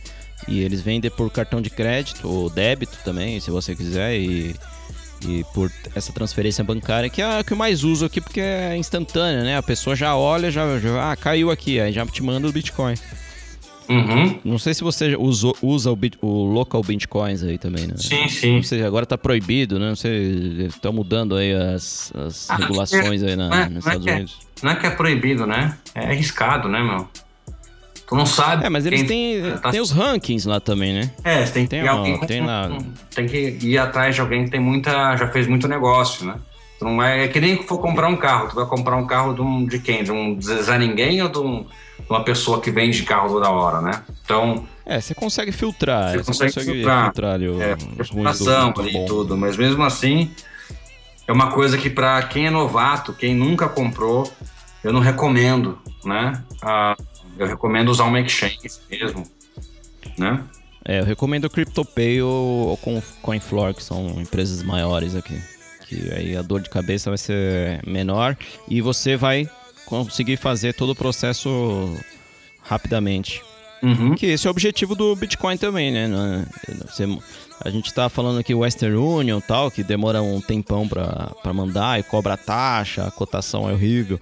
E 0.48 0.62
eles 0.62 0.82
vendem 0.82 1.12
por 1.12 1.30
cartão 1.30 1.62
de 1.62 1.70
crédito 1.70 2.28
ou 2.28 2.50
débito 2.50 2.98
também, 3.04 3.40
se 3.40 3.52
você 3.52 3.76
quiser, 3.76 4.16
e, 4.16 4.56
e 5.28 5.44
por 5.54 5.72
essa 5.96 6.12
transferência 6.14 6.64
bancária, 6.64 7.10
que 7.10 7.22
é 7.22 7.40
a 7.40 7.44
que 7.44 7.54
eu 7.54 7.58
mais 7.58 7.84
uso 7.84 8.06
aqui, 8.06 8.22
porque 8.22 8.40
é 8.42 8.76
instantânea, 8.78 9.44
né? 9.44 9.58
A 9.58 9.64
pessoa 9.64 9.96
já 9.96 10.16
olha, 10.16 10.50
já, 10.52 10.80
já 10.80 11.12
ah, 11.12 11.16
caiu 11.16 11.52
aqui, 11.52 11.80
aí 11.80 11.92
já 11.92 12.06
te 12.06 12.24
manda 12.24 12.48
o 12.48 12.52
Bitcoin. 12.52 12.96
Uhum. 13.90 14.40
Não 14.46 14.60
sei 14.60 14.76
se 14.76 14.84
você 14.84 15.16
usou, 15.16 15.58
usa 15.64 15.92
o, 15.92 15.98
o 16.22 16.46
local 16.46 16.84
Bitcoins 16.84 17.42
aí 17.42 17.58
também, 17.58 17.88
né? 17.88 17.96
Sim, 17.98 18.28
sim. 18.30 18.56
Não 18.58 18.64
sei, 18.64 18.84
agora 18.84 19.04
tá 19.04 19.18
proibido, 19.18 19.80
né? 19.80 19.90
Não 19.90 19.96
sei, 19.96 20.68
estão 20.68 20.94
mudando 20.94 21.36
aí 21.36 21.54
as, 21.56 22.14
as 22.16 22.50
Ah, 22.52 22.56
regulações 22.58 23.24
aí 23.24 23.36
na, 23.36 23.50
não 23.50 23.58
é- 23.58 23.70
nos 23.70 23.76
é 23.76 23.80
Estados 23.80 24.08
é- 24.08 24.14
Unidos. 24.14 24.38
Não 24.62 24.72
é 24.72 24.76
que 24.76 24.86
é 24.86 24.90
proibido, 24.92 25.48
né? 25.48 25.76
É 25.96 26.06
arriscado, 26.12 26.70
né, 26.70 26.84
meu? 26.84 27.10
Tu 28.10 28.16
não 28.16 28.26
sabe. 28.26 28.66
É, 28.66 28.70
mas 28.70 28.86
eles 28.88 29.04
têm, 29.04 29.40
tá- 29.62 29.70
têm 29.72 29.80
os 29.80 29.92
rankings 29.92 30.48
lá 30.48 30.60
também, 30.60 30.94
né? 30.94 31.12
É, 31.24 31.44
tem 31.44 31.64
que 31.64 31.70
tem 31.70 31.84
ir 31.84 31.88
alguém 31.88 32.16
uma- 32.16 32.26
tem 32.28 32.42
lá- 32.46 32.70
tem 33.14 33.28
que 33.28 33.58
ir 33.62 33.78
atrás 33.78 34.16
de 34.16 34.22
alguém 34.22 34.46
que 34.46 34.52
tem 34.52 34.60
muita, 34.60 35.16
já 35.16 35.28
fez 35.28 35.46
muito 35.48 35.68
negócio, 35.68 36.26
né? 36.26 36.36
Tu 36.80 36.86
não 36.86 37.04
é, 37.04 37.26
é 37.26 37.28
que 37.28 37.40
nem 37.40 37.62
for 37.64 37.78
comprar 37.80 38.08
um 38.08 38.16
carro. 38.18 38.50
Tu 38.50 38.56
vai 38.56 38.66
comprar 38.66 38.96
um 38.96 39.06
carro 39.06 39.34
de, 39.36 39.42
um, 39.42 39.66
de 39.66 39.78
quem? 39.80 40.04
De 40.04 40.12
um 40.12 40.42
Zé 40.42 40.78
Ninguém 40.80 41.22
ou 41.22 41.30
de, 41.30 41.38
um- 41.38 41.64
de 42.00 42.06
uma 42.10 42.24
pessoa 42.24 42.60
que 42.60 42.72
vende 42.72 43.04
carro 43.04 43.30
toda 43.30 43.50
hora, 43.50 43.80
né? 43.82 44.02
Então, 44.26 44.66
É, 44.86 45.00
você 45.00 45.14
consegue 45.14 45.52
filtrar. 45.52 46.10
Você 46.12 46.18
Você 46.20 46.24
consegue 46.26 46.54
consegue, 46.54 46.72
filtrar. 46.78 47.04
filtrar, 47.06 47.34
ali 47.36 47.46
é, 47.46 47.76
os 48.02 48.10
ruins 48.10 48.40
do 48.40 48.46
bom. 48.92 49.04
e 49.04 49.06
tudo. 49.06 49.38
Mas 49.38 49.56
mesmo 49.56 49.84
assim, 49.84 50.32
é 51.28 51.32
uma 51.32 51.52
coisa 51.52 51.78
que 51.78 51.90
para 51.92 52.24
quem 52.24 52.48
é 52.48 52.50
novato, 52.50 53.14
quem 53.14 53.36
nunca 53.36 53.70
comprou, 53.70 54.32
eu 54.84 54.92
não 54.92 55.00
recomendo, 55.02 55.78
né? 56.04 56.42
Ah, 56.64 56.96
eu 57.40 57.48
recomendo 57.48 57.90
usar 57.90 58.04
uma 58.06 58.20
exchange 58.20 58.60
mesmo, 58.90 59.24
né? 60.18 60.44
É, 60.86 61.00
eu 61.00 61.04
recomendo 61.06 61.46
o 61.46 61.50
CryptoPay 61.50 62.22
ou, 62.22 62.70
ou 62.70 62.78
com 62.78 63.02
CoinFloor, 63.22 63.74
que 63.74 63.84
são 63.84 64.20
empresas 64.22 64.64
maiores 64.64 65.16
aqui. 65.16 65.40
Que 65.88 66.12
aí 66.14 66.38
a 66.38 66.42
dor 66.42 66.62
de 66.62 66.70
cabeça 66.70 67.10
vai 67.10 67.18
ser 67.18 67.82
menor 67.86 68.38
e 68.68 68.80
você 68.82 69.16
vai 69.18 69.50
conseguir 69.86 70.38
fazer 70.38 70.74
todo 70.74 70.92
o 70.92 70.96
processo 70.96 71.98
rapidamente. 72.62 73.42
Uhum. 73.82 74.14
Que 74.16 74.28
esse 74.28 74.46
é 74.46 74.50
o 74.50 74.52
objetivo 74.52 74.94
do 74.94 75.16
Bitcoin 75.16 75.58
também, 75.58 75.92
né? 75.92 76.46
É- 76.68 76.74
você- 76.86 77.08
a 77.62 77.70
gente 77.70 77.94
tá 77.94 78.10
falando 78.10 78.40
aqui 78.40 78.54
Western 78.54 78.96
Union 78.98 79.40
e 79.40 79.42
tal, 79.42 79.72
que 79.72 79.84
demora 79.84 80.22
um 80.22 80.40
tempão 80.42 80.88
pra, 80.88 81.32
pra 81.42 81.54
mandar 81.54 82.00
e 82.00 82.04
cobra 82.04 82.36
taxa, 82.38 83.06
a 83.08 83.12
cotação 83.12 83.70
é 83.70 83.74
horrível. 83.74 84.20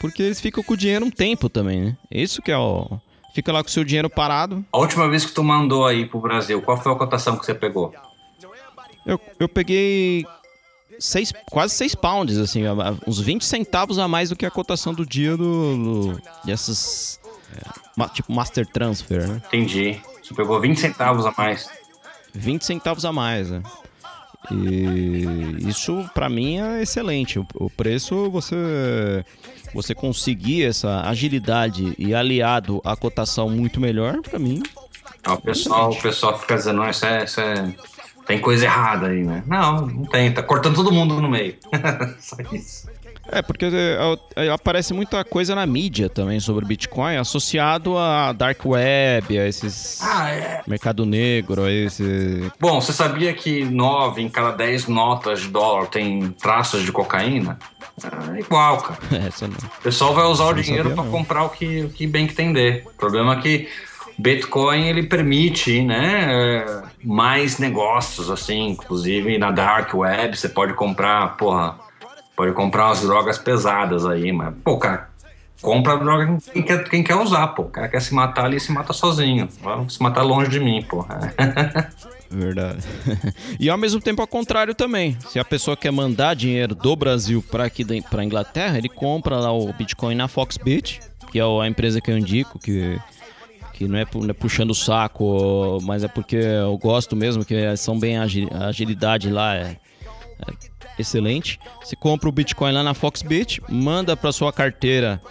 Porque 0.00 0.22
eles 0.22 0.40
ficam 0.40 0.62
com 0.62 0.74
o 0.74 0.76
dinheiro 0.76 1.04
um 1.04 1.10
tempo 1.10 1.48
também, 1.48 1.80
né? 1.80 1.96
Isso 2.10 2.40
que 2.42 2.50
é 2.52 2.58
o. 2.58 2.98
Fica 3.34 3.52
lá 3.52 3.62
com 3.62 3.68
o 3.68 3.72
seu 3.72 3.84
dinheiro 3.84 4.08
parado. 4.10 4.64
A 4.72 4.78
última 4.78 5.08
vez 5.08 5.24
que 5.24 5.32
tu 5.32 5.42
mandou 5.44 5.86
aí 5.86 6.06
pro 6.06 6.20
Brasil, 6.20 6.60
qual 6.62 6.76
foi 6.76 6.90
a 6.92 6.96
cotação 6.96 7.36
que 7.36 7.44
você 7.44 7.54
pegou? 7.54 7.92
Eu, 9.06 9.20
eu 9.38 9.48
peguei 9.48 10.24
seis, 10.98 11.32
quase 11.50 11.74
6 11.74 11.94
pounds, 11.94 12.36
assim, 12.38 12.62
uns 13.06 13.20
20 13.20 13.44
centavos 13.44 13.98
a 13.98 14.08
mais 14.08 14.30
do 14.30 14.36
que 14.36 14.44
a 14.44 14.50
cotação 14.50 14.92
do 14.92 15.06
dia 15.06 15.36
do, 15.36 16.12
do- 16.14 16.22
dessas. 16.44 17.20
é, 17.56 18.08
tipo 18.08 18.32
Master 18.32 18.66
Transfer, 18.66 19.26
né? 19.28 19.42
Entendi. 19.46 20.00
Você 20.22 20.34
pegou 20.34 20.60
20 20.60 20.78
centavos 20.78 21.24
a 21.24 21.32
mais. 21.36 21.70
20 22.34 22.64
centavos 22.64 23.04
a 23.04 23.12
mais, 23.12 23.50
né? 23.50 23.62
E 24.50 25.68
isso 25.68 26.08
pra 26.14 26.28
mim 26.28 26.58
é 26.58 26.82
excelente. 26.82 27.38
O, 27.38 27.46
o 27.54 27.70
preço 27.70 28.30
você 28.30 29.24
você 29.74 29.94
conseguir 29.94 30.64
essa 30.64 31.02
agilidade 31.02 31.94
e 31.98 32.14
aliado 32.14 32.80
à 32.84 32.96
cotação 32.96 33.48
muito 33.50 33.80
melhor, 33.80 34.20
pra 34.22 34.38
mim. 34.38 34.62
Ah, 35.24 35.34
o, 35.34 35.40
pessoal, 35.40 35.90
o 35.90 35.96
pessoal 36.00 36.38
fica 36.38 36.54
dizendo, 36.56 36.78
não, 36.78 36.88
isso 36.90 37.04
é, 37.04 37.24
isso 37.24 37.40
é- 37.40 37.74
Tem 38.26 38.38
coisa 38.38 38.64
errada 38.66 39.06
aí, 39.06 39.24
né? 39.24 39.42
Não, 39.46 39.86
não 39.86 40.04
tem. 40.04 40.30
Tá 40.32 40.42
cortando 40.42 40.74
todo 40.74 40.92
mundo 40.92 41.18
no 41.20 41.28
meio. 41.30 41.56
Só 42.20 42.36
isso. 42.52 42.86
É, 43.30 43.42
porque 43.42 43.66
é, 43.66 44.44
é, 44.46 44.50
aparece 44.50 44.94
muita 44.94 45.22
coisa 45.22 45.54
na 45.54 45.66
mídia 45.66 46.08
também 46.08 46.40
sobre 46.40 46.64
Bitcoin 46.64 47.16
associado 47.16 47.96
a 47.98 48.32
dark 48.32 48.64
web, 48.64 49.38
a 49.38 49.46
esses 49.46 50.00
Ah, 50.02 50.30
é. 50.30 50.62
mercado 50.66 51.04
negro, 51.04 51.64
a 51.64 51.70
esse 51.70 52.50
Bom, 52.58 52.80
você 52.80 52.90
sabia 52.92 53.34
que 53.34 53.64
9 53.66 54.22
em 54.22 54.30
cada 54.30 54.52
10 54.52 54.86
notas 54.88 55.40
de 55.42 55.48
dólar 55.48 55.88
tem 55.88 56.30
traços 56.40 56.82
de 56.84 56.90
cocaína? 56.92 57.58
É 58.34 58.40
igual, 58.40 58.78
cara. 58.78 58.98
O 59.78 59.82
pessoal 59.82 60.14
vai 60.14 60.24
usar 60.24 60.46
o 60.46 60.54
dinheiro 60.54 60.90
para 60.90 61.04
comprar 61.04 61.44
o 61.44 61.50
que, 61.50 61.82
o 61.82 61.90
que 61.90 62.06
bem 62.06 62.26
que 62.26 62.32
entender. 62.32 62.84
O 62.86 62.94
problema 62.94 63.34
é 63.34 63.40
que 63.40 63.68
Bitcoin 64.18 64.88
ele 64.88 65.04
permite, 65.04 65.82
né, 65.82 66.66
mais 67.02 67.58
negócios 67.58 68.30
assim, 68.30 68.70
inclusive 68.70 69.38
na 69.38 69.50
dark 69.50 69.94
web 69.94 70.36
você 70.36 70.48
pode 70.48 70.74
comprar, 70.74 71.36
porra, 71.36 71.78
pode 72.36 72.52
comprar 72.52 72.86
umas 72.86 73.00
drogas 73.02 73.38
pesadas 73.38 74.04
aí, 74.04 74.32
mas 74.32 74.52
pô, 74.64 74.76
cara, 74.76 75.08
compra 75.62 75.94
a 75.94 75.96
droga 75.96 76.38
quem 76.52 76.62
quer, 76.62 76.88
quem 76.88 77.02
quer 77.02 77.16
usar, 77.16 77.48
pô. 77.48 77.62
O 77.62 77.70
cara 77.70 77.88
quer 77.88 78.00
se 78.00 78.14
matar 78.14 78.44
ali, 78.44 78.58
se 78.58 78.72
mata 78.72 78.92
sozinho. 78.92 79.48
Se 79.88 80.02
matar 80.02 80.22
longe 80.22 80.50
de 80.50 80.60
mim, 80.60 80.82
pô. 80.82 81.06
Verdade. 82.30 82.84
e 83.58 83.70
ao 83.70 83.78
mesmo 83.78 84.00
tempo 84.00 84.20
ao 84.20 84.28
contrário 84.28 84.74
também. 84.74 85.16
Se 85.28 85.38
a 85.38 85.44
pessoa 85.44 85.76
quer 85.76 85.90
mandar 85.90 86.34
dinheiro 86.34 86.74
do 86.74 86.94
Brasil 86.94 87.42
para 87.42 87.64
aqui 87.64 87.84
para 88.02 88.24
Inglaterra, 88.24 88.76
ele 88.76 88.88
compra 88.88 89.36
lá 89.36 89.52
o 89.52 89.72
Bitcoin 89.72 90.14
na 90.14 90.28
Foxbit, 90.28 91.00
que 91.32 91.38
é 91.38 91.42
a 91.42 91.66
empresa 91.66 92.00
que 92.00 92.10
eu 92.10 92.18
indico, 92.18 92.58
que 92.58 92.98
que 93.78 93.86
não 93.86 93.96
é, 93.96 94.04
não 94.12 94.28
é 94.28 94.32
puxando 94.32 94.72
o 94.72 94.74
saco, 94.74 95.78
mas 95.84 96.02
é 96.02 96.08
porque 96.08 96.34
eu 96.34 96.76
gosto 96.76 97.14
mesmo, 97.14 97.44
que 97.44 97.76
são 97.76 97.96
bem 97.96 98.16
a 98.16 98.24
agilidade 98.66 99.30
lá 99.30 99.54
é, 99.54 99.76
é 100.48 100.52
excelente. 100.98 101.60
Você 101.80 101.94
compra 101.94 102.28
o 102.28 102.32
Bitcoin 102.32 102.72
lá 102.72 102.82
na 102.82 102.92
Foxbit, 102.92 103.62
manda 103.68 104.16
para 104.16 104.32
sua 104.32 104.52
carteira, 104.52 105.22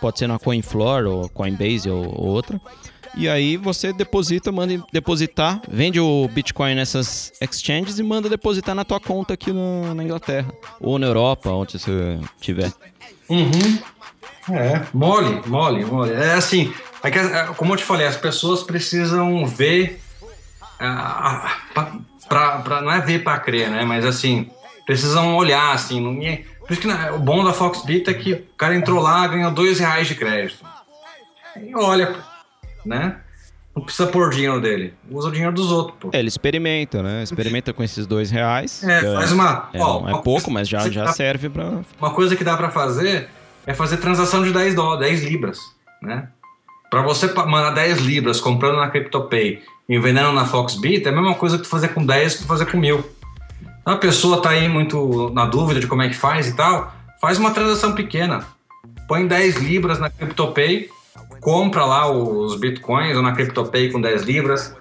pode 0.00 0.18
ser 0.18 0.28
na 0.28 0.38
Coinfloor 0.38 1.04
ou 1.04 1.28
Coinbase 1.28 1.90
ou, 1.90 2.02
ou 2.06 2.28
outra. 2.28 2.58
E 3.16 3.28
aí 3.28 3.56
você 3.56 3.92
deposita, 3.92 4.52
manda 4.52 4.82
depositar, 4.92 5.60
vende 5.68 5.98
o 6.00 6.28
Bitcoin 6.32 6.74
nessas 6.74 7.32
exchanges 7.40 7.98
e 7.98 8.02
manda 8.02 8.28
depositar 8.28 8.74
na 8.74 8.84
tua 8.84 9.00
conta 9.00 9.34
aqui 9.34 9.52
no- 9.52 9.94
na 9.94 10.02
Inglaterra 10.04 10.52
ou 10.80 10.98
na 10.98 11.06
Europa, 11.06 11.50
onde 11.50 11.78
você 11.78 12.18
estiver. 12.40 12.72
Uhum. 13.28 13.78
É, 14.52 14.82
mole, 14.94 15.42
mole, 15.46 15.84
mole. 15.84 16.12
É 16.12 16.32
assim, 16.34 16.72
é 17.02 17.10
que, 17.10 17.18
é, 17.18 17.44
como 17.56 17.72
eu 17.72 17.76
te 17.76 17.84
falei, 17.84 18.06
as 18.06 18.16
pessoas 18.16 18.62
precisam 18.62 19.46
ver. 19.46 20.00
ah, 20.82 21.56
pra, 21.74 21.92
pra- 22.28 22.58
pra- 22.60 22.80
não 22.80 22.90
é 22.90 23.00
ver 23.00 23.22
pra 23.22 23.38
crer, 23.38 23.68
né? 23.70 23.84
Mas 23.84 24.02
assim, 24.06 24.48
precisam 24.86 25.36
olhar, 25.36 25.74
assim. 25.74 26.00
Não, 26.00 26.22
é- 26.26 26.42
por 26.60 26.72
isso 26.72 26.80
que 26.80 26.86
né, 26.86 27.10
o 27.10 27.18
bom 27.18 27.44
da 27.44 27.52
Foxbit 27.52 28.08
é 28.08 28.14
que 28.14 28.32
o 28.32 28.42
cara 28.56 28.74
entrou 28.74 28.98
lá, 29.02 29.26
ganhou 29.28 29.50
dois 29.50 29.78
reais 29.78 30.06
de 30.08 30.14
crédito. 30.14 30.64
E 31.56 31.74
olha, 31.74 32.14
né? 32.84 33.16
Não 33.74 33.84
precisa 33.84 34.08
pôr 34.08 34.30
dinheiro 34.30 34.60
dele. 34.60 34.94
Usa 35.10 35.28
o 35.28 35.30
dinheiro 35.32 35.54
dos 35.54 35.70
outros, 35.70 35.96
pô. 36.00 36.10
É, 36.12 36.18
ele 36.18 36.28
experimenta, 36.28 37.02
né? 37.02 37.22
Experimenta 37.22 37.72
com 37.72 37.82
esses 37.84 38.04
dois 38.06 38.30
reais. 38.30 38.82
É, 38.82 39.00
faz 39.14 39.30
uma. 39.32 39.68
É, 39.72 39.80
ó, 39.80 39.98
é 40.08 40.12
uma 40.12 40.22
pouco, 40.22 40.42
coisa- 40.42 40.50
mas 40.50 40.68
já, 40.68 40.88
já 40.90 41.04
tá- 41.04 41.12
serve 41.12 41.48
pra. 41.48 41.80
Uma 42.00 42.10
coisa 42.10 42.34
que 42.34 42.42
dá 42.42 42.56
pra 42.56 42.70
fazer 42.70 43.28
é 43.66 43.72
fazer 43.72 43.98
transação 43.98 44.42
de 44.42 44.52
10 44.52 44.74
dólares, 44.74 45.08
10 45.08 45.24
libras, 45.24 45.58
né? 46.02 46.28
Para 46.90 47.02
você 47.02 47.32
mandar 47.32 47.70
10 47.70 47.98
libras 48.00 48.40
comprando 48.40 48.76
na 48.76 48.90
CryptoPay 48.90 49.62
e 49.88 49.98
vendendo 50.00 50.32
na 50.32 50.44
Foxbit, 50.44 51.06
é 51.06 51.08
a 51.10 51.12
mesma 51.12 51.34
coisa 51.36 51.56
que 51.56 51.62
tu 51.62 51.68
fazer 51.68 51.88
com 51.88 52.04
10 52.04 52.34
que 52.34 52.42
tu 52.42 52.48
fazer 52.48 52.66
com 52.66 52.76
mil. 52.76 53.08
Então, 53.80 53.94
a 53.94 53.98
pessoa 53.98 54.42
tá 54.42 54.50
aí 54.50 54.68
muito 54.68 55.30
na 55.32 55.46
dúvida 55.46 55.78
de 55.78 55.86
como 55.86 56.02
é 56.02 56.08
que 56.08 56.16
faz 56.16 56.48
e 56.48 56.56
tal, 56.56 56.92
faz 57.20 57.38
uma 57.38 57.52
transação 57.52 57.92
pequena. 57.94 58.44
Põe 59.06 59.26
10 59.28 59.56
libras 59.58 60.00
na 60.00 60.10
CryptoPay, 60.10 60.88
compra 61.40 61.84
lá 61.84 62.10
os 62.10 62.56
bitcoins 62.58 63.16
ou 63.16 63.22
na 63.22 63.32
CryptoPay 63.32 63.90
com 63.90 64.00
10 64.00 64.22
libras, 64.22 64.74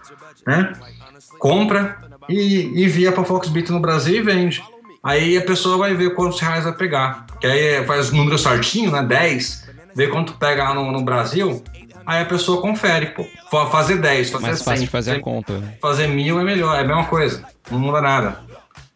né? 0.46 0.74
Compra 1.40 1.98
e 2.28 2.66
envia 2.84 3.12
para 3.12 3.24
Foxbit 3.24 3.72
no 3.72 3.80
Brasil 3.80 4.16
e 4.18 4.22
vende. 4.22 4.64
Aí 5.02 5.38
a 5.38 5.42
pessoa 5.42 5.78
vai 5.78 5.94
ver 5.96 6.14
quantos 6.16 6.40
reais 6.40 6.64
vai 6.66 6.74
pegar. 6.74 7.26
Que 7.40 7.48
aí 7.48 7.86
faz 7.86 8.10
o 8.12 8.16
número 8.16 8.38
certinho, 8.38 8.92
né? 8.92 9.02
10. 9.04 9.70
Vê 9.96 10.08
quanto 10.08 10.34
pega 10.34 10.64
lá 10.66 10.74
no, 10.76 10.92
no 10.92 11.02
Brasil. 11.02 11.64
aí 12.06 12.22
a 12.22 12.26
pessoa 12.26 12.62
confere, 12.62 13.08
pô. 13.08 13.26
Fa- 13.50 13.68
Fazer 13.68 13.98
10, 13.98 14.30
fazer 14.30 14.46
Mais 14.46 14.58
100, 14.60 14.66
fácil 14.66 14.86
de 14.86 14.92
fazer 14.92 15.12
a 15.16 15.20
conta. 15.22 15.58
né? 15.58 15.76
fazer 15.82 16.08
mil 16.08 16.40
é 16.40 16.44
melhor, 16.44 16.76
é 16.78 16.82
a 16.82 16.84
mesma 16.88 17.06
coisa. 17.06 17.44
Não 17.72 17.80
muda 17.80 18.02
nada. 18.02 18.40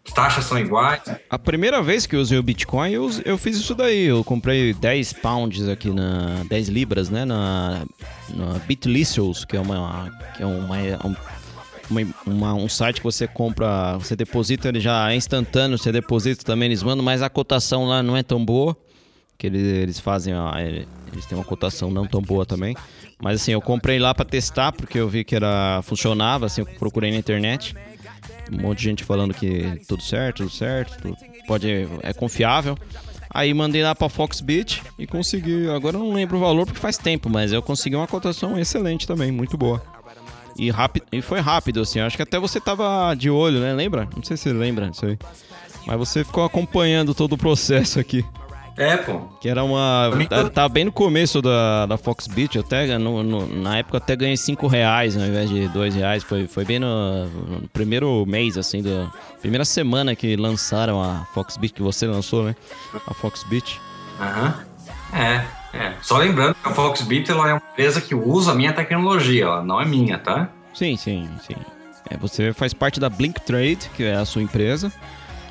As 0.05 0.11
taxas 0.13 0.45
são 0.45 0.59
iguais. 0.59 1.01
A 1.29 1.39
primeira 1.39 1.81
vez 1.81 2.05
que 2.05 2.15
eu 2.15 2.19
usei 2.19 2.37
o 2.37 2.43
Bitcoin, 2.43 2.91
eu, 2.91 3.09
eu 3.23 3.37
fiz 3.37 3.55
isso 3.57 3.73
daí. 3.73 4.05
Eu 4.05 4.23
comprei 4.23 4.73
10 4.73 5.13
pounds 5.13 5.67
aqui 5.67 5.89
na. 5.89 6.43
10 6.49 6.67
libras, 6.67 7.09
né? 7.09 7.23
Na, 7.23 7.85
na 8.29 8.59
Bitlicious, 8.67 9.45
que 9.45 9.55
é 9.55 9.61
uma. 9.61 10.11
Que 10.35 10.43
é 10.43 10.45
uma, 10.45 10.77
um, 11.05 11.15
uma- 11.89 12.13
uma- 12.25 12.53
um 12.53 12.67
site 12.67 12.97
que 12.97 13.03
você 13.03 13.27
compra, 13.27 13.97
você 13.97 14.15
deposita, 14.15 14.67
ele 14.67 14.79
já 14.81 15.09
é 15.11 15.15
instantâneo, 15.15 15.77
você 15.77 15.91
deposita 15.91 16.43
também, 16.43 16.67
eles 16.67 16.83
mandam, 16.83 17.03
mas 17.03 17.21
a 17.21 17.29
cotação 17.29 17.85
lá 17.85 18.03
não 18.03 18.17
é 18.17 18.23
tão 18.23 18.43
boa. 18.43 18.75
Que 19.37 19.47
eles, 19.47 19.61
eles 19.63 19.99
fazem, 19.99 20.35
ó, 20.35 20.51
eles 20.59 21.25
têm 21.27 21.37
uma 21.37 21.43
cotação 21.45 21.89
não 21.89 22.05
tão 22.05 22.21
boa 22.21 22.45
também. 22.45 22.75
Mas 23.21 23.41
assim, 23.41 23.51
eu 23.53 23.61
comprei 23.61 23.99
lá 23.99 24.13
pra 24.13 24.25
testar, 24.25 24.71
porque 24.73 24.99
eu 24.99 25.07
vi 25.07 25.23
que 25.23 25.35
era 25.35 25.81
funcionava, 25.83 26.45
assim, 26.47 26.61
eu 26.61 26.65
procurei 26.77 27.09
na 27.11 27.17
internet. 27.17 27.73
Um 28.53 28.61
monte 28.61 28.79
de 28.79 28.83
gente 28.85 29.03
falando 29.03 29.33
que 29.33 29.81
tudo 29.87 30.01
certo, 30.03 30.37
tudo 30.37 30.49
certo, 30.51 31.01
tudo- 31.01 31.17
pode, 31.47 31.87
é 32.01 32.13
confiável. 32.13 32.77
Aí 33.29 33.51
mandei 33.53 33.81
lá 33.81 33.95
pra 33.95 34.09
Foxbit 34.09 34.81
e 34.99 35.07
consegui. 35.07 35.67
Agora 35.69 35.95
eu 35.97 35.99
não 36.03 36.13
lembro 36.13 36.37
o 36.37 36.39
valor 36.39 36.65
porque 36.65 36.79
faz 36.79 36.97
tempo, 36.97 37.29
mas 37.29 37.51
eu 37.51 37.61
consegui 37.63 37.95
uma 37.95 38.05
cotação 38.07 38.59
excelente 38.59 39.07
também, 39.07 39.31
muito 39.31 39.57
boa. 39.57 39.81
E, 40.55 40.69
rápido, 40.69 41.05
e 41.11 41.19
foi 41.19 41.39
rápido, 41.39 41.81
assim. 41.81 41.99
Acho 41.99 42.15
que 42.15 42.21
até 42.21 42.39
você 42.39 42.59
tava 42.61 43.15
de 43.15 43.29
olho, 43.31 43.59
né? 43.59 43.73
Lembra? 43.73 44.07
Não 44.15 44.23
sei 44.23 44.37
se 44.37 44.43
você 44.43 44.53
lembra 44.53 44.89
disso 44.91 45.05
aí. 45.07 45.17
Mas 45.87 45.97
você 45.97 46.23
ficou 46.23 46.43
acompanhando 46.45 47.15
todo 47.15 47.33
o 47.33 47.37
processo 47.37 47.99
aqui. 47.99 48.23
É, 48.75 48.97
pô. 48.97 49.19
Que 49.39 49.47
era 49.49 49.63
uma. 49.63 50.09
Tá, 50.29 50.49
tá 50.49 50.69
bem 50.69 50.85
no 50.85 50.91
começo 50.91 51.41
da, 51.41 51.85
da 51.85 51.97
Foxbit, 51.97 52.55
eu 52.57 52.63
até 52.63 52.97
no, 52.97 53.21
no- 53.21 53.47
na 53.47 53.77
época 53.77 53.97
eu 53.97 54.01
até 54.01 54.15
ganhei 54.15 54.35
5 54.37 54.65
reais 54.67 55.15
ao 55.15 55.23
invés 55.23 55.49
de 55.49 55.67
2 55.67 55.93
reais. 55.95 56.23
Foi, 56.23 56.47
foi 56.47 56.65
bem 56.65 56.79
no, 56.79 57.25
no 57.27 57.67
primeiro 57.69 58.25
mês, 58.25 58.57
assim, 58.57 58.81
da 58.81 59.11
primeira 59.41 59.63
semana 59.65 60.15
que 60.15 60.35
lançaram 60.35 61.01
a 61.01 61.25
Foxbit, 61.33 61.73
que 61.73 61.81
você 61.83 62.07
lançou, 62.07 62.45
né? 62.45 62.55
A 63.07 63.13
Foxbit. 63.13 63.79
Aham. 64.19 64.55
É, 65.13 65.45
é. 65.77 65.93
Só 66.01 66.17
lembrando 66.17 66.55
que 66.55 66.67
a 66.67 66.71
Foxbit 66.71 67.29
ela 67.29 67.49
é 67.49 67.53
uma 67.53 67.61
empresa 67.71 68.01
que 68.01 68.15
usa 68.15 68.51
a 68.53 68.55
minha 68.55 68.73
tecnologia, 68.73 69.43
ela 69.43 69.63
não 69.63 69.79
é 69.79 69.85
minha, 69.85 70.17
tá? 70.17 70.49
Sim, 70.73 70.97
sim, 70.97 71.29
sim. 71.45 71.55
É, 72.09 72.17
você 72.17 72.51
faz 72.53 72.73
parte 72.73 72.99
da 72.99 73.07
Blink 73.09 73.39
Trade, 73.41 73.89
que 73.95 74.03
é 74.03 74.15
a 74.15 74.25
sua 74.25 74.41
empresa, 74.41 74.91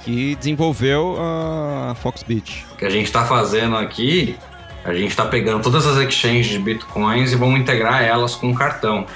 que 0.04 0.34
desenvolveu 0.36 1.16
a 1.18 1.94
Foxbit. 1.94 2.66
O 2.72 2.76
que 2.76 2.84
a 2.84 2.90
gente 2.90 3.06
está 3.06 3.24
fazendo 3.24 3.76
aqui, 3.76 4.36
a 4.84 4.92
gente 4.92 5.10
está 5.10 5.24
pegando 5.24 5.62
todas 5.62 5.86
as 5.86 5.96
exchanges 5.98 6.46
de 6.48 6.58
bitcoins 6.58 7.32
e 7.32 7.36
vamos 7.36 7.60
integrar 7.60 8.02
elas 8.02 8.34
com 8.34 8.48
um 8.48 8.54
cartão. 8.54 9.06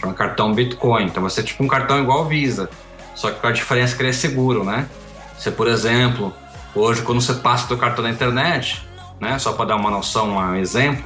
Chama 0.00 0.14
cartão 0.14 0.52
Bitcoin. 0.54 1.06
Então 1.06 1.20
vai 1.22 1.30
ser 1.30 1.42
tipo 1.42 1.62
um 1.64 1.66
cartão 1.66 2.00
igual 2.00 2.24
Visa. 2.26 2.70
Só 3.16 3.30
que 3.32 3.40
com 3.40 3.48
a 3.48 3.52
diferença 3.52 3.96
que 3.96 4.02
ele 4.02 4.10
é 4.10 4.12
seguro, 4.12 4.62
né? 4.62 4.86
Você, 5.36 5.50
por 5.50 5.66
exemplo, 5.66 6.32
hoje 6.72 7.02
quando 7.02 7.20
você 7.20 7.34
passa 7.34 7.64
o 7.64 7.68
teu 7.68 7.76
cartão 7.78 8.04
na 8.04 8.10
internet, 8.10 8.86
né? 9.20 9.36
Só 9.40 9.52
para 9.52 9.64
dar 9.66 9.76
uma 9.76 9.90
noção, 9.90 10.36
um 10.36 10.54
exemplo, 10.54 11.04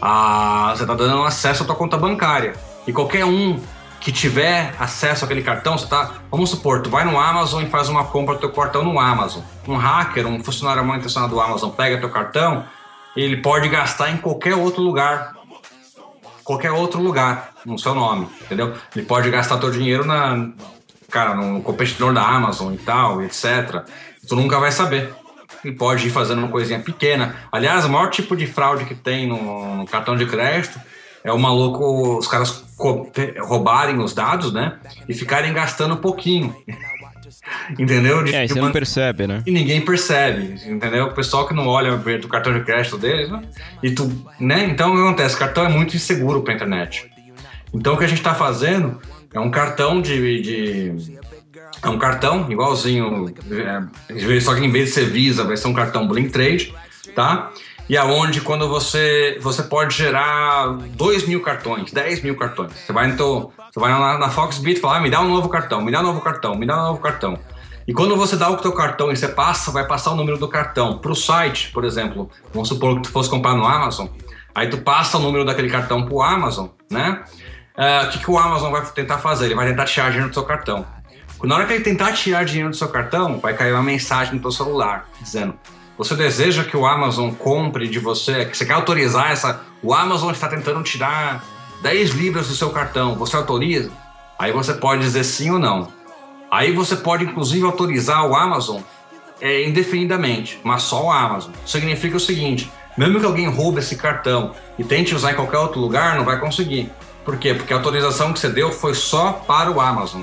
a- 0.00 0.72
você 0.74 0.84
está 0.84 0.94
dando 0.94 1.22
acesso 1.24 1.62
à 1.62 1.66
tua 1.66 1.74
conta 1.76 1.98
bancária. 1.98 2.54
E 2.86 2.92
qualquer 2.92 3.26
um 3.26 3.60
que 4.02 4.10
tiver 4.10 4.74
acesso 4.80 5.24
àquele 5.24 5.42
cartão, 5.42 5.78
você 5.78 5.86
tá. 5.86 6.14
Vamos 6.28 6.50
supor, 6.50 6.82
tu 6.82 6.90
vai 6.90 7.04
no 7.04 7.18
Amazon 7.18 7.62
e 7.62 7.66
faz 7.66 7.88
uma 7.88 8.04
compra 8.04 8.34
do 8.34 8.40
teu 8.40 8.50
cartão 8.50 8.82
no 8.82 8.98
Amazon. 8.98 9.42
Um 9.66 9.76
hacker, 9.76 10.26
um 10.26 10.42
funcionário 10.42 10.84
mal 10.84 10.96
intencionado 10.96 11.32
do 11.32 11.40
Amazon 11.40 11.70
pega 11.70 11.98
teu 11.98 12.10
cartão, 12.10 12.64
ele 13.16 13.36
pode 13.36 13.68
gastar 13.68 14.10
em 14.10 14.16
qualquer 14.16 14.56
outro 14.56 14.82
lugar. 14.82 15.34
Qualquer 16.42 16.72
outro 16.72 17.00
lugar, 17.00 17.52
no 17.64 17.78
seu 17.78 17.94
nome, 17.94 18.28
entendeu? 18.40 18.74
Ele 18.96 19.06
pode 19.06 19.30
gastar 19.30 19.58
teu 19.58 19.70
dinheiro 19.70 20.04
na. 20.04 20.50
Cara, 21.08 21.34
no 21.34 21.62
competidor 21.62 22.12
da 22.12 22.26
Amazon 22.26 22.74
e 22.74 22.78
tal, 22.78 23.22
etc. 23.22 23.84
Tu 24.26 24.34
nunca 24.34 24.58
vai 24.58 24.72
saber. 24.72 25.14
Ele 25.64 25.76
pode 25.76 26.08
ir 26.08 26.10
fazendo 26.10 26.40
uma 26.40 26.48
coisinha 26.48 26.80
pequena. 26.80 27.36
Aliás, 27.52 27.84
o 27.84 27.88
maior 27.88 28.10
tipo 28.10 28.34
de 28.34 28.48
fraude 28.48 28.84
que 28.84 28.96
tem 28.96 29.28
no, 29.28 29.76
no 29.76 29.86
cartão 29.86 30.16
de 30.16 30.26
crédito 30.26 30.80
é 31.24 31.32
o 31.32 31.38
maluco, 31.38 32.18
os 32.18 32.26
caras 32.26 32.64
roubarem 33.40 33.98
os 34.00 34.12
dados, 34.14 34.52
né? 34.52 34.76
E 35.08 35.14
ficarem 35.14 35.52
gastando 35.52 35.94
um 35.94 35.98
pouquinho. 35.98 36.54
entendeu? 37.78 38.22
De- 38.22 38.34
É, 38.34 38.46
você 38.46 38.54
uma- 38.58 38.66
não 38.66 38.72
percebe, 38.72 39.26
né? 39.26 39.42
e 39.46 39.50
ninguém 39.50 39.80
percebe, 39.80 40.54
entendeu? 40.66 41.06
O 41.06 41.12
pessoal 41.14 41.46
que 41.46 41.54
não 41.54 41.66
olha 41.66 41.94
o 41.94 42.28
cartão 42.28 42.52
de 42.52 42.60
crédito 42.64 42.98
deles, 42.98 43.30
né? 43.30 43.42
E 43.82 43.90
tu, 43.90 44.10
né? 44.38 44.64
Então 44.64 44.92
o 44.92 44.96
que 44.96 45.02
acontece? 45.02 45.34
O 45.34 45.38
cartão 45.38 45.64
é 45.64 45.68
muito 45.68 45.96
inseguro 45.96 46.42
para 46.42 46.54
internet. 46.54 47.10
Então 47.74 47.94
o 47.94 47.98
que 47.98 48.04
a 48.04 48.08
gente 48.08 48.18
está 48.18 48.34
fazendo 48.34 49.00
é 49.32 49.40
um 49.40 49.50
cartão 49.50 50.00
de, 50.02 50.40
de- 50.42 51.18
é 51.82 51.88
um 51.88 51.98
cartão 51.98 52.50
igualzinho, 52.50 53.32
é, 53.50 54.40
só 54.40 54.54
que 54.54 54.64
em 54.64 54.70
vez 54.70 54.88
de 54.88 54.94
ser 54.94 55.06
Visa, 55.06 55.42
vai 55.44 55.56
ser 55.56 55.66
um 55.68 55.74
cartão 55.74 56.06
Blink 56.06 56.30
Trade, 56.30 56.72
tá? 57.14 57.50
E 57.88 57.96
aonde 57.96 58.40
quando 58.40 58.68
você 58.68 59.38
você 59.40 59.62
pode 59.62 59.96
gerar 59.96 60.68
2 60.68 61.26
mil 61.26 61.42
cartões, 61.42 61.92
10 61.92 62.22
mil 62.22 62.36
cartões. 62.36 62.72
Você 62.72 62.92
vai 62.92 63.08
então, 63.10 63.50
você 63.70 63.80
vai 63.80 63.90
na, 63.90 64.18
na 64.18 64.30
Foxbit 64.30 64.78
e 64.78 64.80
fala, 64.80 64.96
ah, 64.96 65.00
me 65.00 65.10
dá 65.10 65.20
um 65.20 65.28
novo 65.28 65.48
cartão, 65.48 65.80
me 65.82 65.90
dá 65.90 66.00
um 66.00 66.04
novo 66.04 66.20
cartão, 66.20 66.54
me 66.54 66.66
dá 66.66 66.76
um 66.76 66.86
novo 66.88 67.00
cartão. 67.00 67.38
E 67.86 67.92
quando 67.92 68.16
você 68.16 68.36
dá 68.36 68.48
o 68.48 68.56
teu 68.56 68.72
cartão 68.72 69.10
e 69.10 69.16
você 69.16 69.28
passa, 69.28 69.72
vai 69.72 69.86
passar 69.86 70.12
o 70.12 70.16
número 70.16 70.38
do 70.38 70.48
cartão 70.48 70.98
para 70.98 71.10
o 71.10 71.16
site, 71.16 71.70
por 71.72 71.84
exemplo. 71.84 72.30
Vamos 72.52 72.68
supor 72.68 72.96
que 72.96 73.02
tu 73.02 73.10
fosse 73.10 73.28
comprar 73.28 73.54
no 73.54 73.66
Amazon. 73.66 74.06
Aí 74.54 74.68
tu 74.68 74.78
passa 74.78 75.18
o 75.18 75.20
número 75.20 75.44
daquele 75.44 75.68
cartão 75.68 76.04
para 76.04 76.14
o 76.14 76.22
Amazon, 76.22 76.68
né? 76.90 77.24
Ah, 77.76 78.04
O 78.06 78.10
que, 78.10 78.18
que 78.20 78.30
o 78.30 78.38
Amazon 78.38 78.70
vai 78.70 78.84
tentar 78.86 79.18
fazer? 79.18 79.46
Ele 79.46 79.54
vai 79.54 79.66
tentar 79.66 79.84
tirar 79.86 80.10
dinheiro 80.10 80.28
do 80.28 80.34
seu 80.34 80.44
cartão. 80.44 80.86
Na 81.42 81.56
hora 81.56 81.66
que 81.66 81.72
ele 81.72 81.82
tentar 81.82 82.12
tirar 82.12 82.44
dinheiro 82.44 82.70
do 82.70 82.76
seu 82.76 82.88
cartão, 82.88 83.40
vai 83.40 83.54
cair 83.54 83.72
uma 83.72 83.82
mensagem 83.82 84.34
no 84.34 84.40
teu 84.40 84.52
celular 84.52 85.08
dizendo: 85.20 85.54
Você 86.02 86.16
deseja 86.16 86.64
que 86.64 86.76
o 86.76 86.84
Amazon 86.84 87.30
compre 87.30 87.86
de 87.86 88.00
você? 88.00 88.44
Que 88.44 88.56
você 88.56 88.66
quer 88.66 88.72
autorizar 88.72 89.30
essa. 89.30 89.60
O 89.80 89.94
Amazon 89.94 90.32
está 90.32 90.48
tentando 90.48 90.82
tirar 90.82 91.44
10 91.80 92.10
libras 92.10 92.48
do 92.48 92.56
seu 92.56 92.70
cartão. 92.70 93.14
Você 93.14 93.36
autoriza? 93.36 93.88
Aí 94.36 94.50
você 94.50 94.74
pode 94.74 95.02
dizer 95.02 95.22
sim 95.22 95.52
ou 95.52 95.60
não. 95.60 95.92
Aí 96.50 96.72
você 96.72 96.96
pode, 96.96 97.24
inclusive, 97.24 97.64
autorizar 97.64 98.26
o 98.26 98.34
Amazon 98.34 98.80
é, 99.40 99.64
indefinidamente, 99.64 100.58
mas 100.64 100.82
só 100.82 101.04
o 101.04 101.12
Amazon. 101.12 101.52
Significa 101.64 102.16
o 102.16 102.20
seguinte: 102.20 102.68
mesmo 102.98 103.20
que 103.20 103.26
alguém 103.26 103.48
roube 103.48 103.78
esse 103.78 103.94
cartão 103.94 104.56
e 104.76 104.82
tente 104.82 105.14
usar 105.14 105.30
em 105.30 105.36
qualquer 105.36 105.58
outro 105.58 105.80
lugar, 105.80 106.16
não 106.16 106.24
vai 106.24 106.40
conseguir. 106.40 106.90
Por 107.24 107.36
quê? 107.36 107.54
Porque 107.54 107.72
a 107.72 107.76
autorização 107.76 108.32
que 108.32 108.40
você 108.40 108.48
deu 108.48 108.72
foi 108.72 108.94
só 108.94 109.32
para 109.32 109.70
o 109.70 109.80
Amazon. 109.80 110.22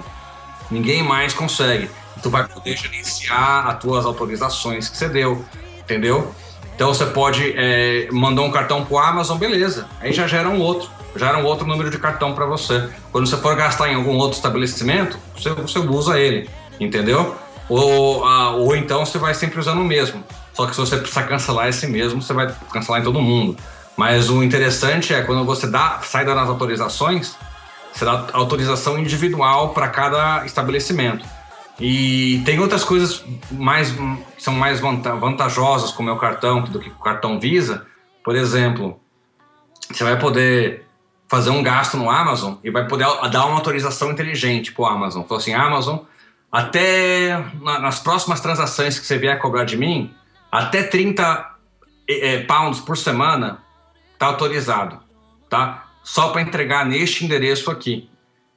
Ninguém 0.69 1.01
mais 1.01 1.33
consegue. 1.33 1.89
Tu 2.21 2.29
vai 2.29 2.45
poder 2.45 2.75
gerenciar 2.75 3.67
as 3.67 3.79
tuas 3.79 4.05
autorizações 4.05 4.89
que 4.89 4.97
você 4.97 5.07
deu, 5.07 5.45
entendeu? 5.89 6.31
Então 6.75 6.93
você 6.93 7.05
pode 7.07 7.53
é, 7.57 8.07
mandar 8.11 8.43
um 8.43 8.51
cartão 8.51 8.85
pro 8.85 8.97
Amazon, 8.99 9.37
beleza. 9.37 9.87
Aí 9.99 10.13
já 10.13 10.27
gera 10.27 10.47
um 10.47 10.61
outro, 10.61 10.89
gera 11.15 11.37
um 11.37 11.43
outro 11.43 11.67
número 11.67 11.89
de 11.89 11.97
cartão 11.97 12.33
para 12.33 12.45
você. 12.45 12.87
Quando 13.11 13.27
você 13.27 13.35
for 13.35 13.55
gastar 13.55 13.89
em 13.89 13.95
algum 13.95 14.15
outro 14.15 14.37
estabelecimento, 14.37 15.17
você, 15.35 15.49
você 15.49 15.79
usa 15.79 16.17
ele, 16.17 16.49
entendeu? 16.79 17.35
Ou, 17.67 18.23
ah, 18.25 18.51
ou 18.51 18.75
então 18.75 19.05
você 19.05 19.17
vai 19.17 19.33
sempre 19.33 19.59
usando 19.59 19.81
o 19.81 19.83
mesmo. 19.83 20.23
Só 20.53 20.67
que 20.67 20.73
se 20.73 20.79
você 20.79 20.97
precisar 20.97 21.23
cancelar 21.23 21.67
esse 21.67 21.85
mesmo, 21.87 22.21
você 22.21 22.33
vai 22.33 22.53
cancelar 22.71 23.01
em 23.01 23.03
todo 23.03 23.21
mundo. 23.21 23.57
Mas 23.97 24.29
o 24.29 24.41
interessante 24.41 25.13
é 25.13 25.21
quando 25.21 25.43
você 25.43 25.67
dá, 25.67 25.99
sai 26.01 26.23
dando 26.23 26.39
as 26.39 26.47
autorizações, 26.47 27.35
você 27.93 28.05
dá 28.05 28.27
autorização 28.31 28.97
individual 28.97 29.69
para 29.69 29.89
cada 29.89 30.45
estabelecimento. 30.45 31.25
E 31.79 32.41
tem 32.45 32.59
outras 32.59 32.83
coisas 32.83 33.23
mais 33.51 33.91
que 33.91 34.43
são 34.43 34.53
mais 34.53 34.79
vanta- 34.79 35.15
vantajosas 35.15 35.91
com 35.91 36.03
o 36.03 36.05
meu 36.05 36.17
cartão 36.17 36.61
do 36.63 36.79
que 36.79 36.89
o 36.89 36.95
cartão 36.95 37.39
Visa. 37.39 37.85
Por 38.23 38.35
exemplo, 38.35 38.99
você 39.89 40.03
vai 40.03 40.19
poder 40.19 40.85
fazer 41.27 41.51
um 41.51 41.63
gasto 41.63 41.95
no 41.95 42.09
Amazon 42.09 42.55
e 42.63 42.69
vai 42.69 42.87
poder 42.87 43.05
dar 43.31 43.45
uma 43.45 43.55
autorização 43.55 44.11
inteligente 44.11 44.71
para 44.73 44.81
o 44.83 44.85
Amazon. 44.87 45.23
Falou 45.23 45.37
assim, 45.37 45.53
Amazon, 45.53 45.99
até 46.51 47.37
na- 47.61 47.79
nas 47.79 47.99
próximas 47.99 48.41
transações 48.41 48.99
que 48.99 49.05
você 49.05 49.17
vier 49.17 49.39
cobrar 49.39 49.63
de 49.63 49.77
mim, 49.77 50.13
até 50.51 50.83
30 50.83 51.55
eh, 52.09 52.33
eh, 52.33 52.41
pounds 52.43 52.79
por 52.81 52.97
semana 52.97 53.59
tá 54.17 54.25
autorizado, 54.25 54.99
tá? 55.49 55.85
Só 56.03 56.29
para 56.29 56.41
entregar 56.41 56.85
neste 56.85 57.23
endereço 57.23 57.69
aqui. 57.71 58.09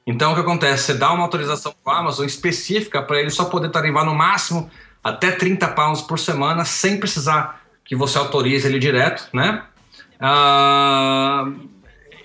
Então 0.05 0.31
o 0.31 0.35
que 0.35 0.41
acontece? 0.41 0.83
Você 0.83 0.93
dá 0.95 1.11
uma 1.11 1.23
autorização 1.23 1.73
para 1.83 1.93
o 1.93 1.97
Amazon 1.97 2.25
específica 2.25 3.01
para 3.01 3.19
ele 3.19 3.29
só 3.29 3.45
poder 3.45 3.69
tarivar 3.69 4.05
no 4.05 4.13
máximo 4.13 4.69
até 5.03 5.31
30 5.31 5.67
pounds 5.69 6.01
por 6.01 6.19
semana, 6.19 6.65
sem 6.65 6.97
precisar 6.97 7.61
que 7.85 7.95
você 7.95 8.17
autorize 8.17 8.67
ele 8.67 8.79
direto, 8.79 9.27
né? 9.33 9.63
Ah, 10.19 11.45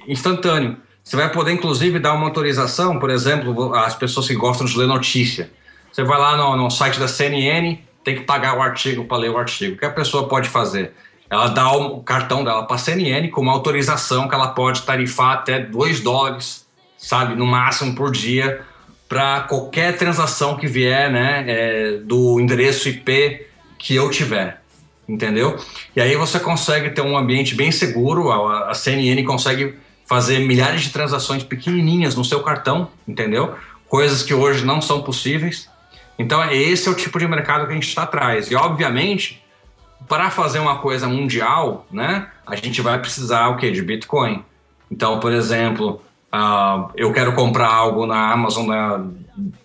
instantâneo. 0.06 0.76
Você 1.02 1.16
vai 1.16 1.30
poder, 1.32 1.52
inclusive, 1.52 1.98
dar 1.98 2.12
uma 2.12 2.26
autorização, 2.26 2.98
por 2.98 3.10
exemplo, 3.10 3.74
as 3.74 3.94
pessoas 3.94 4.28
que 4.28 4.34
gostam 4.34 4.66
de 4.66 4.76
ler 4.76 4.86
notícia. 4.86 5.50
Você 5.90 6.04
vai 6.04 6.18
lá 6.18 6.36
no, 6.36 6.56
no 6.56 6.70
site 6.70 7.00
da 7.00 7.08
CNN, 7.08 7.78
tem 8.04 8.16
que 8.16 8.22
pagar 8.22 8.56
o 8.56 8.62
artigo 8.62 9.04
para 9.04 9.16
ler 9.16 9.30
o 9.30 9.38
artigo. 9.38 9.74
O 9.74 9.78
que 9.78 9.86
a 9.86 9.90
pessoa 9.90 10.28
pode 10.28 10.48
fazer? 10.48 10.94
ela 11.30 11.48
dá 11.48 11.70
o 11.72 12.02
cartão 12.02 12.42
dela 12.42 12.64
para 12.64 12.76
a 12.76 12.78
CNN 12.78 13.28
com 13.28 13.40
uma 13.40 13.52
autorização 13.52 14.28
que 14.28 14.34
ela 14.34 14.48
pode 14.48 14.82
tarifar 14.82 15.32
até 15.32 15.60
2 15.60 16.00
dólares, 16.00 16.66
sabe, 16.98 17.34
no 17.34 17.46
máximo 17.46 17.94
por 17.94 18.10
dia, 18.10 18.60
para 19.08 19.40
qualquer 19.42 19.96
transação 19.96 20.56
que 20.56 20.66
vier 20.66 21.10
né, 21.10 21.44
é, 21.46 21.92
do 21.98 22.38
endereço 22.38 22.88
IP 22.88 23.46
que 23.78 23.94
eu 23.94 24.10
tiver. 24.10 24.60
Entendeu? 25.08 25.58
E 25.96 26.02
aí 26.02 26.14
você 26.16 26.38
consegue 26.38 26.90
ter 26.90 27.00
um 27.00 27.16
ambiente 27.16 27.54
bem 27.54 27.72
seguro, 27.72 28.30
a, 28.30 28.70
a 28.70 28.74
CNN 28.74 29.24
consegue 29.24 29.74
fazer 30.04 30.40
milhares 30.40 30.82
de 30.82 30.90
transações 30.90 31.42
pequenininhas 31.42 32.14
no 32.14 32.24
seu 32.24 32.42
cartão, 32.42 32.90
entendeu? 33.06 33.54
Coisas 33.88 34.22
que 34.22 34.34
hoje 34.34 34.66
não 34.66 34.82
são 34.82 35.02
possíveis. 35.02 35.68
Então, 36.18 36.44
esse 36.50 36.88
é 36.88 36.90
o 36.90 36.94
tipo 36.94 37.18
de 37.18 37.26
mercado 37.26 37.66
que 37.66 37.72
a 37.72 37.74
gente 37.74 37.88
está 37.88 38.02
atrás. 38.02 38.50
E, 38.50 38.56
obviamente, 38.56 39.42
para 40.08 40.30
fazer 40.30 40.58
uma 40.58 40.78
coisa 40.78 41.06
mundial, 41.06 41.86
né, 41.90 42.26
a 42.46 42.56
gente 42.56 42.82
vai 42.82 42.98
precisar 42.98 43.48
o 43.48 43.56
quê? 43.56 43.70
De 43.70 43.82
Bitcoin. 43.82 44.44
Então, 44.90 45.20
por 45.20 45.32
exemplo, 45.32 46.02
uh, 46.32 46.90
eu 46.94 47.12
quero 47.12 47.32
comprar 47.34 47.68
algo 47.68 48.06
na 48.06 48.32
Amazon 48.32 48.66
da, 48.66 49.00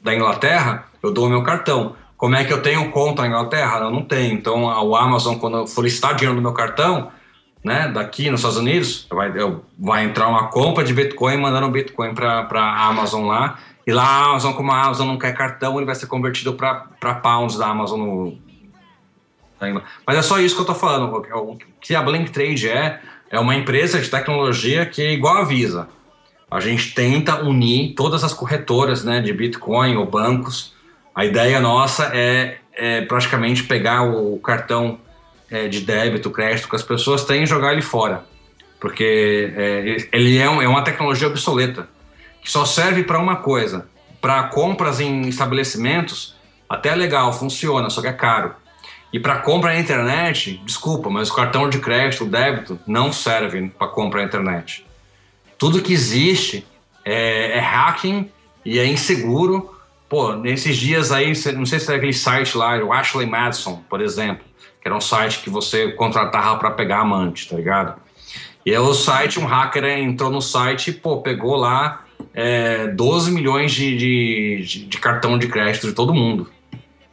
da 0.02 0.16
Inglaterra, 0.16 0.86
eu 1.02 1.12
dou 1.12 1.30
meu 1.30 1.44
cartão. 1.44 1.96
Como 2.18 2.36
é 2.36 2.44
que 2.44 2.54
eu 2.54 2.62
tenho 2.62 2.90
conta 2.92 3.22
na 3.22 3.28
Inglaterra? 3.28 3.80
Eu 3.80 3.92
não 3.92 4.04
tenho. 4.04 4.34
Então, 4.34 4.64
o 4.64 4.96
Amazon, 4.96 5.36
quando 5.36 5.68
for 5.68 5.84
listar 5.84 6.16
dinheiro 6.16 6.36
no 6.36 6.42
meu 6.42 6.54
cartão, 6.54 7.12
né, 7.64 7.90
daqui 7.90 8.30
nos 8.30 8.40
Estados 8.40 8.58
Unidos, 8.58 9.08
vai, 9.12 9.32
eu, 9.36 9.64
vai 9.78 10.06
entrar 10.06 10.28
uma 10.28 10.48
compra 10.48 10.84
de 10.84 10.94
Bitcoin 10.94 11.38
mandando 11.38 11.70
Bitcoin 11.70 12.14
para 12.14 12.48
a 12.52 12.88
Amazon 12.88 13.26
lá. 13.26 13.60
E 13.86 13.92
lá 13.92 14.04
a 14.04 14.26
Amazon, 14.28 14.54
como 14.54 14.72
a 14.72 14.82
Amazon 14.82 15.08
não 15.08 15.18
quer 15.18 15.34
cartão, 15.34 15.76
ele 15.76 15.86
vai 15.86 15.96
ser 15.96 16.08
convertido 16.08 16.54
para 16.54 17.16
pounds 17.16 17.58
da 17.58 17.68
Amazon 17.68 18.00
no, 18.00 18.38
mas 20.06 20.18
é 20.18 20.22
só 20.22 20.40
isso 20.40 20.56
que 20.56 20.62
eu 20.62 20.64
estou 20.64 20.76
falando. 20.76 21.14
O 21.14 21.58
que 21.80 21.96
a 21.96 22.02
Blink 22.02 22.32
Trade 22.32 22.70
é, 22.70 23.00
é 23.30 23.40
uma 23.40 23.56
empresa 23.56 24.00
de 24.00 24.10
tecnologia 24.10 24.86
que 24.86 25.02
é 25.02 25.14
igual 25.14 25.38
a 25.38 25.44
Visa. 25.44 25.88
A 26.54 26.60
gente 26.60 26.94
tenta 26.94 27.44
unir 27.44 27.96
todas 27.96 28.24
as 28.24 28.32
corretoras 28.32 29.04
né, 29.04 29.20
de 29.20 29.34
Bitcoin 29.34 29.96
ou 29.96 30.06
bancos. 30.06 30.72
A 31.16 31.26
ideia 31.26 31.60
nossa 31.60 32.12
é, 32.14 32.60
é 32.74 33.02
praticamente 33.02 33.64
pegar 33.64 34.04
o 34.04 34.38
cartão 34.38 35.00
é, 35.50 35.68
de 35.68 35.82
débito, 35.82 36.30
crédito 36.30 36.70
que 36.70 36.76
as 36.76 36.84
pessoas 36.84 37.26
têm 37.26 37.42
e 37.42 37.46
jogar 37.48 37.74
ele 37.74 37.82
fora. 37.82 38.24
Porque 38.80 39.52
é, 39.58 40.08
ele 40.12 40.38
é, 40.38 40.48
um, 40.48 40.62
é 40.62 40.68
uma 40.68 40.84
tecnologia 40.84 41.28
obsoleta, 41.28 41.90
que 42.40 42.52
só 42.52 42.66
serve 42.66 43.02
para 43.02 43.18
uma 43.18 43.38
coisa. 43.38 43.88
Para 44.22 44.44
compras 44.44 45.00
em 45.00 45.22
estabelecimentos, 45.28 46.36
até 46.70 46.90
é 46.90 46.96
legal, 46.96 47.34
funciona, 47.34 47.90
só 47.90 48.00
que 48.00 48.08
é 48.08 48.14
caro. 48.14 48.54
E 49.12 49.20
para 49.20 49.40
compra 49.40 49.74
na 49.74 49.80
internet, 49.80 50.62
desculpa, 50.64 51.10
mas 51.10 51.32
o 51.32 51.36
cartão 51.36 51.68
de 51.68 51.80
crédito, 51.80 52.26
o 52.26 52.30
débito, 52.30 52.80
não 52.86 53.12
serve 53.12 53.70
para 53.70 53.88
compra 53.88 54.22
na 54.22 54.28
internet. 54.28 54.86
Tudo 55.58 55.82
que 55.82 55.94
existe 55.94 56.66
é, 57.06 57.58
é, 57.58 57.60
hacking 57.60 58.30
e 58.66 58.80
é 58.80 58.86
inseguro. 58.86 59.74
Pô, 60.10 60.34
nesses 60.34 60.78
dias 60.78 61.12
aí, 61.12 61.34
não 61.56 61.66
sei 61.66 61.80
se 61.80 61.92
é 61.92 61.96
aquele 61.96 62.14
site 62.14 62.58
lá, 62.58 62.78
o 62.84 62.94
Ashley 62.94 63.26
Madison, 63.26 63.82
por 63.90 64.02
exemplo, 64.02 64.44
que 64.82 64.88
era 64.88 64.96
um 64.96 65.02
site 65.02 65.40
que 65.40 65.50
você 65.50 65.92
contratava 65.94 66.58
para 66.60 66.72
pegar 66.72 67.00
amante, 67.00 67.50
tá 67.50 67.56
ligado? 67.56 68.00
E 68.66 68.78
o 68.78 68.94
site, 68.94 69.40
um 69.40 69.46
hacker 69.46 69.84
entrou 69.86 70.30
no 70.30 70.42
site 70.42 70.90
e, 70.90 70.94
pô, 70.94 71.22
pegou 71.22 71.56
lá 71.56 72.06
é, 72.34 72.88
12 72.88 73.32
milhões 73.32 73.72
de, 73.72 73.98
de, 73.98 74.86
de 74.86 74.98
cartão 75.00 75.38
de 75.38 75.48
crédito 75.48 75.88
de 75.88 75.94
todo 75.94 76.14
mundo 76.14 76.50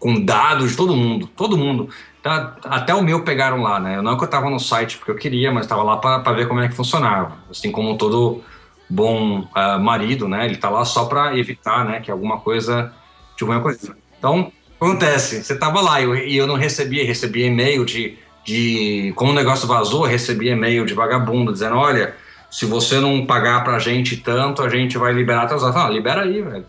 com 0.00 0.18
dados 0.18 0.70
de 0.70 0.76
todo 0.76 0.96
mundo, 0.96 1.28
todo 1.36 1.58
mundo. 1.58 1.90
Tá, 2.22 2.56
até 2.64 2.94
o 2.94 3.02
meu 3.02 3.24
pegaram 3.24 3.62
lá, 3.62 3.80
né? 3.80 4.02
Não 4.02 4.12
é 4.12 4.16
que 4.16 4.22
eu 4.22 4.26
estava 4.26 4.50
no 4.50 4.60
site 4.60 4.98
porque 4.98 5.10
eu 5.10 5.16
queria, 5.16 5.50
mas 5.50 5.64
estava 5.64 5.82
lá 5.82 5.96
para 5.96 6.32
ver 6.32 6.46
como 6.46 6.60
é 6.60 6.68
que 6.68 6.74
funcionava. 6.74 7.32
Assim 7.50 7.72
como 7.72 7.96
todo 7.96 8.42
bom 8.88 9.40
uh, 9.40 9.80
marido, 9.80 10.28
né? 10.28 10.44
Ele 10.44 10.54
está 10.54 10.68
lá 10.68 10.84
só 10.84 11.06
para 11.06 11.36
evitar, 11.38 11.84
né? 11.84 12.00
Que 12.00 12.10
alguma 12.10 12.38
coisa 12.38 12.92
de 13.36 13.44
alguma 13.44 13.60
coisa. 13.60 13.96
Então 14.18 14.52
acontece, 14.78 15.42
você 15.42 15.54
estava 15.54 15.80
lá 15.80 16.00
e 16.00 16.04
eu, 16.04 16.14
e 16.14 16.36
eu 16.36 16.46
não 16.46 16.56
recebia, 16.56 17.04
recebia 17.06 17.46
e-mail 17.46 17.84
de, 17.84 18.18
de 18.44 19.12
como 19.16 19.30
o 19.30 19.34
negócio 19.34 19.66
vazou, 19.66 20.04
recebia 20.04 20.52
e-mail 20.52 20.84
de 20.84 20.94
vagabundo 20.94 21.52
dizendo, 21.52 21.76
olha, 21.76 22.14
se 22.50 22.66
você 22.66 22.98
não 22.98 23.24
pagar 23.24 23.64
pra 23.64 23.78
gente 23.78 24.16
tanto, 24.18 24.62
a 24.62 24.68
gente 24.68 24.98
vai 24.98 25.12
liberar 25.12 25.46
teus. 25.46 25.62
Ah, 25.62 25.88
libera 25.88 26.22
aí, 26.22 26.42
velho. 26.42 26.66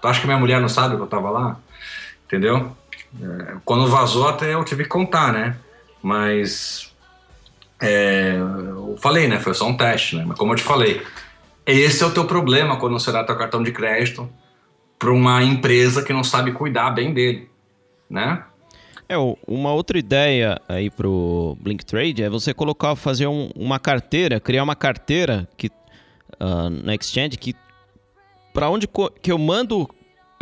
Tu 0.00 0.08
acha 0.08 0.20
que 0.20 0.26
minha 0.26 0.38
mulher 0.38 0.60
não 0.60 0.68
sabe 0.68 0.96
que 0.96 1.02
eu 1.02 1.06
tava 1.06 1.30
lá? 1.30 1.56
entendeu? 2.32 2.74
Quando 3.64 3.88
vazou 3.88 4.28
até 4.28 4.54
eu 4.54 4.64
tive 4.64 4.84
que 4.84 4.88
contar, 4.88 5.32
né? 5.32 5.56
Mas 6.02 6.92
é, 7.80 8.36
eu 8.38 8.96
falei, 8.98 9.28
né? 9.28 9.38
Foi 9.38 9.54
só 9.54 9.66
um 9.66 9.76
teste, 9.76 10.16
né? 10.16 10.24
Mas 10.26 10.38
como 10.38 10.52
eu 10.52 10.56
te 10.56 10.62
falei, 10.62 11.02
esse 11.66 12.02
é 12.02 12.06
o 12.06 12.12
teu 12.12 12.24
problema 12.24 12.76
quando 12.78 12.94
você 12.94 13.12
dá 13.12 13.24
teu 13.24 13.36
cartão 13.36 13.62
de 13.62 13.72
crédito 13.72 14.28
para 14.98 15.12
uma 15.12 15.42
empresa 15.42 16.02
que 16.02 16.12
não 16.12 16.24
sabe 16.24 16.52
cuidar 16.52 16.90
bem 16.90 17.12
dele, 17.12 17.48
né? 18.08 18.44
É, 19.08 19.16
uma 19.46 19.72
outra 19.72 19.98
ideia 19.98 20.60
aí 20.68 20.88
pro 20.88 21.56
Blink 21.60 21.84
Trade 21.84 22.22
é 22.22 22.30
você 22.30 22.54
colocar, 22.54 22.96
fazer 22.96 23.26
um, 23.26 23.50
uma 23.54 23.78
carteira, 23.78 24.40
criar 24.40 24.62
uma 24.62 24.76
carteira 24.76 25.46
que 25.56 25.66
uh, 26.40 26.70
na 26.70 26.94
Exchange 26.94 27.36
que 27.36 27.54
para 28.54 28.70
onde 28.70 28.88
que 29.20 29.32
eu 29.32 29.38
mando 29.38 29.88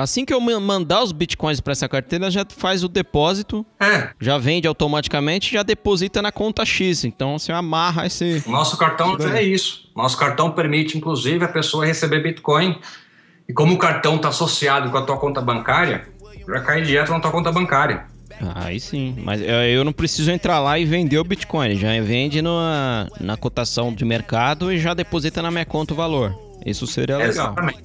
Assim 0.01 0.25
que 0.25 0.33
eu 0.33 0.41
mandar 0.41 1.03
os 1.03 1.13
bitcoins 1.13 1.61
para 1.61 1.73
essa 1.73 1.89
carteira, 1.89 2.31
já 2.31 2.45
faz 2.49 2.83
o 2.83 2.89
depósito, 2.89 3.65
é. 3.79 4.11
já 4.21 4.39
vende 4.39 4.67
automaticamente, 4.67 5.53
já 5.53 5.63
deposita 5.63 6.23
na 6.23 6.33
conta 6.33 6.65
X. 6.65 7.05
Então 7.05 7.39
você 7.39 7.53
amarra 7.53 8.07
esse. 8.07 8.43
Nosso 8.47 8.77
cartão 8.77 9.17
é 9.35 9.43
isso. 9.43 9.91
Nosso 9.95 10.17
cartão 10.17 10.51
permite, 10.53 10.97
inclusive, 10.97 11.45
a 11.45 11.49
pessoa 11.49 11.85
receber 11.85 12.23
bitcoin. 12.23 12.79
E 13.49 13.53
como 13.53 13.75
o 13.75 13.79
cartão 13.79 14.17
está 14.17 14.29
associado 14.29 14.91
com 14.91 14.97
a 14.97 15.03
tua 15.03 15.19
conta 15.19 15.41
bancária, 15.41 16.09
já 16.49 16.61
cai 16.61 16.83
direto 16.83 17.11
na 17.11 17.21
tua 17.21 17.31
conta 17.31 17.51
bancária. 17.51 18.07
Aí 18.55 18.81
sim, 18.81 19.17
mas 19.23 19.43
eu 19.43 19.85
não 19.85 19.93
preciso 19.93 20.31
entrar 20.31 20.61
lá 20.61 20.79
e 20.79 20.85
vender 20.87 21.19
o 21.19 21.25
Bitcoin, 21.25 21.77
já 21.77 21.89
vende 22.01 22.41
na, 22.41 23.07
na 23.21 23.37
cotação 23.37 23.93
de 23.93 24.03
mercado 24.03 24.73
e 24.73 24.79
já 24.79 24.95
deposita 24.95 25.43
na 25.43 25.51
minha 25.51 25.67
conta 25.67 25.93
o 25.93 25.97
valor. 25.97 26.35
Isso 26.65 26.87
seria 26.87 27.19
legal. 27.19 27.31
Exatamente. 27.31 27.85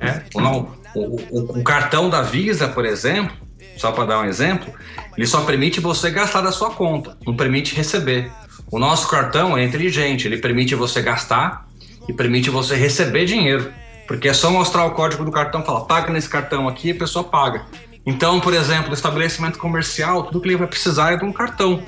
É, 0.00 0.22
não, 0.34 0.68
o, 0.94 1.16
o, 1.30 1.60
o 1.60 1.64
cartão 1.64 2.08
da 2.08 2.22
Visa, 2.22 2.68
por 2.68 2.84
exemplo, 2.84 3.36
só 3.76 3.92
para 3.92 4.04
dar 4.04 4.20
um 4.20 4.24
exemplo, 4.24 4.72
ele 5.16 5.26
só 5.26 5.42
permite 5.42 5.80
você 5.80 6.10
gastar 6.10 6.40
da 6.40 6.52
sua 6.52 6.70
conta, 6.70 7.16
não 7.26 7.36
permite 7.36 7.74
receber. 7.74 8.30
O 8.70 8.78
nosso 8.78 9.08
cartão 9.08 9.56
é 9.56 9.64
inteligente, 9.64 10.26
ele 10.26 10.38
permite 10.38 10.74
você 10.74 11.02
gastar 11.02 11.68
e 12.08 12.12
permite 12.12 12.50
você 12.50 12.74
receber 12.76 13.24
dinheiro. 13.24 13.72
Porque 14.06 14.28
é 14.28 14.32
só 14.32 14.50
mostrar 14.50 14.84
o 14.84 14.90
código 14.90 15.24
do 15.24 15.30
cartão 15.30 15.62
e 15.62 15.64
falar, 15.64 15.82
paga 15.82 16.12
nesse 16.12 16.28
cartão 16.28 16.68
aqui, 16.68 16.90
a 16.90 16.94
pessoa 16.94 17.24
paga. 17.24 17.64
Então, 18.06 18.38
por 18.38 18.52
exemplo, 18.52 18.92
estabelecimento 18.92 19.58
comercial, 19.58 20.24
tudo 20.24 20.40
que 20.40 20.48
ele 20.48 20.56
vai 20.56 20.66
precisar 20.66 21.12
é 21.12 21.16
de 21.16 21.24
um 21.24 21.32
cartão. 21.32 21.82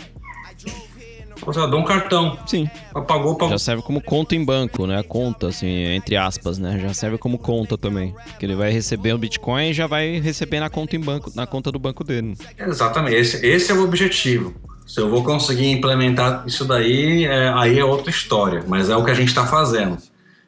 Você 1.44 1.60
dá 1.60 1.76
um 1.76 1.84
cartão. 1.84 2.38
Sim. 2.46 2.68
Pagou, 2.92 3.36
pagou. 3.36 3.50
Já 3.50 3.58
serve 3.58 3.82
como 3.82 4.00
conta 4.00 4.34
em 4.34 4.44
banco, 4.44 4.86
né? 4.86 5.02
Conta, 5.02 5.48
assim, 5.48 5.68
entre 5.68 6.16
aspas, 6.16 6.58
né? 6.58 6.78
Já 6.80 6.94
serve 6.94 7.18
como 7.18 7.38
conta 7.38 7.76
também. 7.76 8.14
Porque 8.24 8.46
ele 8.46 8.54
vai 8.54 8.70
receber 8.70 9.12
o 9.12 9.18
Bitcoin 9.18 9.70
e 9.70 9.72
já 9.72 9.86
vai 9.86 10.18
receber 10.18 10.60
na 10.60 10.70
conta 10.70 10.96
em 10.96 11.00
banco, 11.00 11.30
na 11.34 11.46
conta 11.46 11.70
do 11.70 11.78
banco 11.78 12.02
dele. 12.02 12.36
Exatamente. 12.58 13.16
Esse, 13.16 13.46
esse 13.46 13.70
é 13.70 13.74
o 13.74 13.84
objetivo. 13.84 14.54
Se 14.86 15.00
eu 15.00 15.10
vou 15.10 15.24
conseguir 15.24 15.70
implementar 15.70 16.44
isso 16.46 16.64
daí, 16.64 17.24
é, 17.24 17.52
aí 17.54 17.78
é 17.78 17.84
outra 17.84 18.10
história. 18.10 18.64
Mas 18.66 18.88
é 18.88 18.96
o 18.96 19.04
que 19.04 19.10
a 19.10 19.14
gente 19.14 19.28
está 19.28 19.46
fazendo. 19.46 19.98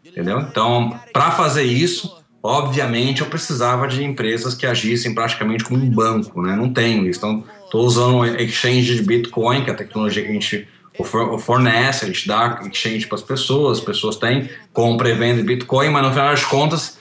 Entendeu? 0.04 0.40
Então, 0.40 0.98
para 1.12 1.30
fazer 1.30 1.64
isso, 1.64 2.18
obviamente 2.42 3.20
eu 3.20 3.26
precisava 3.26 3.86
de 3.86 4.02
empresas 4.02 4.54
que 4.54 4.66
agissem 4.66 5.14
praticamente 5.14 5.64
como 5.64 5.82
um 5.82 5.90
banco, 5.90 6.40
né? 6.42 6.56
Não 6.56 6.72
tenho 6.72 7.06
isso. 7.06 7.18
Então, 7.18 7.44
estou 7.64 7.84
usando 7.84 8.18
o 8.18 8.26
exchange 8.26 8.96
de 8.96 9.02
Bitcoin, 9.02 9.62
que 9.62 9.70
é 9.70 9.72
a 9.72 9.76
tecnologia 9.76 10.22
que 10.22 10.30
a 10.30 10.32
gente 10.32 10.68
fornece, 11.04 12.04
a 12.04 12.08
gente 12.08 12.26
dá 12.26 12.60
exchange 12.70 13.06
para 13.06 13.16
as 13.16 13.22
pessoas, 13.22 13.78
as 13.78 13.84
pessoas 13.84 14.16
têm, 14.16 14.50
compra 14.72 15.08
e 15.08 15.14
vende 15.14 15.42
Bitcoin, 15.42 15.90
mas 15.90 16.02
no 16.02 16.10
final 16.10 16.30
das 16.30 16.44
contas 16.44 16.98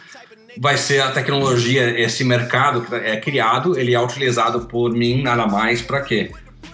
vai 0.59 0.77
ser 0.77 1.01
a 1.01 1.11
tecnologia, 1.11 1.99
esse 1.99 2.23
mercado 2.23 2.81
que 2.81 2.93
é 2.95 3.17
criado, 3.17 3.77
ele 3.77 3.93
é 3.93 4.01
utilizado 4.01 4.61
por 4.61 4.91
mim 4.91 5.21
nada 5.21 5.45
mais 5.47 5.81
para 5.81 6.01
quê? 6.01 6.31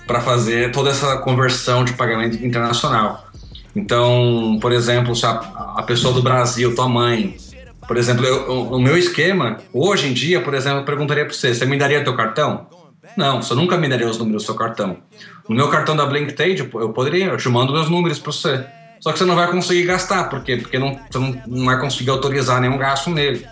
Para 0.08 0.22
fazer 0.22 0.72
toda 0.72 0.90
essa 0.90 1.18
conversão 1.18 1.84
de 1.84 1.94
pagamento 1.94 2.44
internacional. 2.46 3.26
Então, 3.76 4.58
por 4.62 4.72
exemplo, 4.72 5.16
se 5.16 5.26
a, 5.26 5.32
a 5.78 5.84
pessoa 5.84 6.14
do 6.14 6.22
Brasil, 6.22 6.76
tua 6.76 6.88
mãe, 6.88 7.36
por 7.88 7.98
exemplo, 7.98 8.26
eu, 8.26 8.50
o, 8.50 8.76
o 8.76 8.82
meu 8.82 8.98
esquema, 8.98 9.58
hoje 9.74 10.08
em 10.08 10.14
dia, 10.14 10.40
por 10.42 10.54
exemplo, 10.54 10.80
eu 10.80 10.86
perguntaria 10.86 11.26
para 11.26 11.34
você, 11.34 11.54
você 11.54 11.66
me 11.66 11.78
daria 11.78 12.04
teu 12.04 12.16
cartão? 12.16 12.68
Não, 13.18 13.42
você 13.42 13.54
nunca 13.54 13.78
me 13.78 13.88
daria 13.88 14.08
os 14.08 14.18
números 14.18 14.44
do 14.44 14.46
seu 14.46 14.56
cartão. 14.56 14.98
No 15.48 15.56
meu 15.56 15.68
cartão 15.70 15.96
da 15.96 16.06
Blinktrade, 16.06 16.70
eu 16.74 16.90
poderia, 16.94 17.26
eu 17.26 17.38
te 17.38 17.50
mando 17.50 17.74
meus 17.74 17.90
números 17.90 18.20
para 18.20 18.32
você. 18.32 18.66
Só 19.00 19.12
que 19.12 19.20
você 19.20 19.26
não 19.26 19.36
vai 19.36 19.52
conseguir 19.52 19.84
gastar, 19.84 20.30
por 20.30 20.42
quê? 20.44 20.56
Porque 20.56 20.80
não, 20.80 20.98
você 21.10 21.20
não, 21.20 21.42
não 21.46 21.66
vai 21.66 21.78
conseguir 21.80 22.10
autorizar 22.10 22.62
nenhum 22.62 22.78
gasto 22.78 23.10
nele. 23.10 23.46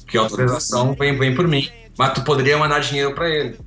Porque 0.00 0.16
a 0.16 0.20
autorização 0.20 0.94
vem, 0.94 1.18
vem 1.18 1.34
por 1.34 1.48
mim. 1.48 1.68
Mas 1.98 2.12
tu 2.12 2.22
poderia 2.22 2.56
mandar 2.56 2.78
dinheiro 2.78 3.12
para 3.12 3.28
ele. 3.28 3.58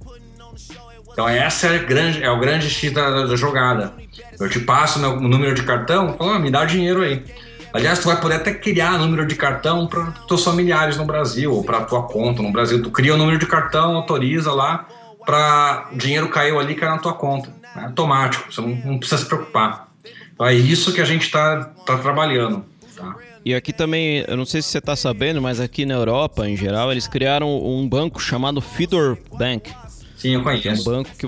Então 1.12 1.28
essa 1.28 1.68
é, 1.68 1.80
grande, 1.80 2.24
é 2.24 2.30
o 2.30 2.40
grande 2.40 2.70
X 2.70 2.94
da, 2.94 3.26
da, 3.26 3.36
jogada. 3.36 3.94
Eu 4.40 4.48
te 4.50 4.60
passo 4.60 5.00
meu 5.00 5.20
número 5.20 5.54
de 5.54 5.64
cartão, 5.64 6.14
fala, 6.14 6.36
ah, 6.36 6.40
me 6.40 6.50
dá 6.50 6.64
dinheiro 6.64 7.02
aí. 7.02 7.26
Aliás, 7.74 8.00
tu 8.00 8.08
vai 8.08 8.22
poder 8.22 8.36
até 8.36 8.54
criar 8.54 8.98
número 8.98 9.26
de 9.26 9.36
cartão 9.36 9.88
para 9.88 10.12
teus 10.28 10.44
familiares 10.44 10.96
no 10.96 11.06
Brasil 11.06 11.54
ou 11.54 11.64
para 11.64 11.82
tua 11.82 12.04
conta 12.04 12.42
no 12.42 12.52
Brasil. 12.52 12.82
Tu 12.82 12.90
cria 12.92 13.14
o 13.14 13.18
número 13.18 13.38
de 13.38 13.46
cartão, 13.46 13.96
autoriza 13.96 14.54
lá 14.54 14.88
para 15.28 15.90
dinheiro 15.92 16.30
caiu 16.30 16.58
ali, 16.58 16.74
cai 16.74 16.88
na 16.88 17.00
tua 17.00 17.14
conta. 17.14 17.54
É 17.76 17.84
automático, 17.84 18.52
você 18.52 18.62
não, 18.62 18.70
não, 18.70 18.98
precisa 18.98 19.22
se 19.22 19.28
preocupar. 19.28 19.90
Então 20.34 20.46
é 20.48 20.54
isso 20.54 20.94
que 20.94 21.02
a 21.02 21.06
gente 21.06 21.24
está 21.24 21.66
tá 21.86 21.98
trabalhando. 21.98 22.64
Tá? 22.96 23.14
E 23.44 23.54
aqui 23.54 23.74
também, 23.74 24.24
eu 24.26 24.38
não 24.38 24.46
sei 24.46 24.62
se 24.62 24.70
você 24.70 24.78
está 24.78 24.96
sabendo, 24.96 25.42
mas 25.42 25.60
aqui 25.60 25.86
na 25.86 25.96
Europa, 25.96 26.48
em 26.48 26.56
geral, 26.56 26.94
eles 26.94 27.10
criaram 27.10 27.62
um 27.62 27.88
banco 27.88 28.22
chamado 28.22 28.62
Fidor 28.62 29.18
Bank. 29.38 29.70
Sim, 30.16 30.36
eu 30.36 30.44
conheço. 30.44 30.70
É 30.70 30.74
um 30.74 30.84
banco 30.84 31.10
que, 31.12 31.28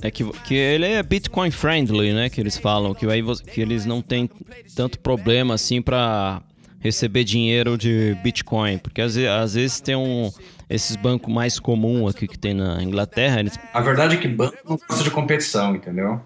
é 0.00 0.10
que, 0.12 0.24
que 0.44 0.54
ele 0.54 0.86
é 0.86 1.02
Bitcoin 1.02 1.50
friendly, 1.50 2.12
né? 2.12 2.30
Que 2.30 2.40
eles 2.40 2.56
falam, 2.56 2.94
que, 2.94 3.04
aí, 3.06 3.22
que 3.52 3.60
eles 3.60 3.84
não 3.84 4.00
têm 4.00 4.30
tanto 4.76 4.96
problema 5.00 5.54
assim 5.54 5.82
para 5.82 6.40
receber 6.80 7.24
dinheiro 7.24 7.76
de 7.76 8.16
Bitcoin. 8.22 8.78
Porque 8.78 9.00
às, 9.00 9.16
às 9.16 9.54
vezes 9.54 9.80
tem 9.80 9.96
um 9.96 10.30
esses 10.68 10.96
bancos 10.96 11.32
mais 11.32 11.58
comuns 11.58 12.14
aqui 12.14 12.28
que 12.28 12.38
tem 12.38 12.52
na 12.54 12.82
Inglaterra. 12.82 13.40
Eles... 13.40 13.58
A 13.72 13.80
verdade 13.80 14.16
é 14.16 14.18
que 14.18 14.28
banco 14.28 14.56
não 14.68 14.76
gosta 14.76 15.02
de 15.02 15.10
competição, 15.10 15.74
entendeu? 15.74 16.20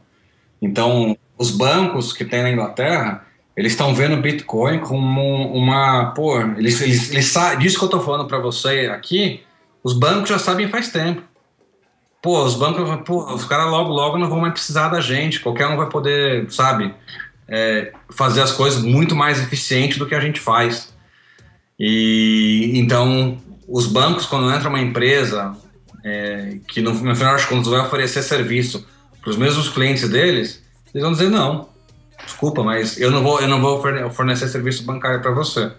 Então, 0.60 1.16
os 1.38 1.50
bancos 1.50 2.12
que 2.12 2.24
tem 2.24 2.42
na 2.42 2.50
Inglaterra, 2.50 3.24
eles 3.56 3.72
estão 3.72 3.94
vendo 3.94 4.20
Bitcoin 4.20 4.78
como 4.80 5.52
uma. 5.52 6.12
Pô, 6.14 6.40
eles, 6.40 6.80
eles, 6.80 7.10
eles 7.12 7.34
disso 7.58 7.78
que 7.78 7.84
eu 7.84 7.88
tô 7.88 8.00
falando 8.00 8.26
para 8.26 8.38
você 8.38 8.90
aqui, 8.92 9.42
os 9.82 9.92
bancos 9.92 10.28
já 10.28 10.38
sabem 10.38 10.68
faz 10.68 10.88
tempo. 10.88 11.22
Pô, 12.20 12.44
os 12.44 12.54
bancos, 12.54 12.88
pô, 13.04 13.34
os 13.34 13.44
caras 13.44 13.66
logo, 13.66 13.90
logo 13.90 14.18
não 14.18 14.28
vão 14.28 14.40
mais 14.40 14.52
precisar 14.52 14.88
da 14.88 15.00
gente. 15.00 15.40
Qualquer 15.40 15.66
um 15.66 15.76
vai 15.76 15.88
poder, 15.88 16.50
sabe, 16.52 16.94
é, 17.52 17.92
fazer 18.08 18.40
as 18.40 18.50
coisas 18.50 18.82
muito 18.82 19.14
mais 19.14 19.38
eficiente 19.38 19.98
do 19.98 20.06
que 20.06 20.14
a 20.14 20.20
gente 20.20 20.40
faz. 20.40 20.90
E 21.78 22.72
então 22.74 23.38
os 23.68 23.86
bancos, 23.86 24.24
quando 24.24 24.50
entra 24.50 24.70
uma 24.70 24.80
empresa 24.80 25.54
é, 26.02 26.56
que 26.66 26.80
no, 26.80 26.94
no 26.94 27.14
final 27.14 27.34
das 27.34 27.44
contas 27.44 27.68
vai 27.68 27.80
oferecer 27.80 28.22
serviço 28.22 28.88
para 29.20 29.30
os 29.30 29.36
mesmos 29.36 29.68
clientes 29.68 30.08
deles, 30.08 30.62
eles 30.94 31.02
vão 31.02 31.12
dizer 31.12 31.28
não, 31.28 31.68
desculpa, 32.24 32.62
mas 32.62 32.98
eu 32.98 33.10
não 33.10 33.22
vou, 33.22 33.40
eu 33.40 33.48
não 33.48 33.60
vou 33.60 33.82
fornecer 34.10 34.48
serviço 34.48 34.84
bancário 34.84 35.20
para 35.20 35.30
você. 35.30 35.70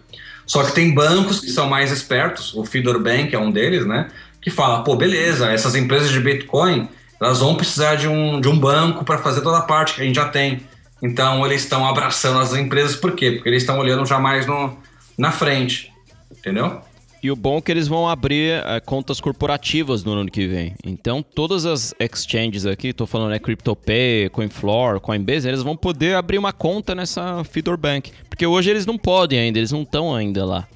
Só 0.46 0.64
que 0.64 0.74
tem 0.74 0.94
bancos 0.94 1.40
que 1.40 1.50
são 1.50 1.68
mais 1.68 1.92
espertos, 1.92 2.54
o 2.54 2.66
Fidor 2.66 3.00
Bank 3.00 3.34
é 3.34 3.40
um 3.40 3.50
deles, 3.50 3.86
né? 3.86 4.10
Que 4.42 4.52
fala, 4.52 4.84
pô, 4.84 4.96
beleza, 4.96 5.50
essas 5.50 5.74
empresas 5.74 6.10
de 6.10 6.20
Bitcoin, 6.20 6.88
elas 7.20 7.40
vão 7.40 7.56
precisar 7.56 7.96
de 7.96 8.08
um, 8.08 8.42
de 8.42 8.50
um 8.50 8.60
banco 8.60 9.06
para 9.06 9.18
fazer 9.18 9.42
toda 9.42 9.58
a 9.58 9.62
parte 9.62 9.96
que 9.96 10.02
a 10.02 10.06
gente 10.06 10.16
já 10.16 10.28
tem. 10.28 10.68
Então 11.04 11.46
eles 11.46 11.64
estão 11.64 11.86
abraçando 11.86 12.40
as 12.40 12.56
empresas, 12.56 12.96
por 12.96 13.12
quê? 13.12 13.34
Porque 13.34 13.50
eles 13.50 13.64
estão 13.64 13.78
olhando 13.78 14.06
já 14.06 14.18
mais 14.18 14.48
no, 14.48 14.78
na 15.18 15.32
frente, 15.32 15.92
entendeu? 16.32 16.82
E 17.22 17.32
o 17.32 17.36
bom 17.36 17.58
é 17.58 17.62
que 17.62 17.72
eles 17.72 17.88
vão 17.88 18.08
abrir 18.08 18.62
é, 18.66 18.80
contas 18.82 19.22
corporativas 19.22 20.04
no 20.04 20.12
ano 20.12 20.30
que 20.30 20.46
vem. 20.46 20.76
Então, 20.84 21.24
todas 21.24 21.66
as 21.66 21.94
exchanges 21.98 22.66
aqui, 22.66 22.90
estou 22.90 23.08
falando 23.08 23.34
é 23.34 23.40
CryptoPay, 23.40 24.28
CoinFloor, 24.30 25.00
Coinbase, 25.00 25.48
eles 25.48 25.64
vão 25.64 25.78
poder 25.78 26.16
abrir 26.16 26.38
uma 26.38 26.52
conta 26.52 26.94
nessa 26.94 27.44
Fidor 27.46 27.78
Bank. 27.78 28.12
Porque 28.30 28.46
hoje 28.46 28.70
eles 28.70 28.86
não 28.86 28.98
podem 28.98 29.40
ainda, 29.40 29.58
eles 29.58 29.72
não 29.72 29.84
estão 29.84 30.14
ainda 30.14 30.46
lá. 30.46 30.68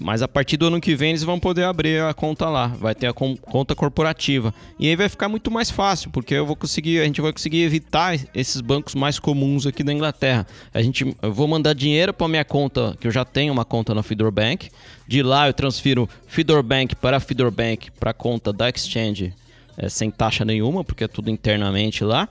Mas 0.00 0.22
a 0.22 0.28
partir 0.28 0.56
do 0.56 0.66
ano 0.66 0.80
que 0.80 0.94
vem 0.94 1.10
eles 1.10 1.22
vão 1.22 1.38
poder 1.38 1.64
abrir 1.64 2.02
a 2.02 2.14
conta 2.14 2.48
lá, 2.48 2.66
vai 2.66 2.94
ter 2.94 3.06
a 3.06 3.12
conta 3.12 3.74
corporativa. 3.74 4.52
E 4.78 4.88
aí 4.88 4.96
vai 4.96 5.08
ficar 5.08 5.28
muito 5.28 5.50
mais 5.50 5.70
fácil, 5.70 6.10
porque 6.10 6.34
eu 6.34 6.46
vou 6.46 6.56
conseguir, 6.56 7.00
a 7.00 7.04
gente 7.04 7.20
vai 7.20 7.32
conseguir 7.32 7.62
evitar 7.62 8.18
esses 8.34 8.60
bancos 8.60 8.94
mais 8.94 9.18
comuns 9.18 9.66
aqui 9.66 9.84
da 9.84 9.92
Inglaterra. 9.92 10.46
A 10.72 10.82
gente 10.82 11.14
eu 11.20 11.32
vou 11.32 11.46
mandar 11.46 11.74
dinheiro 11.74 12.12
para 12.12 12.26
minha 12.26 12.44
conta, 12.44 12.96
que 13.00 13.06
eu 13.06 13.10
já 13.10 13.24
tenho 13.24 13.52
uma 13.52 13.64
conta 13.64 13.94
na 13.94 14.02
Fidor 14.02 14.30
Bank. 14.30 14.70
De 15.06 15.22
lá 15.22 15.46
eu 15.46 15.52
transfiro 15.52 16.08
Fidor 16.26 16.62
Bank 16.62 16.96
para 16.96 17.20
Fidor 17.20 17.50
Bank 17.50 17.90
para 17.92 18.10
a 18.10 18.14
conta 18.14 18.52
da 18.52 18.68
Exchange, 18.68 19.34
é, 19.76 19.88
sem 19.88 20.10
taxa 20.10 20.44
nenhuma, 20.44 20.82
porque 20.82 21.04
é 21.04 21.08
tudo 21.08 21.30
internamente 21.30 22.02
lá. 22.02 22.28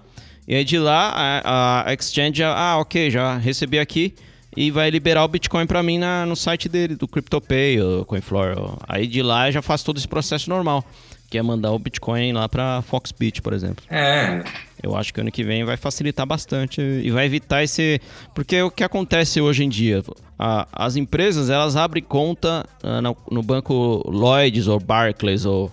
E 0.48 0.56
aí 0.56 0.64
de 0.66 0.80
lá 0.80 1.12
a, 1.16 1.90
a 1.90 1.94
Exchange, 1.94 2.44
ah, 2.44 2.78
OK, 2.80 3.12
já 3.12 3.38
recebi 3.38 3.78
aqui 3.78 4.16
e 4.56 4.70
vai 4.70 4.90
liberar 4.90 5.24
o 5.24 5.28
Bitcoin 5.28 5.66
para 5.66 5.82
mim 5.82 5.98
na, 5.98 6.26
no 6.26 6.36
site 6.36 6.68
dele, 6.68 6.96
do 6.96 7.08
CryptoPay 7.08 7.82
ou 7.82 8.06
CoinFloor. 8.06 8.78
Aí 8.88 9.08
de 9.08 9.22
lá 9.22 9.48
eu 9.48 9.54
já 9.54 9.62
faço 9.62 9.86
todo 9.86 9.98
esse 9.98 10.08
processo 10.08 10.50
normal, 10.50 10.84
que 11.30 11.38
é 11.38 11.42
mandar 11.42 11.72
o 11.72 11.80
Bitcoin 11.80 12.34
lá 12.34 12.50
para 12.50 12.82
Foxbit, 12.82 13.42
por 13.42 13.54
exemplo. 13.54 13.84
É. 13.90 14.44
Eu 14.84 14.96
acho 14.96 15.14
que 15.14 15.22
ano 15.22 15.32
que 15.32 15.44
vem 15.44 15.64
vai 15.64 15.78
facilitar 15.78 16.26
bastante 16.26 16.82
e 16.82 17.10
vai 17.12 17.26
evitar 17.26 17.64
esse... 17.64 18.02
Porque 18.34 18.62
o 18.62 18.72
que 18.72 18.84
acontece 18.84 19.40
hoje 19.40 19.64
em 19.64 19.70
dia, 19.70 20.04
a, 20.38 20.68
as 20.74 20.96
empresas 20.96 21.50
elas 21.50 21.76
abrem 21.76 22.04
conta 22.04 22.66
uh, 22.84 23.02
no, 23.02 23.16
no, 23.30 23.44
banco 23.44 24.04
Lloyds 24.06 24.68
ou 24.68 24.80
Barclays 24.80 25.46
ou, 25.46 25.72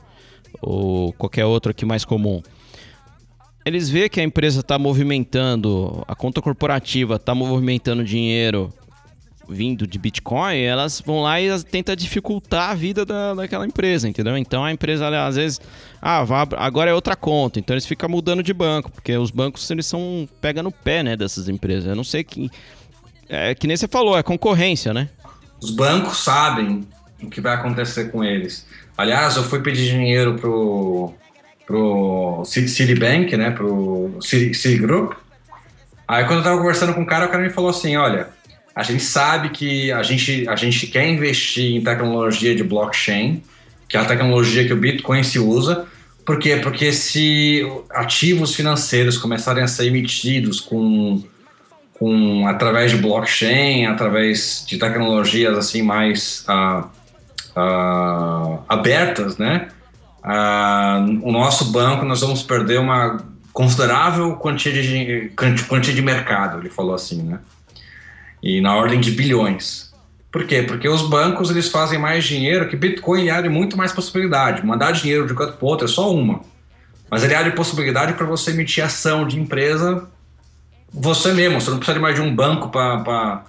ou 0.60 1.12
qualquer 1.14 1.46
outro 1.46 1.70
aqui 1.70 1.84
mais 1.84 2.04
comum 2.04 2.42
eles 3.68 3.88
vê 3.88 4.08
que 4.08 4.20
a 4.20 4.24
empresa 4.24 4.60
está 4.60 4.78
movimentando, 4.78 6.04
a 6.08 6.14
conta 6.14 6.40
corporativa 6.42 7.16
está 7.16 7.34
movimentando 7.34 8.02
dinheiro 8.02 8.72
vindo 9.48 9.86
de 9.86 9.98
Bitcoin, 9.98 10.58
elas 10.58 11.00
vão 11.00 11.22
lá 11.22 11.40
e 11.40 11.62
tentam 11.64 11.96
dificultar 11.96 12.70
a 12.70 12.74
vida 12.74 13.04
da, 13.04 13.34
daquela 13.34 13.66
empresa, 13.66 14.06
entendeu? 14.06 14.36
Então 14.36 14.62
a 14.62 14.70
empresa, 14.70 15.08
às 15.26 15.36
vezes, 15.36 15.60
ah, 16.02 16.22
agora 16.58 16.90
é 16.90 16.94
outra 16.94 17.16
conta, 17.16 17.58
então 17.58 17.74
eles 17.74 17.86
ficam 17.86 18.08
mudando 18.08 18.42
de 18.42 18.52
banco, 18.52 18.90
porque 18.90 19.16
os 19.16 19.30
bancos, 19.30 19.70
eles 19.70 19.86
são, 19.86 20.28
pega 20.40 20.62
no 20.62 20.70
pé, 20.70 21.02
né, 21.02 21.16
dessas 21.16 21.48
empresas. 21.48 21.86
Eu 21.86 21.96
não 21.96 22.04
sei 22.04 22.22
que, 22.22 22.50
é 23.28 23.54
que 23.54 23.66
nem 23.66 23.76
você 23.76 23.88
falou, 23.88 24.18
é 24.18 24.22
concorrência, 24.22 24.92
né? 24.92 25.08
Os 25.60 25.70
bancos 25.70 26.18
sabem 26.18 26.86
o 27.22 27.30
que 27.30 27.40
vai 27.40 27.54
acontecer 27.54 28.12
com 28.12 28.22
eles. 28.22 28.66
Aliás, 28.96 29.36
eu 29.36 29.44
fui 29.44 29.60
pedir 29.60 29.90
dinheiro 29.90 30.34
pro 30.34 31.14
pro 31.68 32.42
Citibank, 32.46 33.36
né, 33.36 33.50
pro 33.50 34.16
Citigroup. 34.22 35.12
Aí 36.08 36.24
quando 36.24 36.38
eu 36.38 36.44
tava 36.44 36.56
conversando 36.56 36.94
com 36.94 37.02
o 37.02 37.06
cara, 37.06 37.26
o 37.26 37.28
cara 37.28 37.42
me 37.42 37.50
falou 37.50 37.68
assim, 37.68 37.94
olha, 37.94 38.28
a 38.74 38.82
gente 38.82 39.02
sabe 39.02 39.50
que 39.50 39.92
a 39.92 40.02
gente, 40.02 40.48
a 40.48 40.56
gente 40.56 40.86
quer 40.86 41.06
investir 41.06 41.76
em 41.76 41.84
tecnologia 41.84 42.54
de 42.56 42.64
blockchain, 42.64 43.42
que 43.86 43.98
é 43.98 44.00
a 44.00 44.04
tecnologia 44.06 44.64
que 44.64 44.72
o 44.72 44.78
Bitcoin 44.78 45.22
se 45.22 45.38
usa, 45.38 45.86
por 46.24 46.38
quê? 46.38 46.56
Porque 46.62 46.90
se 46.90 47.62
ativos 47.90 48.54
financeiros 48.54 49.18
começarem 49.18 49.62
a 49.62 49.68
ser 49.68 49.86
emitidos 49.86 50.60
com, 50.60 51.22
com 51.98 52.46
através 52.46 52.92
de 52.92 52.96
blockchain, 52.96 53.84
através 53.84 54.64
de 54.66 54.78
tecnologias 54.78 55.56
assim 55.56 55.82
mais 55.82 56.46
uh, 56.48 56.86
uh, 57.58 58.62
abertas, 58.66 59.36
né? 59.36 59.68
Ah, 60.28 61.04
o 61.22 61.32
nosso 61.32 61.72
banco 61.72 62.04
nós 62.04 62.20
vamos 62.20 62.42
perder 62.42 62.78
uma 62.78 63.18
considerável 63.52 64.36
quantia 64.36 64.70
de, 64.72 65.32
quantia 65.66 65.94
de 65.94 66.02
mercado, 66.02 66.58
ele 66.58 66.68
falou 66.68 66.94
assim, 66.94 67.22
né? 67.22 67.40
E 68.42 68.60
na 68.60 68.76
ordem 68.76 69.00
de 69.00 69.10
bilhões. 69.10 69.92
Por 70.30 70.44
quê? 70.44 70.62
Porque 70.62 70.86
os 70.88 71.02
bancos 71.08 71.50
eles 71.50 71.68
fazem 71.68 71.98
mais 71.98 72.24
dinheiro 72.24 72.68
que 72.68 72.76
Bitcoin 72.76 73.30
abre 73.30 73.48
muito 73.48 73.76
mais 73.76 73.92
possibilidade. 73.92 74.64
Mandar 74.64 74.92
dinheiro 74.92 75.26
de 75.26 75.32
um 75.32 75.36
canto 75.36 75.54
para 75.54 75.66
outro 75.66 75.86
é 75.86 75.88
só 75.88 76.14
uma. 76.14 76.42
Mas 77.10 77.24
ele 77.24 77.34
abre 77.34 77.52
possibilidade 77.52 78.12
para 78.12 78.26
você 78.26 78.50
emitir 78.50 78.84
ação 78.84 79.26
de 79.26 79.40
empresa 79.40 80.06
você 80.92 81.32
mesmo. 81.32 81.60
Você 81.60 81.70
não 81.70 81.78
precisa 81.78 81.94
de 81.96 82.02
mais 82.02 82.14
de 82.14 82.20
um 82.20 82.34
banco 82.34 82.68
para 82.68 83.44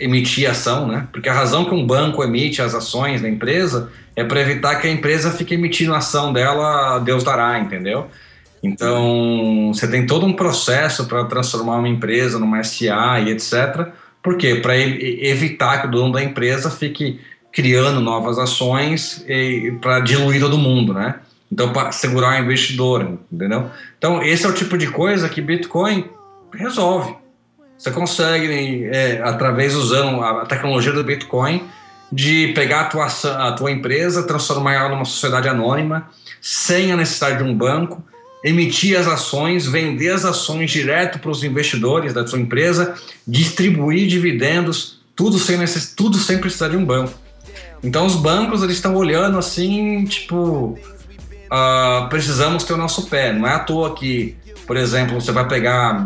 emitir 0.00 0.50
ação, 0.50 0.86
né? 0.86 1.08
Porque 1.12 1.28
a 1.28 1.32
razão 1.32 1.64
que 1.64 1.74
um 1.74 1.86
banco 1.86 2.22
emite 2.22 2.60
as 2.60 2.74
ações 2.74 3.22
da 3.22 3.28
empresa 3.28 3.90
é 4.14 4.24
para 4.24 4.40
evitar 4.40 4.76
que 4.76 4.86
a 4.86 4.90
empresa 4.90 5.30
fique 5.30 5.54
emitindo 5.54 5.94
ação 5.94 6.32
dela, 6.32 6.98
Deus 6.98 7.24
dará, 7.24 7.58
entendeu? 7.58 8.08
Então, 8.62 9.70
você 9.72 9.86
tem 9.86 10.04
todo 10.04 10.26
um 10.26 10.32
processo 10.32 11.06
para 11.06 11.24
transformar 11.24 11.76
uma 11.76 11.88
empresa 11.88 12.38
numa 12.38 12.62
SA 12.64 13.20
e 13.20 13.30
etc. 13.30 13.88
Por 14.22 14.36
quê? 14.36 14.56
Para 14.56 14.76
evitar 14.76 15.80
que 15.80 15.86
o 15.86 15.90
dono 15.90 16.12
da 16.12 16.22
empresa 16.22 16.68
fique 16.68 17.20
criando 17.52 18.00
novas 18.00 18.38
ações 18.38 19.24
para 19.80 20.00
diluir 20.00 20.40
todo 20.40 20.58
mundo, 20.58 20.92
né? 20.92 21.14
Então, 21.50 21.72
para 21.72 21.92
segurar 21.92 22.38
o 22.38 22.44
investidor, 22.44 23.18
entendeu? 23.32 23.70
Então, 23.96 24.22
esse 24.22 24.44
é 24.44 24.48
o 24.48 24.52
tipo 24.52 24.76
de 24.76 24.88
coisa 24.88 25.28
que 25.28 25.40
Bitcoin 25.40 26.04
resolve. 26.52 27.14
Você 27.78 27.90
consegue, 27.90 28.84
é, 28.86 29.20
através 29.22 29.74
usando 29.74 30.20
a 30.20 30.44
tecnologia 30.44 30.92
do 30.92 31.04
Bitcoin, 31.04 31.62
de 32.10 32.48
pegar 32.48 32.80
a 32.80 32.84
tua, 32.84 33.06
a 33.06 33.52
tua 33.52 33.70
empresa, 33.70 34.24
transformar 34.24 34.74
ela 34.74 34.88
numa 34.88 35.04
sociedade 35.04 35.48
anônima, 35.48 36.08
sem 36.40 36.90
a 36.90 36.96
necessidade 36.96 37.38
de 37.38 37.44
um 37.44 37.54
banco, 37.54 38.02
emitir 38.42 38.98
as 38.98 39.06
ações, 39.06 39.66
vender 39.66 40.10
as 40.10 40.24
ações 40.24 40.70
direto 40.70 41.18
para 41.18 41.30
os 41.30 41.44
investidores 41.44 42.12
da 42.12 42.26
sua 42.26 42.40
empresa, 42.40 42.94
distribuir 43.26 44.08
dividendos, 44.08 45.00
tudo 45.14 45.38
sem, 45.38 45.56
necess... 45.56 45.92
tudo 45.94 46.16
sem 46.18 46.38
precisar 46.38 46.68
de 46.68 46.76
um 46.76 46.84
banco. 46.84 47.14
Então 47.82 48.06
os 48.06 48.16
bancos 48.16 48.62
eles 48.62 48.76
estão 48.76 48.96
olhando 48.96 49.38
assim, 49.38 50.04
tipo, 50.04 50.78
uh, 51.52 52.08
precisamos 52.08 52.64
ter 52.64 52.72
o 52.72 52.76
nosso 52.76 53.06
pé. 53.08 53.32
Não 53.32 53.46
é 53.46 53.54
à 53.54 53.58
toa 53.60 53.94
que 53.94 54.36
por 54.68 54.76
exemplo, 54.76 55.18
você 55.18 55.32
vai 55.32 55.48
pegar 55.48 56.04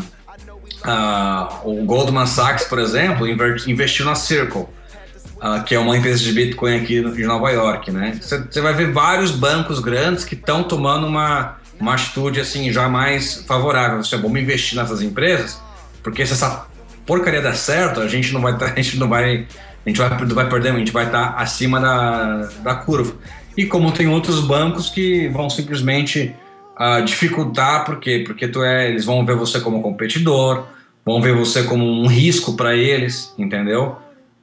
uh, 0.84 1.68
o 1.68 1.84
Goldman 1.84 2.26
Sachs, 2.26 2.64
por 2.64 2.78
exemplo, 2.78 3.26
investiu 3.28 4.04
na 4.04 4.14
Circle, 4.14 4.62
uh, 4.62 5.62
que 5.64 5.74
é 5.74 5.78
uma 5.78 5.96
empresa 5.96 6.22
de 6.22 6.32
Bitcoin 6.32 6.76
aqui 6.76 7.02
de 7.02 7.24
Nova 7.24 7.50
York, 7.50 7.90
né? 7.90 8.18
Você 8.20 8.60
vai 8.60 8.74
ver 8.74 8.92
vários 8.92 9.30
bancos 9.30 9.80
grandes 9.80 10.24
que 10.24 10.34
estão 10.34 10.62
tomando 10.62 11.06
uma, 11.06 11.56
uma 11.78 11.94
atitude 11.94 12.40
assim 12.40 12.72
já 12.72 12.88
mais 12.88 13.44
favorável. 13.46 14.02
Você, 14.02 14.16
vamos 14.16 14.40
investir 14.40 14.78
nessas 14.78 15.02
empresas, 15.02 15.60
porque 16.02 16.24
se 16.26 16.32
essa 16.32 16.66
porcaria 17.06 17.40
der 17.40 17.56
certo, 17.56 18.00
a 18.00 18.08
gente 18.08 18.32
não 18.32 18.40
vai, 18.40 18.52
a 18.60 18.80
gente 18.80 18.98
não 18.98 19.08
vai, 19.08 19.46
a 19.84 19.88
gente 19.88 19.98
vai, 19.98 20.08
vai 20.10 20.48
perder, 20.48 20.72
a 20.72 20.78
gente 20.78 20.92
vai 20.92 21.06
estar 21.06 21.34
acima 21.36 21.80
da, 21.80 22.48
da 22.62 22.74
curva. 22.74 23.14
E 23.56 23.66
como 23.66 23.92
tem 23.92 24.08
outros 24.08 24.40
bancos 24.40 24.88
que 24.88 25.28
vão 25.28 25.50
simplesmente 25.50 26.34
uh, 26.78 27.04
dificultar, 27.04 27.84
por 27.84 27.98
quê? 27.98 28.22
Porque 28.26 28.48
tu 28.48 28.62
é, 28.62 28.88
eles 28.90 29.04
vão 29.04 29.24
ver 29.24 29.36
você 29.36 29.60
como 29.60 29.82
competidor, 29.82 30.64
vão 31.04 31.20
ver 31.20 31.34
você 31.34 31.64
como 31.64 31.84
um 31.84 32.06
risco 32.06 32.56
para 32.56 32.74
eles, 32.74 33.34
entendeu? 33.38 33.96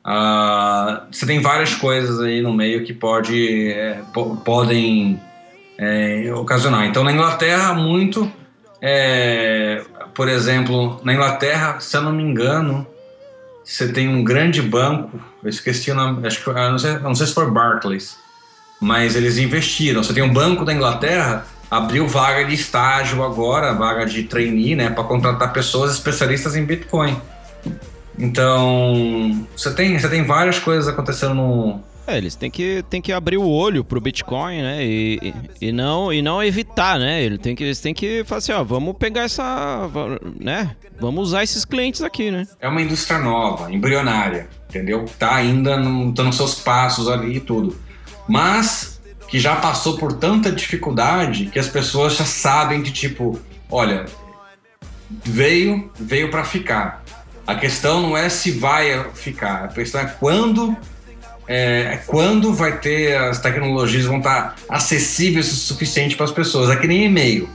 Uh, 0.06 1.02
você 1.12 1.26
tem 1.26 1.42
várias 1.42 1.76
coisas 1.76 2.20
aí 2.22 2.42
no 2.42 2.54
meio 2.54 2.84
que 2.84 2.94
pode, 2.94 3.72
é, 3.72 4.02
podem 4.44 5.20
é, 5.78 6.32
ocasionar. 6.34 6.86
Então, 6.86 7.04
na 7.04 7.12
Inglaterra, 7.12 7.74
muito, 7.74 8.32
é, 8.82 9.84
por 10.14 10.28
exemplo, 10.28 11.00
na 11.04 11.14
Inglaterra, 11.14 11.80
se 11.80 11.96
eu 11.96 12.02
não 12.02 12.12
me 12.12 12.24
engano, 12.24 12.88
você 13.64 13.92
tem 13.92 14.08
um 14.08 14.24
grande 14.24 14.62
banco, 14.62 15.20
eu 15.44 15.50
esqueci 15.50 15.92
o 15.92 15.96
nome, 15.96 16.26
acho 16.26 16.44
que, 16.44 16.52
não 16.52 16.80
sei, 16.80 17.00
não 17.00 17.14
sei 17.16 17.28
se 17.28 17.34
foi 17.34 17.50
Barclays, 17.52 18.18
mas 18.82 19.16
eles 19.16 19.38
investiram. 19.38 20.02
Você 20.02 20.14
tem 20.14 20.24
um 20.24 20.34
banco 20.34 20.66
da 20.66 20.74
Inglaterra 20.74 21.46
abriu 21.70 22.08
vaga 22.08 22.46
de 22.46 22.56
estágio 22.56 23.24
agora, 23.24 23.74
vaga 23.74 24.06
de 24.06 24.24
trainee, 24.24 24.76
né, 24.76 24.90
para 24.90 25.04
contratar 25.04 25.54
pessoas 25.54 25.94
especialistas 25.94 26.56
em 26.56 26.66
Bitcoin. 26.66 27.18
Então, 28.18 29.46
você 29.56 29.74
tem, 29.74 29.98
você 29.98 30.10
tem 30.10 30.24
várias 30.26 30.60
coisas 30.60 30.88
acontecendo 30.88 31.34
no, 31.36 31.82
é, 32.10 32.18
eles 32.18 32.34
têm 32.34 32.50
que, 32.50 32.84
têm 32.90 33.00
que 33.04 33.14
abrir 33.14 33.38
o 33.38 33.48
olho 33.48 33.84
pro 33.84 34.02
Bitcoin, 34.02 34.64
né? 34.64 34.84
E, 34.84 35.20
e, 35.62 35.68
e, 35.68 35.72
não, 35.72 36.12
e 36.12 36.24
não 36.24 36.44
evitar, 36.44 36.98
né? 36.98 37.22
Ele 37.22 37.38
tem 37.38 37.56
que, 37.56 37.64
eles 37.64 37.80
têm 37.80 37.94
que 37.94 38.24
falar 38.24 38.40
assim, 38.40 38.52
ó, 38.52 38.64
vamos 38.64 38.98
pegar 38.98 39.22
essa. 39.22 39.88
né? 40.40 40.76
Vamos 41.00 41.28
usar 41.28 41.44
esses 41.44 41.64
clientes 41.64 42.02
aqui, 42.02 42.32
né? 42.32 42.48
É 42.60 42.68
uma 42.68 42.82
indústria 42.82 43.20
nova, 43.20 43.72
embrionária, 43.72 44.48
entendeu? 44.68 45.06
Tá 45.20 45.36
ainda 45.36 45.78
no, 45.78 46.12
tá 46.12 46.24
nos 46.24 46.36
seus 46.36 46.56
passos 46.56 47.08
ali 47.08 47.36
e 47.36 47.40
tudo. 47.40 47.78
Mas 48.28 48.99
que 49.30 49.40
já 49.40 49.56
passou 49.56 49.98
por 49.98 50.14
tanta 50.14 50.52
dificuldade 50.52 51.48
que 51.48 51.60
as 51.60 51.68
pessoas 51.68 52.16
já 52.16 52.26
sabem 52.26 52.82
que, 52.82 52.92
tipo, 52.92 53.40
olha, 53.70 54.06
veio, 55.24 55.92
veio 56.00 56.30
para 56.30 56.44
ficar. 56.44 57.04
A 57.46 57.56
questão 57.56 58.02
não 58.02 58.18
é 58.18 58.30
se 58.30 58.52
vai 58.52 59.06
ficar, 59.14 59.66
a 59.66 59.68
questão 59.68 60.02
é 60.02 60.06
quando 60.06 60.76
é, 61.48 61.94
é, 61.94 62.04
quando 62.06 62.54
vai 62.54 62.78
ter 62.78 63.18
as 63.18 63.40
tecnologias 63.42 64.06
vão 64.06 64.20
estar 64.20 64.56
acessíveis 64.70 65.52
o 65.52 65.56
suficiente 65.56 66.16
para 66.16 66.26
as 66.26 66.32
pessoas. 66.32 66.70
É 66.70 66.76
que 66.76 66.86
nem 66.86 67.06
e-mail. 67.06 67.50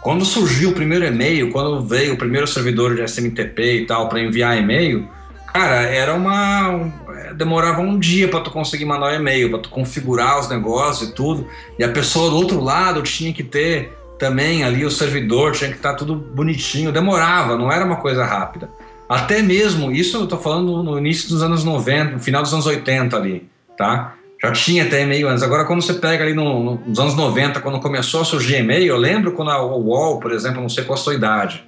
Quando 0.00 0.24
surgiu 0.24 0.70
o 0.70 0.72
primeiro 0.72 1.04
e-mail, 1.06 1.52
quando 1.52 1.86
veio 1.86 2.14
o 2.14 2.16
primeiro 2.16 2.48
servidor 2.48 2.96
de 2.96 3.02
SMTP 3.02 3.82
e 3.82 3.86
tal 3.86 4.08
para 4.08 4.20
enviar 4.20 4.58
e-mail, 4.58 5.08
cara, 5.52 5.82
era 5.82 6.14
uma 6.14 6.90
demorava 7.34 7.80
um 7.80 7.98
dia 7.98 8.28
para 8.28 8.40
tu 8.40 8.50
conseguir 8.50 8.84
mandar 8.84 9.06
o 9.06 9.10
um 9.10 9.14
e-mail, 9.16 9.50
para 9.50 9.60
tu 9.60 9.68
configurar 9.68 10.38
os 10.38 10.48
negócios 10.48 11.10
e 11.10 11.12
tudo. 11.14 11.46
E 11.78 11.84
a 11.84 11.88
pessoa 11.88 12.30
do 12.30 12.36
outro 12.36 12.60
lado 12.60 13.02
tinha 13.02 13.32
que 13.32 13.42
ter 13.42 13.92
também 14.18 14.62
ali 14.64 14.84
o 14.84 14.90
servidor, 14.90 15.52
tinha 15.52 15.70
que 15.70 15.76
estar 15.76 15.90
tá 15.90 15.96
tudo 15.96 16.14
bonitinho. 16.14 16.92
Demorava, 16.92 17.56
não 17.56 17.70
era 17.70 17.84
uma 17.84 17.96
coisa 17.96 18.24
rápida. 18.24 18.70
Até 19.08 19.42
mesmo, 19.42 19.92
isso 19.92 20.16
eu 20.16 20.26
tô 20.26 20.38
falando 20.38 20.82
no 20.82 20.98
início 20.98 21.28
dos 21.28 21.42
anos 21.42 21.64
90, 21.64 22.12
no 22.12 22.20
final 22.20 22.42
dos 22.42 22.52
anos 22.52 22.66
80 22.66 23.16
ali, 23.16 23.48
tá? 23.76 24.14
Já 24.42 24.50
tinha 24.52 24.84
até 24.84 25.02
e-mail 25.02 25.28
antes. 25.28 25.42
Agora, 25.42 25.64
quando 25.64 25.82
você 25.82 25.94
pega 25.94 26.24
ali 26.24 26.34
no, 26.34 26.80
nos 26.86 26.98
anos 26.98 27.14
90, 27.14 27.60
quando 27.60 27.78
começou 27.78 28.22
a 28.22 28.24
surgir 28.24 28.56
e-mail, 28.56 28.86
eu 28.86 28.96
lembro 28.96 29.32
quando 29.32 29.50
a 29.50 29.62
UOL, 29.62 30.18
por 30.18 30.32
exemplo, 30.32 30.60
não 30.60 30.68
sei 30.68 30.84
qual 30.84 30.98
a 30.98 31.02
sua 31.02 31.14
idade, 31.14 31.62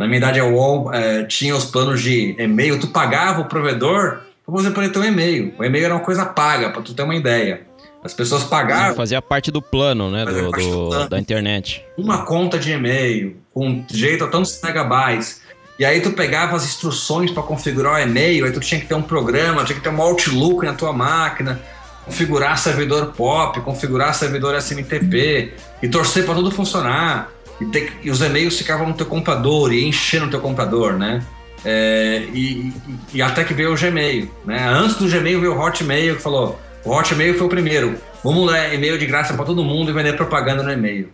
na 0.00 0.06
minha 0.06 0.16
idade 0.16 0.40
a 0.40 0.44
UOL 0.44 0.92
é, 0.92 1.24
tinha 1.24 1.54
os 1.54 1.66
planos 1.66 2.02
de 2.02 2.34
e-mail, 2.38 2.80
tu 2.80 2.88
pagava 2.88 3.42
o 3.42 3.44
provedor 3.44 4.22
você 4.50 4.70
poder 4.70 4.90
ter 4.90 4.98
um 4.98 5.04
e-mail. 5.04 5.54
O 5.58 5.64
e-mail 5.64 5.84
era 5.84 5.94
uma 5.94 6.00
coisa 6.00 6.26
paga, 6.26 6.70
para 6.70 6.82
tu 6.82 6.92
ter 6.92 7.02
uma 7.02 7.14
ideia. 7.14 7.62
As 8.02 8.14
pessoas 8.14 8.44
pagavam. 8.44 8.96
Fazia 8.96 9.20
parte 9.20 9.50
do 9.50 9.62
plano, 9.62 10.10
né? 10.10 10.24
Do, 10.24 10.46
do, 10.46 10.50
plano. 10.50 11.08
Da 11.08 11.18
internet. 11.18 11.84
Uma 11.96 12.24
conta 12.24 12.58
de 12.58 12.72
e-mail, 12.72 13.36
com 13.52 13.84
direito 13.88 14.24
a 14.24 14.28
tantos 14.28 14.58
megabytes. 14.62 15.42
E 15.78 15.84
aí 15.84 16.00
tu 16.00 16.10
pegava 16.12 16.56
as 16.56 16.64
instruções 16.64 17.30
para 17.30 17.42
configurar 17.42 17.94
o 17.94 17.98
e-mail, 17.98 18.44
aí 18.44 18.52
tu 18.52 18.60
tinha 18.60 18.80
que 18.80 18.86
ter 18.86 18.94
um 18.94 19.02
programa, 19.02 19.64
tinha 19.64 19.76
que 19.76 19.82
ter 19.82 19.90
um 19.90 20.00
Outlook 20.00 20.64
na 20.64 20.74
tua 20.74 20.92
máquina, 20.92 21.60
configurar 22.04 22.58
servidor 22.58 23.12
POP, 23.12 23.60
configurar 23.60 24.14
servidor 24.14 24.54
SMTP 24.56 25.52
e 25.82 25.88
torcer 25.88 26.24
para 26.24 26.34
tudo 26.34 26.50
funcionar. 26.50 27.30
E, 27.60 27.66
ter, 27.66 27.92
e 28.02 28.10
os 28.10 28.20
e-mails 28.20 28.56
ficavam 28.56 28.88
no 28.88 28.94
teu 28.94 29.06
computador 29.06 29.72
e 29.72 29.84
enchendo 29.84 30.26
o 30.26 30.30
teu 30.30 30.40
computador, 30.40 30.94
né? 30.94 31.22
É, 31.64 32.24
e, 32.32 32.72
e, 33.12 33.20
até 33.20 33.44
que 33.44 33.52
veio 33.52 33.72
o 33.72 33.76
Gmail. 33.76 34.30
Né? 34.46 34.66
Antes 34.66 34.96
do 34.96 35.08
Gmail 35.08 35.40
veio 35.40 35.54
o 35.54 35.60
Hotmail 35.60 36.16
que 36.16 36.22
falou: 36.22 36.58
o 36.84 36.90
Hotmail 36.90 37.34
foi 37.34 37.46
o 37.46 37.50
primeiro. 37.50 37.96
Vamos 38.24 38.50
dar 38.50 38.72
e-mail 38.72 38.98
de 38.98 39.06
graça 39.06 39.34
para 39.34 39.44
todo 39.44 39.62
mundo 39.62 39.90
e 39.90 39.94
vender 39.94 40.16
propaganda 40.16 40.62
no 40.62 40.72
e-mail. 40.72 41.10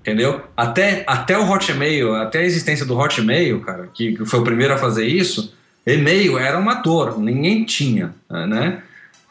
Entendeu? 0.00 0.40
Até, 0.56 1.04
até 1.06 1.38
o 1.38 1.48
Hotmail, 1.48 2.14
até 2.16 2.40
a 2.40 2.44
existência 2.44 2.84
do 2.84 2.98
Hotmail, 2.98 3.60
cara, 3.60 3.88
que, 3.94 4.16
que 4.16 4.24
foi 4.24 4.40
o 4.40 4.44
primeiro 4.44 4.74
a 4.74 4.76
fazer 4.76 5.06
isso, 5.06 5.54
e-mail 5.86 6.38
era 6.38 6.58
uma 6.58 6.74
dor, 6.74 7.20
ninguém 7.20 7.64
tinha, 7.64 8.12
né? 8.28 8.82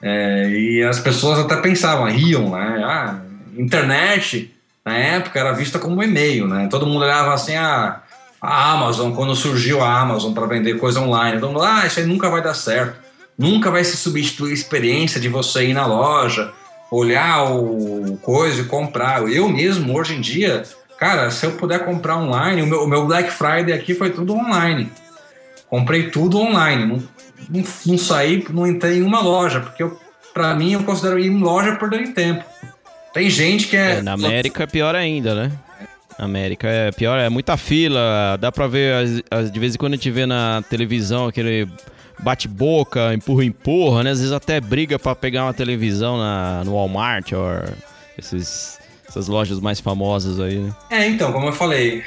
É, 0.02 0.50
e 0.50 0.84
as 0.84 1.00
pessoas 1.00 1.40
até 1.40 1.58
pensavam, 1.58 2.06
riam, 2.06 2.52
né? 2.52 2.82
Ah, 2.86 3.20
internet, 3.58 4.54
na 4.86 4.98
época, 4.98 5.40
era 5.40 5.52
vista 5.52 5.78
como 5.78 6.02
e-mail, 6.02 6.48
né? 6.48 6.68
Todo 6.70 6.88
mundo 6.88 7.04
olhava 7.04 7.34
assim, 7.34 7.56
ah, 7.56 8.02
a 8.42 8.72
Amazon, 8.72 9.14
quando 9.14 9.36
surgiu 9.36 9.82
a 9.84 10.00
Amazon 10.00 10.34
para 10.34 10.48
vender 10.48 10.80
coisa 10.80 11.00
online, 11.00 11.40
todo 11.40 11.52
mundo, 11.52 11.64
ah, 11.64 11.86
isso 11.86 12.00
aí 12.00 12.06
nunca 12.06 12.30
vai 12.30 12.42
dar 12.42 12.56
certo. 12.56 12.96
Nunca 13.38 13.70
vai 13.70 13.84
se 13.84 13.96
substituir 13.96 14.52
a 14.52 14.54
experiência 14.54 15.22
de 15.22 15.30
você 15.30 15.66
ir 15.68 15.74
na 15.74 15.86
loja, 15.86 16.52
olhar 16.92 17.44
o 17.52 18.18
coisa 18.22 18.62
e 18.62 18.66
comprar. 18.66 19.22
Eu 19.32 19.48
mesmo, 19.48 19.98
hoje 19.98 20.16
em 20.16 20.22
dia, 20.22 20.64
cara, 20.98 21.30
se 21.30 21.46
eu 21.46 21.52
puder 21.52 21.86
comprar 21.86 22.18
online, 22.18 22.64
o 22.64 22.68
meu, 22.68 22.84
o 22.84 22.88
meu 22.88 23.06
Black 23.06 23.32
Friday 23.32 23.74
aqui 23.74 23.94
foi 23.94 24.10
tudo 24.10 24.34
online. 24.34 24.92
Comprei 25.70 26.10
tudo 26.10 26.40
online. 26.40 26.86
Não, 26.86 27.04
não, 27.50 27.64
não 27.86 27.98
saí, 27.98 28.44
não 28.50 28.68
entrei 28.68 28.98
em 28.98 29.04
uma 29.04 29.22
loja, 29.22 29.60
porque 29.60 29.88
para 30.34 30.54
mim 30.56 30.74
eu 30.74 30.84
considero 30.84 31.20
ir 31.20 31.28
em 31.28 31.40
loja 31.40 31.76
perder 31.76 32.14
tempo. 32.14 32.44
Tem 33.14 33.30
gente 33.30 33.68
que 33.68 33.76
é. 33.76 33.98
é 33.98 34.02
na 34.02 34.14
América 34.14 34.64
é 34.64 34.68
pior 34.68 34.96
ainda, 34.96 35.36
né? 35.36 35.52
América 36.18 36.68
é 36.68 36.92
pior, 36.92 37.18
é 37.18 37.30
muita 37.30 37.58
fila. 37.58 38.38
Dá 38.40 38.52
pra 38.52 38.68
ver, 38.68 38.94
as, 38.94 39.24
as, 39.32 39.52
de 39.52 39.60
vez 39.60 39.76
em 39.76 39.78
quando 39.78 39.94
a 39.94 39.96
gente 39.96 40.12
vê 40.12 40.26
na 40.26 40.64
televisão 40.70 41.28
aquele 41.28 41.68
bate-boca, 42.20 43.14
empurra-empurra, 43.14 44.04
né? 44.04 44.12
Às 44.12 44.20
vezes 44.20 44.34
até 44.34 44.62
briga 44.62 45.00
para 45.00 45.16
pegar 45.16 45.46
uma 45.46 45.54
televisão 45.54 46.18
na, 46.18 46.64
no 46.64 46.74
Walmart 46.74 47.32
ou 47.34 47.48
esses, 48.18 48.80
essas 49.08 49.28
lojas 49.28 49.60
mais 49.60 49.80
famosas 49.80 50.40
aí, 50.40 50.60
né? 50.60 50.72
É, 50.90 51.08
então, 51.08 51.34
como 51.34 51.48
eu 51.48 51.54
falei, 51.54 52.04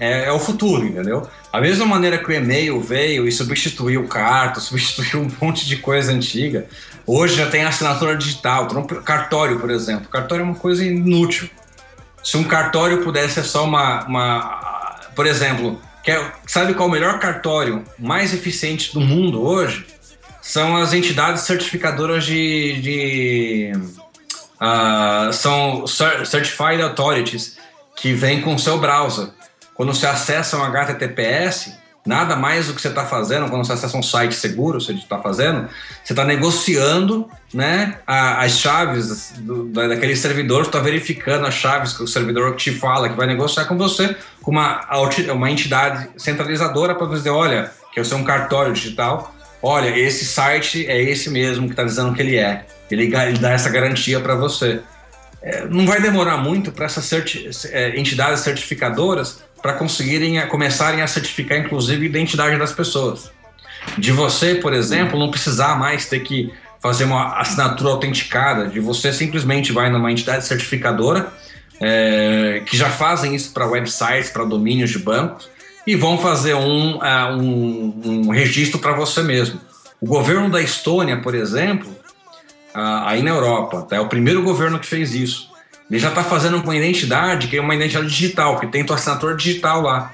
é, 0.00 0.24
é, 0.24 0.32
o 0.32 0.38
futuro, 0.38 0.84
entendeu? 0.86 1.28
A 1.52 1.60
mesma 1.60 1.86
maneira 1.86 2.18
que 2.18 2.28
o 2.28 2.32
e-mail 2.32 2.80
veio 2.80 3.28
e 3.28 3.32
substituiu 3.32 4.00
o 4.00 4.08
cartão, 4.08 4.58
substituiu 4.62 5.20
um 5.20 5.30
monte 5.40 5.66
de 5.66 5.76
coisa 5.76 6.10
antiga, 6.10 6.66
hoje 7.06 7.36
já 7.36 7.46
tem 7.46 7.62
assinatura 7.62 8.16
digital, 8.16 8.66
cartório, 9.04 9.60
por 9.60 9.70
exemplo. 9.70 10.08
Cartório 10.08 10.42
é 10.42 10.46
uma 10.46 10.54
coisa 10.54 10.84
inútil 10.84 11.48
se 12.22 12.36
um 12.36 12.44
cartório 12.44 13.02
pudesse 13.02 13.34
ser 13.34 13.44
só 13.44 13.64
uma, 13.64 14.04
uma 14.04 14.98
por 15.14 15.26
exemplo, 15.26 15.80
quer, 16.02 16.34
sabe 16.46 16.74
qual 16.74 16.88
é 16.88 16.90
o 16.90 16.92
melhor 16.92 17.18
cartório 17.18 17.84
mais 17.98 18.34
eficiente 18.34 18.92
do 18.92 19.00
mundo 19.00 19.42
hoje? 19.42 19.86
São 20.42 20.76
as 20.76 20.92
entidades 20.92 21.42
certificadoras 21.42 22.24
de, 22.24 22.80
de 22.80 23.72
uh, 24.60 25.32
são 25.32 25.86
certified 25.86 26.82
authorities 26.82 27.58
que 27.96 28.12
vêm 28.12 28.40
com 28.40 28.54
o 28.54 28.58
seu 28.58 28.78
browser. 28.78 29.28
Quando 29.80 29.94
você 29.94 30.06
acessa 30.06 30.58
um 30.58 30.62
HTTPS, 30.62 31.72
Nada 32.04 32.34
mais 32.34 32.66
do 32.66 32.72
que 32.72 32.80
você 32.80 32.88
está 32.88 33.04
fazendo 33.04 33.50
quando 33.50 33.62
você 33.64 33.74
acessa 33.74 33.94
um 33.94 34.02
site 34.02 34.34
seguro, 34.34 34.80
você 34.80 34.92
está 34.92 35.18
fazendo, 35.18 35.68
você 36.02 36.14
está 36.14 36.24
negociando 36.24 37.28
né, 37.52 37.98
as 38.06 38.58
chaves 38.58 39.34
do, 39.36 39.66
daquele 39.66 40.16
servidor, 40.16 40.62
está 40.62 40.78
verificando 40.78 41.46
as 41.46 41.52
chaves 41.52 41.92
que 41.92 42.02
o 42.02 42.06
servidor 42.06 42.56
te 42.56 42.72
fala, 42.72 43.10
que 43.10 43.14
vai 43.14 43.26
negociar 43.26 43.66
com 43.66 43.76
você, 43.76 44.16
com 44.40 44.50
uma, 44.50 44.80
uma 45.30 45.50
entidade 45.50 46.08
centralizadora 46.16 46.94
para 46.94 47.06
dizer, 47.08 47.28
olha, 47.28 47.70
que 47.92 48.00
eu 48.00 48.04
sou 48.04 48.16
um 48.16 48.24
cartório 48.24 48.72
digital, 48.72 49.34
olha, 49.62 49.94
esse 49.98 50.24
site 50.24 50.86
é 50.86 51.02
esse 51.02 51.28
mesmo 51.28 51.66
que 51.66 51.72
está 51.72 51.84
dizendo 51.84 52.14
que 52.14 52.22
ele 52.22 52.38
é. 52.38 52.64
Ele, 52.90 53.14
ele 53.14 53.38
dá 53.38 53.50
essa 53.50 53.68
garantia 53.68 54.20
para 54.20 54.34
você. 54.34 54.80
É, 55.42 55.66
não 55.66 55.86
vai 55.86 56.00
demorar 56.00 56.36
muito 56.36 56.70
para 56.70 56.84
essas 56.84 57.04
certi 57.04 57.48
é, 57.72 57.98
entidades 57.98 58.40
certificadoras 58.40 59.42
para 59.60 59.74
conseguirem 59.74 60.38
a, 60.38 60.46
começarem 60.46 61.02
a 61.02 61.06
certificar, 61.06 61.58
inclusive, 61.58 62.04
a 62.04 62.08
identidade 62.08 62.58
das 62.58 62.72
pessoas. 62.72 63.30
De 63.96 64.12
você, 64.12 64.54
por 64.54 64.72
exemplo, 64.72 65.18
não 65.18 65.30
precisar 65.30 65.78
mais 65.78 66.06
ter 66.06 66.20
que 66.20 66.52
fazer 66.80 67.04
uma 67.04 67.38
assinatura 67.38 67.90
autenticada, 67.90 68.66
de 68.66 68.80
você 68.80 69.12
simplesmente 69.12 69.72
vai 69.72 69.90
numa 69.90 70.10
entidade 70.10 70.46
certificadora, 70.46 71.32
é, 71.80 72.62
que 72.66 72.76
já 72.76 72.90
fazem 72.90 73.34
isso 73.34 73.52
para 73.52 73.66
websites, 73.66 74.30
para 74.30 74.44
domínios 74.44 74.90
de 74.90 74.98
bancos, 74.98 75.48
e 75.86 75.96
vão 75.96 76.18
fazer 76.18 76.54
um, 76.54 76.96
uh, 76.96 77.36
um, 77.36 78.02
um 78.04 78.30
registro 78.30 78.78
para 78.78 78.92
você 78.92 79.22
mesmo. 79.22 79.60
O 80.00 80.06
governo 80.06 80.50
da 80.50 80.60
Estônia, 80.60 81.18
por 81.18 81.34
exemplo, 81.34 81.90
uh, 82.74 83.04
aí 83.04 83.22
na 83.22 83.30
Europa, 83.30 83.82
tá? 83.82 83.96
é 83.96 84.00
o 84.00 84.06
primeiro 84.06 84.42
governo 84.42 84.78
que 84.78 84.86
fez 84.86 85.14
isso. 85.14 85.49
Ele 85.90 85.98
já 85.98 86.08
está 86.08 86.22
fazendo 86.22 86.62
com 86.62 86.72
identidade, 86.72 87.48
que 87.48 87.56
é 87.56 87.60
uma 87.60 87.74
identidade 87.74 88.06
digital, 88.06 88.60
que 88.60 88.66
tem 88.68 88.84
tua 88.84 88.96
assinatura 88.96 89.34
digital 89.34 89.82
lá. 89.82 90.12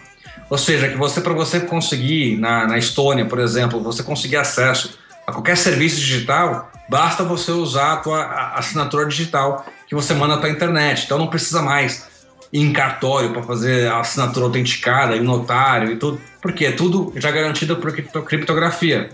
Ou 0.48 0.56
seja, 0.56 0.88
que 0.88 0.96
você, 0.96 1.20
para 1.20 1.34
você 1.34 1.60
conseguir, 1.60 2.38
na, 2.38 2.66
na 2.66 2.78
Estônia, 2.78 3.26
por 3.26 3.38
exemplo, 3.38 3.82
você 3.82 4.02
conseguir 4.02 4.36
acesso 4.36 4.98
a 5.26 5.32
qualquer 5.32 5.56
serviço 5.56 5.96
digital, 5.96 6.70
basta 6.88 7.24
você 7.24 7.50
usar 7.50 7.94
a 7.94 7.96
tua 7.96 8.54
assinatura 8.54 9.06
digital 9.06 9.66
que 9.86 9.94
você 9.94 10.14
manda 10.14 10.38
para 10.38 10.48
a 10.48 10.52
internet. 10.52 11.04
Então 11.04 11.18
não 11.18 11.26
precisa 11.26 11.60
mais 11.60 12.06
ir 12.52 12.60
em 12.60 12.72
cartório 12.72 13.32
para 13.32 13.42
fazer 13.42 13.88
a 13.88 14.00
assinatura 14.00 14.46
autenticada 14.46 15.16
e 15.16 15.20
notário 15.20 15.92
e 15.92 15.96
tudo, 15.96 16.20
porque 16.40 16.64
é 16.64 16.72
tudo 16.72 17.12
já 17.16 17.30
garantido 17.30 17.76
por 17.76 18.24
criptografia. 18.24 19.10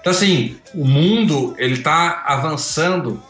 Então 0.00 0.12
assim, 0.12 0.56
o 0.74 0.84
mundo 0.84 1.54
ele 1.58 1.74
está 1.74 2.22
avançando 2.26 3.20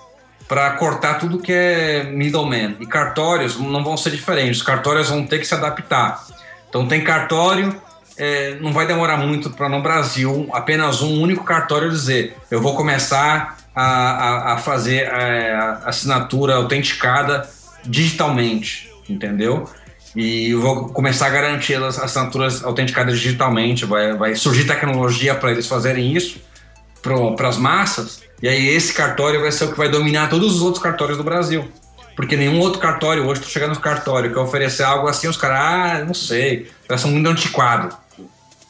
para 0.51 0.69
cortar 0.71 1.15
tudo 1.15 1.39
que 1.39 1.53
é 1.53 2.03
middleman 2.03 2.75
e 2.81 2.87
cartórios 2.87 3.57
não 3.57 3.85
vão 3.85 3.97
ser 3.97 4.11
diferentes. 4.11 4.57
Os 4.57 4.63
cartórios 4.65 5.09
vão 5.09 5.25
ter 5.25 5.39
que 5.39 5.45
se 5.45 5.55
adaptar. 5.55 6.27
Então 6.69 6.89
tem 6.89 7.05
cartório 7.05 7.81
é, 8.17 8.57
não 8.61 8.73
vai 8.73 8.85
demorar 8.85 9.17
muito 9.17 9.49
para 9.51 9.69
no 9.69 9.81
Brasil 9.81 10.49
apenas 10.53 11.03
um 11.03 11.23
único 11.23 11.45
cartório 11.45 11.89
dizer 11.89 12.37
eu 12.51 12.61
vou 12.61 12.75
começar 12.75 13.59
a, 13.73 13.85
a, 13.85 14.55
a 14.55 14.59
fazer 14.59 15.05
é, 15.05 15.55
a 15.55 15.83
assinatura 15.85 16.57
autenticada 16.57 17.49
digitalmente, 17.85 18.91
entendeu? 19.09 19.71
E 20.17 20.53
vou 20.55 20.89
começar 20.89 21.29
a 21.29 21.31
garantir 21.31 21.77
as 21.77 21.97
assinaturas 21.97 22.65
autenticadas 22.65 23.21
digitalmente. 23.21 23.85
Vai, 23.85 24.17
vai 24.17 24.35
surgir 24.35 24.65
tecnologia 24.65 25.33
para 25.33 25.53
eles 25.53 25.69
fazerem 25.69 26.13
isso 26.13 26.41
para 27.37 27.49
as 27.49 27.57
massas. 27.57 28.21
E 28.43 28.49
aí 28.49 28.69
esse 28.69 28.93
cartório 28.93 29.41
vai 29.41 29.53
ser 29.53 29.65
o 29.65 29.73
que 29.73 29.79
vai 29.79 29.89
dominar 29.89 30.29
todos 30.29 30.57
os 30.57 30.63
outros 30.63 30.83
cartórios 30.83 31.19
do 31.19 31.25
Brasil. 31.25 31.69
Porque 32.17 32.37
nenhum 32.37 32.61
outro 32.61 32.81
cartório, 32.81 33.27
hoje 33.27 33.41
tu 33.41 33.49
chega 33.49 33.67
no 33.67 33.79
cartório, 33.79 34.33
quer 34.33 34.41
oferecer 34.41 34.83
algo 34.83 35.09
assim, 35.09 35.29
os 35.29 35.37
caras, 35.37 35.59
ah, 35.59 36.05
não 36.05 36.15
sei, 36.15 36.71
são 36.99 37.11
muito 37.11 37.29
antiquado 37.29 37.97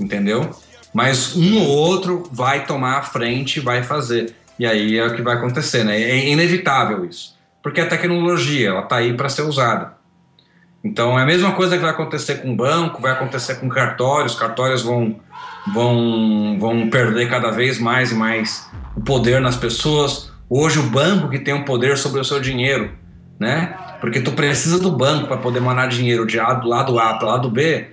entendeu? 0.00 0.50
Mas 0.92 1.36
um 1.36 1.58
ou 1.58 1.68
outro 1.68 2.28
vai 2.32 2.64
tomar 2.64 2.98
a 2.98 3.02
frente, 3.02 3.60
vai 3.60 3.82
fazer. 3.82 4.34
E 4.58 4.66
aí 4.66 4.98
é 4.98 5.06
o 5.06 5.14
que 5.14 5.22
vai 5.22 5.36
acontecer, 5.36 5.84
né? 5.84 6.00
É 6.00 6.28
inevitável 6.28 7.04
isso. 7.04 7.38
Porque 7.62 7.80
a 7.80 7.86
tecnologia, 7.86 8.70
ela 8.70 8.82
tá 8.82 8.96
aí 8.96 9.12
para 9.12 9.28
ser 9.28 9.42
usada. 9.42 9.94
Então 10.82 11.18
é 11.18 11.22
a 11.22 11.26
mesma 11.26 11.52
coisa 11.52 11.76
que 11.76 11.82
vai 11.82 11.90
acontecer 11.90 12.36
com 12.36 12.52
o 12.52 12.56
banco, 12.56 13.02
vai 13.02 13.12
acontecer 13.12 13.56
com 13.56 13.68
cartórios, 13.68 14.34
cartórios 14.34 14.82
vão, 14.82 15.20
vão, 15.72 16.58
vão 16.58 16.88
perder 16.88 17.28
cada 17.28 17.50
vez 17.50 17.78
mais 17.78 18.10
e 18.10 18.14
mais 18.14 18.66
o 19.00 19.02
poder 19.02 19.40
nas 19.40 19.56
pessoas. 19.56 20.30
Hoje 20.48 20.78
o 20.78 20.82
banco 20.82 21.28
que 21.28 21.38
tem 21.38 21.54
o 21.54 21.58
um 21.58 21.64
poder 21.64 21.96
sobre 21.96 22.20
o 22.20 22.24
seu 22.24 22.38
dinheiro, 22.38 22.92
né? 23.38 23.74
Porque 24.00 24.20
tu 24.20 24.32
precisa 24.32 24.78
do 24.78 24.90
banco 24.90 25.26
para 25.26 25.38
poder 25.38 25.60
mandar 25.60 25.88
dinheiro 25.88 26.26
de 26.26 26.36
do 26.36 26.68
lado 26.68 26.98
A 26.98 27.14
para 27.14 27.28
lado 27.28 27.50
B, 27.50 27.86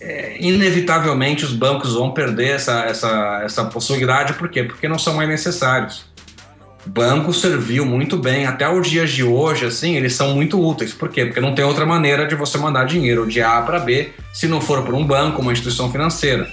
é, 0.00 0.36
inevitavelmente 0.40 1.44
os 1.44 1.52
bancos 1.52 1.94
vão 1.94 2.12
perder 2.12 2.50
essa, 2.50 2.84
essa, 2.84 3.40
essa 3.44 3.64
possibilidade, 3.64 4.34
por 4.34 4.48
quê? 4.48 4.62
Porque 4.62 4.88
não 4.88 4.98
são 4.98 5.14
mais 5.14 5.28
necessários. 5.28 6.04
Banco 6.84 7.32
serviu 7.32 7.86
muito 7.86 8.16
bem, 8.16 8.44
até 8.44 8.68
os 8.68 8.88
dias 8.88 9.10
de 9.10 9.22
hoje, 9.22 9.66
assim, 9.66 9.96
eles 9.96 10.14
são 10.14 10.34
muito 10.34 10.60
úteis. 10.60 10.92
Por 10.92 11.08
quê? 11.08 11.24
Porque 11.26 11.40
não 11.40 11.54
tem 11.54 11.64
outra 11.64 11.86
maneira 11.86 12.26
de 12.26 12.34
você 12.34 12.58
mandar 12.58 12.84
dinheiro 12.84 13.26
de 13.26 13.40
A 13.40 13.62
para 13.62 13.78
B 13.78 14.10
se 14.32 14.48
não 14.48 14.60
for 14.60 14.82
por 14.84 14.94
um 14.94 15.04
banco, 15.04 15.40
uma 15.40 15.52
instituição 15.52 15.90
financeira. 15.90 16.48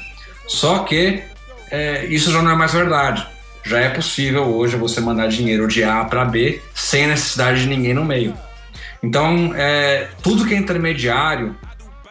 Só 0.48 0.80
que 0.80 1.24
é, 1.72 2.06
isso 2.06 2.32
já 2.32 2.42
não 2.44 2.52
é 2.52 2.56
mais 2.56 2.74
verdade. 2.74 3.28
Já 3.64 3.80
é 3.80 3.90
possível 3.90 4.44
hoje 4.46 4.78
você 4.78 5.02
mandar 5.02 5.28
dinheiro 5.28 5.68
de 5.68 5.84
A 5.84 6.04
para 6.06 6.26
B 6.26 6.62
sem 6.74 7.08
necessidade 7.08 7.62
de 7.62 7.68
ninguém 7.68 7.94
no 7.94 8.06
meio. 8.06 8.34
Então, 9.04 9.54
é, 9.56 10.10
tudo 10.22 10.46
que 10.46 10.54
é 10.54 10.58
intermediário, 10.58 11.56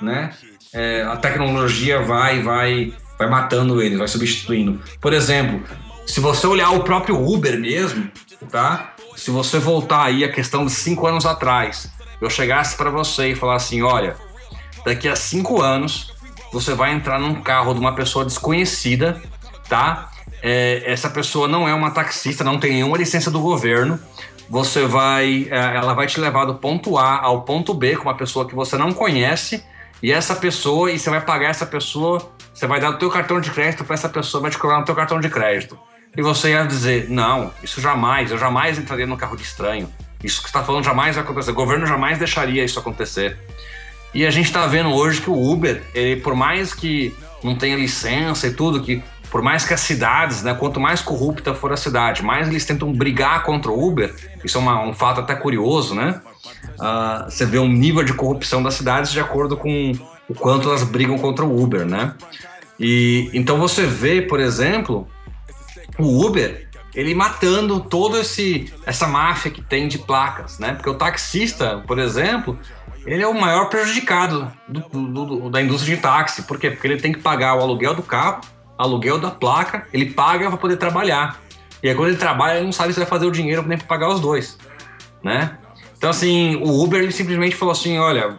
né, 0.01 0.31
é, 0.73 1.03
a 1.03 1.17
tecnologia 1.17 2.01
vai, 2.03 2.43
vai, 2.43 2.93
vai 3.19 3.29
matando 3.29 3.83
ele, 3.83 3.97
vai 3.97 4.09
substituindo. 4.09 4.81
Por 5.01 5.13
exemplo, 5.13 5.63
se 6.07 6.21
você 6.21 6.47
olhar 6.47 6.71
o 6.71 6.85
próprio 6.85 7.21
Uber 7.23 7.59
mesmo, 7.59 8.11
tá? 8.51 8.95
Se 9.17 9.31
você 9.31 9.59
voltar 9.59 10.05
aí 10.05 10.25
a 10.25 10.33
questão 10.33 10.65
de 10.65 10.73
cinco 10.73 11.07
anos 11.07 11.27
atrás, 11.27 11.91
eu 12.21 12.31
chegasse 12.31 12.77
para 12.77 12.91
você 12.91 13.33
e 13.33 13.35
falar 13.35 13.57
assim, 13.57 13.83
olha, 13.83 14.17
daqui 14.85 15.09
a 15.09 15.17
cinco 15.17 15.61
anos 15.61 16.13
você 16.53 16.73
vai 16.75 16.93
entrar 16.93 17.19
num 17.19 17.43
carro 17.43 17.75
de 17.75 17.81
uma 17.81 17.95
pessoa 17.95 18.25
desconhecida, 18.25 19.21
tá? 19.69 20.11
É, 20.43 20.83
essa 20.85 21.11
pessoa 21.11 21.49
não 21.49 21.69
é 21.69 21.75
uma 21.75 21.91
taxista, 21.91 22.45
não 22.45 22.59
tem 22.59 22.73
nenhuma 22.73 22.97
licença 22.97 23.31
do 23.31 23.41
governo. 23.41 23.99
Você 24.49 24.87
vai, 24.87 25.47
é, 25.51 25.77
ela 25.77 25.95
vai 25.95 26.07
te 26.07 26.19
levar 26.21 26.45
do 26.45 26.55
ponto 26.55 26.97
A 26.97 27.21
ao 27.21 27.43
ponto 27.43 27.75
B 27.75 27.97
com 27.97 28.05
uma 28.05 28.17
pessoa 28.17 28.47
que 28.47 28.55
você 28.55 28.77
não 28.77 28.93
conhece 28.93 29.63
e 30.03 30.13
essa 30.13 30.35
pessoa, 30.37 30.93
e 30.93 30.99
você 30.99 31.11
vai 31.11 31.21
pagar 31.21 31.51
essa 31.51 31.67
pessoa, 31.67 32.31
você 32.55 32.67
vai 32.67 32.81
dar 32.81 32.91
o 32.91 32.99
teu 32.99 33.11
cartão 33.11 33.41
de 33.41 33.51
crédito 33.51 33.85
para 33.85 33.95
essa 33.95 34.09
pessoa, 34.09 34.41
vai 34.41 34.51
te 34.51 34.59
cobrar 34.59 34.79
no 34.79 34.85
teu 34.85 34.95
cartão 34.95 35.21
de 35.21 35.29
crédito. 35.29 35.79
E 36.17 36.23
você 36.23 36.51
ia 36.51 36.65
dizer, 36.65 37.09
não, 37.11 37.53
isso 37.63 37.81
jamais, 37.81 38.31
eu 38.31 38.39
jamais 38.39 38.79
entraria 38.79 39.07
no 39.07 39.17
carro 39.17 39.37
de 39.37 39.43
estranho. 39.43 39.93
Isso 40.23 40.41
que 40.41 40.49
está 40.49 40.63
falando 40.65 40.85
jamais 40.85 41.15
vai 41.15 41.25
acontecer. 41.25 41.51
O 41.51 41.55
governo 41.55 41.87
jamais 41.87 42.19
deixaria 42.19 42.65
isso 42.65 42.79
acontecer. 42.79 43.39
E 44.15 44.25
a 44.27 44.31
gente 44.31 44.47
está 44.47 44.67
vendo 44.67 44.91
hoje 44.91 45.21
que 45.21 45.31
o 45.31 45.53
Uber, 45.53 45.83
ele, 45.95 46.21
por 46.21 46.35
mais 46.35 46.73
que 46.75 47.15
não 47.43 47.55
tenha 47.55 47.77
licença 47.77 48.47
e 48.47 48.53
tudo, 48.53 48.81
que 48.81 49.03
por 49.31 49.43
mais 49.43 49.65
que 49.65 49.75
as 49.75 49.81
cidades, 49.81 50.43
né, 50.43 50.55
quanto 50.55 50.81
mais 50.81 51.01
corrupta 51.03 51.55
for 51.55 51.73
a 51.73 51.77
cidade, 51.77 52.23
mais 52.23 52.49
eles 52.49 52.65
tentam 52.65 52.93
brigar 52.93 53.43
contra 53.43 53.71
o 53.71 53.87
Uber. 53.87 54.15
Isso 54.45 54.59
é 54.59 54.61
uma, 54.61 54.83
um 54.83 54.95
fato 54.95 55.21
até 55.21 55.35
curioso, 55.35 55.95
né? 55.95 56.21
uh, 56.79 57.31
você 57.31 57.45
vê 57.45 57.59
um 57.59 57.69
nível 57.69 58.03
de 58.03 58.13
corrupção 58.13 58.63
das 58.63 58.75
cidades 58.75 59.13
de 59.13 59.21
acordo 59.21 59.57
com 59.57 59.93
o 60.29 60.35
quanto 60.35 60.69
elas 60.69 60.83
brigam 60.83 61.19
contra 61.19 61.45
o 61.45 61.63
Uber, 61.63 61.85
né? 61.85 62.15
E 62.79 63.31
então 63.33 63.59
você 63.59 63.87
vê, 63.87 64.23
por 64.23 64.41
exemplo, 64.41 65.09
o 65.99 66.25
Uber 66.25 66.69
ele 66.95 67.15
matando 67.15 67.81
todo 67.81 68.19
esse 68.19 68.73
essa 68.87 69.07
máfia 69.07 69.51
que 69.51 69.63
tem 69.63 69.89
de 69.89 69.99
placas, 69.99 70.59
né? 70.59 70.75
Porque 70.75 70.89
o 70.89 70.95
taxista, 70.95 71.83
por 71.87 71.99
exemplo, 71.99 72.59
ele 73.07 73.23
é 73.23 73.27
o 73.27 73.39
maior 73.39 73.69
prejudicado 73.69 74.51
do, 74.67 74.81
do, 74.81 75.25
do, 75.27 75.51
da 75.51 75.63
indústria 75.63 75.97
de 75.97 76.03
táxi. 76.03 76.43
Por 76.43 76.59
quê? 76.59 76.71
Porque 76.71 76.87
ele 76.87 77.01
tem 77.01 77.13
que 77.13 77.21
pagar 77.21 77.57
o 77.57 77.61
aluguel 77.61 77.95
do 77.95 78.03
carro, 78.03 78.41
aluguel 78.79 79.19
da 79.19 79.31
placa, 79.31 79.87
ele 79.93 80.07
paga 80.07 80.49
para 80.49 80.57
poder 80.57 80.77
trabalhar. 80.77 81.41
E 81.83 81.89
aí 81.89 81.95
quando 81.95 82.09
ele 82.09 82.17
trabalha, 82.17 82.57
ele 82.57 82.67
não 82.67 82.73
sabe 82.73 82.93
se 82.93 82.99
vai 82.99 83.09
fazer 83.09 83.27
o 83.27 83.31
dinheiro 83.31 83.63
nem 83.67 83.77
para 83.77 83.87
pagar 83.87 84.09
os 84.09 84.21
dois, 84.21 84.57
né? 85.23 85.59
Então, 85.97 86.11
assim, 86.11 86.57
o 86.57 86.83
Uber 86.83 87.03
ele 87.03 87.13
simplesmente 87.13 87.57
falou 87.57 87.73
assim: 87.73 87.99
olha, 87.99 88.39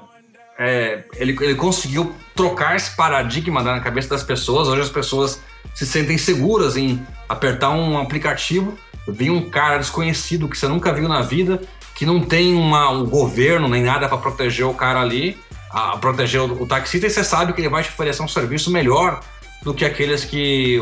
é, 0.57 1.03
ele, 1.15 1.37
ele 1.41 1.55
conseguiu 1.55 2.15
trocar 2.35 2.75
esse 2.75 2.95
paradigma 2.95 3.61
na 3.61 3.79
cabeça 3.81 4.09
das 4.09 4.23
pessoas. 4.23 4.67
Hoje 4.67 4.81
as 4.81 4.89
pessoas 4.89 5.41
se 5.73 5.85
sentem 5.85 6.17
seguras 6.17 6.77
em 6.77 7.05
apertar 7.27 7.71
um 7.71 7.97
aplicativo, 7.97 8.77
vir 9.07 9.29
um 9.29 9.49
cara 9.49 9.77
desconhecido 9.77 10.47
que 10.47 10.57
você 10.57 10.67
nunca 10.67 10.93
viu 10.93 11.07
na 11.07 11.21
vida, 11.21 11.61
que 11.95 12.05
não 12.05 12.21
tem 12.21 12.55
uma, 12.55 12.89
um 12.89 13.05
governo 13.05 13.67
nem 13.67 13.83
nada 13.83 14.07
para 14.07 14.17
proteger 14.17 14.65
o 14.65 14.73
cara 14.73 15.01
ali, 15.01 15.37
a, 15.69 15.97
proteger 15.97 16.41
o, 16.41 16.63
o, 16.63 16.67
taxista, 16.67 17.07
e 17.07 17.09
você 17.09 17.23
sabe 17.23 17.53
que 17.53 17.61
ele 17.61 17.69
vai 17.69 17.83
te 17.83 17.89
oferecer 17.89 18.21
um 18.21 18.27
serviço 18.27 18.71
melhor 18.71 19.21
do 19.63 19.73
que 19.73 19.85
aqueles 19.85 20.23
que 20.23 20.81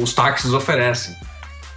os 0.00 0.12
táxis 0.12 0.52
oferecem, 0.52 1.14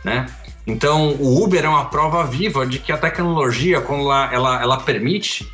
né? 0.03 0.27
Então, 0.65 1.09
o 1.19 1.43
Uber 1.43 1.65
é 1.65 1.67
uma 1.67 1.85
prova 1.85 2.23
viva 2.23 2.65
de 2.65 2.79
que 2.79 2.91
a 2.91 2.97
tecnologia, 2.97 3.81
quando 3.81 4.03
ela, 4.03 4.33
ela, 4.33 4.61
ela 4.61 4.77
permite, 4.77 5.45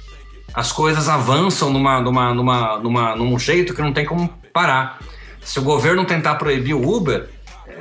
as 0.54 0.72
coisas 0.72 1.10
avançam 1.10 1.72
numa, 1.72 2.00
numa, 2.00 2.34
numa, 2.34 2.78
numa, 2.78 3.16
num 3.16 3.40
jeito 3.40 3.74
que 3.74 3.82
não 3.82 3.92
tem 3.92 4.06
como 4.06 4.30
parar. 4.54 5.00
Se 5.42 5.58
o 5.58 5.64
governo 5.64 6.06
tentar 6.06 6.36
proibir 6.36 6.76
o 6.76 6.96
Uber, 6.96 7.28
é, 7.68 7.74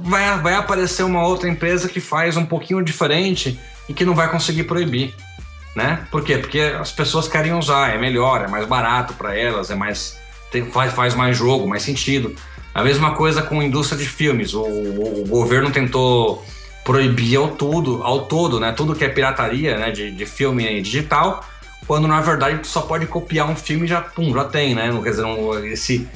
vai, 0.00 0.38
vai 0.40 0.54
aparecer 0.54 1.04
uma 1.04 1.26
outra 1.26 1.48
empresa 1.48 1.88
que 1.88 2.00
faz 2.00 2.36
um 2.36 2.44
pouquinho 2.44 2.82
diferente 2.82 3.58
e 3.88 3.94
que 3.94 4.04
não 4.04 4.14
vai 4.14 4.30
conseguir 4.30 4.64
proibir. 4.64 5.14
Né? 5.74 6.06
Por 6.10 6.22
quê? 6.22 6.38
Porque 6.38 6.60
as 6.60 6.92
pessoas 6.92 7.26
querem 7.26 7.52
usar, 7.54 7.94
é 7.94 7.98
melhor, 7.98 8.42
é 8.42 8.48
mais 8.48 8.66
barato 8.66 9.14
para 9.14 9.36
elas, 9.36 9.70
é 9.70 9.74
mais 9.74 10.18
tem, 10.54 10.70
faz, 10.70 10.92
faz 10.92 11.14
mais 11.16 11.36
jogo, 11.36 11.68
mais 11.68 11.82
sentido. 11.82 12.34
A 12.72 12.82
mesma 12.82 13.14
coisa 13.14 13.42
com 13.42 13.60
a 13.60 13.64
indústria 13.64 13.98
de 13.98 14.06
filmes. 14.06 14.54
O, 14.54 14.62
o, 14.62 15.22
o 15.22 15.26
governo 15.26 15.70
tentou 15.70 16.44
proibir 16.84 17.36
ao 17.36 17.48
todo, 17.48 18.02
ao 18.04 18.26
todo, 18.26 18.60
né? 18.60 18.72
Tudo 18.72 18.94
que 18.94 19.04
é 19.04 19.08
pirataria, 19.08 19.76
né? 19.76 19.90
De, 19.90 20.12
de 20.12 20.26
filme 20.26 20.80
digital. 20.80 21.44
quando 21.88 22.06
na 22.06 22.20
verdade 22.20 22.64
só 22.66 22.82
pode 22.82 23.06
copiar 23.06 23.48
um 23.48 23.56
filme 23.56 23.84
e 23.84 23.88
já, 23.88 24.00
pum, 24.00 24.32
já 24.32 24.44
tem, 24.44 24.74
né? 24.74 24.90
Quer 25.02 25.10
dizer, 25.10 25.24
um, 25.24 25.58
esse, 25.64 26.08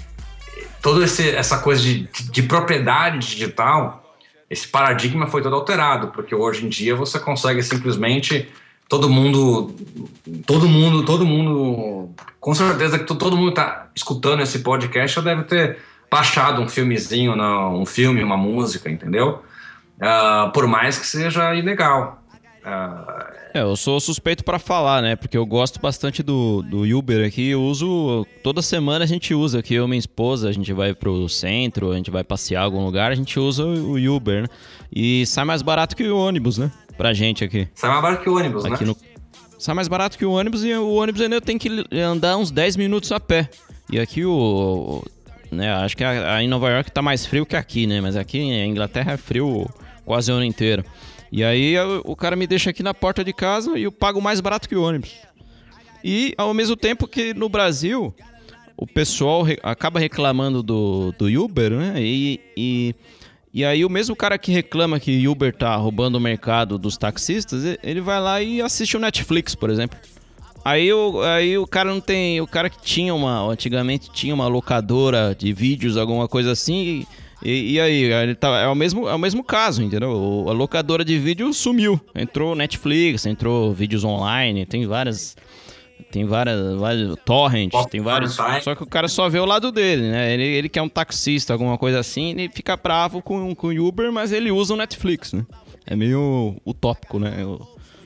toda 0.81 1.05
essa 1.05 1.59
coisa 1.59 1.83
de, 1.83 2.09
de 2.31 2.43
propriedade 2.43 3.19
digital, 3.19 4.05
esse 4.49 4.69
paradigma 4.69 5.27
foi 5.27 5.43
todo 5.43 5.57
alterado, 5.57 6.09
porque 6.09 6.35
hoje 6.35 6.65
em 6.65 6.69
dia 6.69 6.95
você 6.95 7.19
consegue 7.19 7.63
simplesmente 7.63 8.49
todo 8.89 9.09
mundo, 9.09 9.75
todo 10.47 10.69
mundo, 10.69 11.05
todo 11.05 11.27
mundo, 11.27 12.11
com 12.41 12.55
certeza 12.55 12.99
que 12.99 13.05
todo 13.05 13.37
mundo 13.37 13.51
está 13.51 13.89
escutando 13.95 14.43
esse 14.43 14.61
podcast 14.61 15.17
já 15.17 15.23
deve 15.23 15.43
ter 15.45 15.79
baixado 16.11 16.63
um 16.63 16.69
filmezinho, 16.69 17.35
um 17.35 17.85
filme, 17.85 18.23
uma 18.23 18.37
música, 18.37 18.91
entendeu? 18.91 19.43
Uh, 20.01 20.51
por 20.53 20.67
mais 20.67 20.99
que 20.99 21.07
seja 21.07 21.55
ilegal. 21.55 22.23
Uh, 22.65 23.39
é, 23.55 23.63
eu 23.63 23.77
sou 23.77 23.99
suspeito 23.99 24.45
para 24.45 24.59
falar, 24.59 25.03
né? 25.03 25.17
Porque 25.17 25.37
eu 25.37 25.45
gosto 25.45 25.81
bastante 25.81 26.23
do, 26.23 26.63
do 26.63 26.83
Uber 26.97 27.27
aqui. 27.27 27.49
Eu 27.49 27.63
uso. 27.63 28.27
Toda 28.43 28.61
semana 28.63 29.05
a 29.05 29.09
gente 29.09 29.35
usa 29.35 29.59
aqui, 29.61 29.75
eu 29.75 29.85
e 29.85 29.89
minha 29.89 29.99
esposa. 29.99 30.49
A 30.49 30.53
gente 30.53 30.73
vai 30.73 30.95
pro 30.95 31.29
centro, 31.29 31.91
a 31.91 31.97
gente 31.97 32.11
vai 32.11 32.23
passear 32.23 32.63
em 32.63 32.65
algum 32.65 32.85
lugar, 32.85 33.11
a 33.11 33.15
gente 33.15 33.39
usa 33.41 33.65
o 33.65 33.97
Uber, 34.15 34.43
né? 34.43 34.49
E 34.95 35.25
sai 35.27 35.45
mais 35.45 35.63
barato 35.63 35.97
que 35.97 36.07
o 36.09 36.17
ônibus, 36.17 36.59
né? 36.59 36.71
Pra 36.99 37.15
gente 37.15 37.45
aqui. 37.45 37.69
Sai 37.75 37.89
mais 37.89 38.03
barato 38.03 38.23
que 38.23 38.29
o 38.29 38.37
ônibus, 38.37 38.65
aqui 38.65 38.85
né? 38.85 38.91
No... 38.91 38.97
Sai 39.59 39.75
mais 39.75 39.89
barato 39.89 40.19
que 40.19 40.27
o 40.27 40.33
ônibus 40.33 40.65
e 40.65 40.75
o 40.75 40.95
ônibus 40.95 41.23
ainda 41.23 41.41
tem 41.41 41.57
que 41.57 41.85
andar 41.93 42.37
uns 42.37 42.51
10 42.51 42.77
minutos 42.77 43.13
a 43.13 43.21
pé. 43.21 43.49
E 43.91 43.99
aqui 43.99 44.25
o. 44.25 45.03
Né, 45.51 45.73
acho 45.73 45.97
que 45.97 46.05
a, 46.05 46.35
a, 46.35 46.43
em 46.43 46.49
Nova 46.49 46.69
York 46.69 46.91
tá 46.91 47.01
mais 47.01 47.25
frio 47.25 47.47
que 47.47 47.57
aqui, 47.57 47.87
né? 47.87 48.01
Mas 48.01 48.17
aqui 48.17 48.39
em 48.39 48.69
Inglaterra 48.69 49.13
é 49.13 49.17
frio 49.17 49.67
quase 50.05 50.31
o 50.31 50.35
ano 50.35 50.45
inteiro. 50.45 50.85
E 51.31 51.45
aí 51.45 51.75
o 52.05 52.17
cara 52.17 52.35
me 52.35 52.47
deixa 52.47 52.71
aqui 52.71 52.83
na 52.83 52.93
porta 52.93 53.23
de 53.23 53.33
casa 53.33 53.79
e 53.79 53.85
eu 53.85 53.93
pago 53.93 54.21
mais 54.21 54.41
barato 54.41 54.69
que 54.69 54.75
o 54.75 54.83
ônibus. 54.83 55.15
E 56.03 56.35
ao 56.37 56.53
mesmo 56.53 56.77
tempo 56.77 57.07
que 57.07 57.33
no 57.33 57.49
Brasil 57.49 58.15
o 58.77 58.87
pessoal 58.87 59.43
re 59.43 59.59
acaba 59.63 60.01
reclamando 60.01 60.63
do, 60.63 61.13
do 61.19 61.27
Uber, 61.27 61.71
né? 61.71 61.95
E, 61.99 62.41
e, 62.57 62.95
e 63.59 63.65
aí 63.65 63.85
o 63.85 63.91
mesmo 63.91 64.15
cara 64.15 64.39
que 64.39 64.53
reclama 64.53 65.01
que 65.01 65.27
Uber 65.27 65.53
tá 65.53 65.75
roubando 65.75 66.15
o 66.15 66.21
mercado 66.21 66.79
dos 66.79 66.97
taxistas, 66.97 67.77
ele 67.83 68.01
vai 68.01 68.21
lá 68.21 68.41
e 68.41 68.63
assiste 68.63 68.97
o 68.97 69.01
Netflix, 69.01 69.53
por 69.57 69.69
exemplo. 69.69 69.99
Aí 70.65 70.93
o, 70.93 71.21
aí 71.23 71.59
o 71.59 71.67
cara 71.67 71.91
não 71.91 72.01
tem. 72.01 72.41
O 72.41 72.47
cara 72.47 72.71
que 72.71 72.81
tinha 72.81 73.13
uma. 73.13 73.51
Antigamente 73.51 74.13
tinha 74.13 74.33
uma 74.33 74.47
locadora 74.47 75.35
de 75.37 75.53
vídeos, 75.53 75.97
alguma 75.97 76.29
coisa 76.29 76.53
assim. 76.53 77.05
E, 77.43 77.73
e, 77.73 77.81
aí, 77.81 78.05
ele 78.05 78.37
tá, 78.37 78.61
é, 78.61 78.69
o 78.69 78.77
mesmo, 78.77 79.09
é 79.09 79.15
o 79.15 79.19
mesmo 79.19 79.43
caso, 79.43 79.83
entendeu? 79.83 80.47
a 80.49 80.53
locadora 80.53 81.05
de 81.05 81.19
vídeo 81.19 81.53
sumiu. 81.53 82.01
Entrou 82.15 82.55
Netflix, 82.55 83.27
entrou 83.27 83.75
vídeos 83.75 84.05
online, 84.05 84.67
tem 84.67 84.87
várias. 84.87 85.37
Tem 86.11 86.25
várias. 86.25 86.77
várias 86.77 87.17
torrent, 87.25 87.71
Pop 87.71 87.91
tem 87.91 88.01
vários. 88.01 88.35
Só 88.35 88.75
que 88.75 88.83
o 88.83 88.87
cara 88.87 89.09
só 89.09 89.29
vê 89.29 89.39
o 89.39 89.45
lado 89.45 89.71
dele, 89.71 90.11
né? 90.11 90.33
Ele, 90.33 90.45
ele 90.45 90.69
que 90.69 90.79
é 90.79 90.83
um 90.83 90.89
taxista, 90.89 91.53
alguma 91.53 91.77
coisa 91.77 91.99
assim, 91.99 92.31
ele 92.31 92.49
fica 92.49 92.77
bravo 92.77 93.21
com, 93.21 93.55
com 93.55 93.69
o 93.69 93.87
Uber, 93.87 94.11
mas 94.13 94.33
ele 94.33 94.51
usa 94.51 94.75
o 94.75 94.77
Netflix, 94.77 95.33
né? 95.33 95.45
É 95.87 95.97
meio 95.97 96.57
utópico, 96.67 97.19
né? 97.19 97.45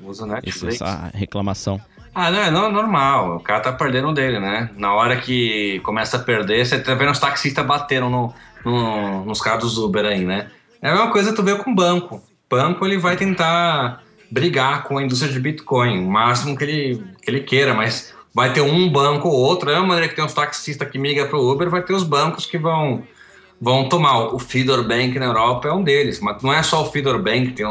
usa 0.03 0.25
o 0.25 0.27
Netflix. 0.27 0.77
Essa 0.77 1.11
reclamação. 1.15 1.81
Ah, 2.15 2.31
não, 2.31 2.67
é 2.67 2.71
normal. 2.71 3.37
O 3.37 3.41
cara 3.41 3.61
tá 3.61 3.73
perdendo 3.73 4.13
dele, 4.13 4.39
né? 4.39 4.71
Na 4.77 4.93
hora 4.95 5.17
que 5.17 5.81
começa 5.81 6.17
a 6.17 6.21
perder, 6.21 6.67
você 6.67 6.79
tá 6.79 6.95
vendo 6.95 7.11
os 7.11 7.19
taxistas 7.19 7.65
bateram 7.65 8.11
no, 8.11 8.35
no, 8.65 9.25
nos 9.25 9.41
casos 9.41 9.77
do 9.77 9.87
Uber 9.87 10.05
aí, 10.05 10.25
né? 10.25 10.49
É 10.81 10.91
a 10.91 10.93
mesma 10.93 11.11
coisa 11.11 11.35
tu 11.35 11.43
vê 11.43 11.55
com 11.55 11.71
o 11.71 11.75
banco. 11.75 12.17
O 12.17 12.57
banco 12.57 12.85
ele 12.85 12.99
vai 12.99 13.17
tentar 13.17 14.03
brigar 14.31 14.83
com 14.85 14.99
a 14.99 15.03
indústria 15.03 15.33
de 15.33 15.41
Bitcoin, 15.41 16.05
o 16.05 16.11
máximo 16.11 16.57
que 16.57 16.65
ele, 16.65 17.05
que 17.23 17.31
ele 17.31 17.41
queira, 17.41 17.73
mas 17.73 18.13
vai 18.35 18.53
ter 18.53 18.61
um 18.61 18.91
banco 18.91 19.29
ou 19.29 19.35
outro. 19.35 19.67
Da 19.67 19.73
mesma 19.73 19.89
maneira 19.89 20.09
que 20.09 20.17
tem 20.17 20.25
os 20.25 20.35
taxistas 20.35 20.91
que 20.91 20.99
migram 20.99 21.29
para 21.29 21.39
o 21.39 21.51
Uber, 21.51 21.71
vai 21.71 21.83
ter 21.83 21.95
os 21.95 22.03
bancos 22.03 22.45
que 22.45 22.59
vão, 22.59 23.03
vão 23.61 23.89
tomar. 23.89 24.35
O 24.35 24.39
Fidor 24.39 24.83
Bank 24.87 25.19
na 25.19 25.27
Europa 25.27 25.69
é 25.69 25.73
um 25.73 25.83
deles, 25.83 26.21
mas 26.21 26.43
não 26.43 26.53
é 26.53 26.63
só 26.63 26.83
o 26.83 26.91
Fidor 26.91 27.19
Bank, 27.23 27.53
tem, 27.53 27.67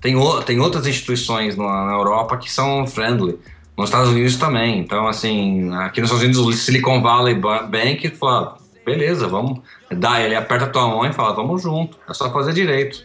tem, 0.00 0.14
tem 0.44 0.60
outras 0.60 0.86
instituições 0.86 1.56
na, 1.56 1.86
na 1.86 1.92
Europa 1.92 2.36
que 2.36 2.50
são 2.50 2.86
friendly. 2.86 3.38
Nos 3.76 3.90
Estados 3.90 4.08
Unidos 4.08 4.36
também. 4.36 4.78
Então, 4.78 5.06
assim, 5.06 5.70
aqui 5.74 6.00
nos 6.00 6.10
Estados 6.10 6.24
Unidos, 6.24 6.38
o 6.38 6.52
Silicon 6.52 7.02
Valley 7.02 7.34
Bank 7.34 8.08
fala, 8.18 8.56
beleza, 8.84 9.28
vamos 9.28 9.60
dar, 9.90 10.22
ele 10.22 10.34
aperta 10.34 10.64
a 10.64 10.68
tua 10.68 10.88
mão 10.88 11.04
e 11.04 11.12
fala, 11.12 11.34
vamos 11.34 11.62
junto, 11.62 11.98
é 12.08 12.14
só 12.14 12.32
fazer 12.32 12.54
direito. 12.54 13.04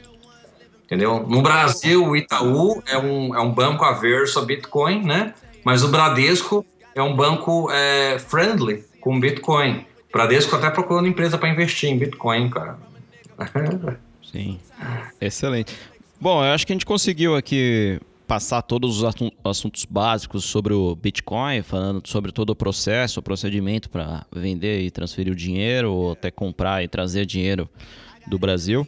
Entendeu? 0.86 1.26
No 1.28 1.42
Brasil, 1.42 2.06
o 2.06 2.16
Itaú 2.16 2.82
é 2.86 2.98
um, 2.98 3.36
é 3.36 3.40
um 3.40 3.52
banco 3.52 3.84
averso 3.84 4.40
a 4.40 4.42
Bitcoin, 4.42 5.04
né? 5.04 5.34
Mas 5.64 5.84
o 5.84 5.90
Bradesco 5.90 6.66
é 6.96 7.02
um 7.02 7.16
banco 7.16 7.70
é, 7.72 8.20
friendly 8.20 8.84
com 9.00 9.20
Bitcoin. 9.20 9.86
O 10.10 10.14
Bradesco 10.14 10.56
até 10.56 10.70
procurando 10.70 11.08
empresa 11.08 11.38
para 11.38 11.50
investir 11.50 11.90
em 11.90 11.98
Bitcoin, 11.98 12.50
cara. 12.50 12.78
Sim, 14.32 14.60
excelente. 15.20 15.76
Bom, 16.20 16.44
eu 16.44 16.52
acho 16.52 16.66
que 16.66 16.74
a 16.74 16.76
gente 16.76 16.86
conseguiu 16.86 17.36
aqui 17.36 18.00
passar 18.28 18.62
todos 18.62 19.02
os 19.02 19.16
assuntos 19.44 19.84
básicos 19.84 20.46
sobre 20.46 20.74
o 20.74 20.96
Bitcoin, 20.96 21.62
falando 21.64 22.02
sobre 22.08 22.32
todo 22.32 22.52
o 22.52 22.56
processo, 22.56 23.20
o 23.20 23.24
procedimento 23.24 23.90
para 23.90 24.26
vender 24.32 24.82
e 24.82 24.90
transferir 24.90 25.34
o 25.34 25.36
dinheiro, 25.36 25.92
ou 25.92 26.12
até 26.14 26.32
comprar 26.32 26.82
e 26.82 26.88
trazer 26.88 27.26
dinheiro 27.26 27.70
do 28.28 28.40
Brasil. 28.40 28.88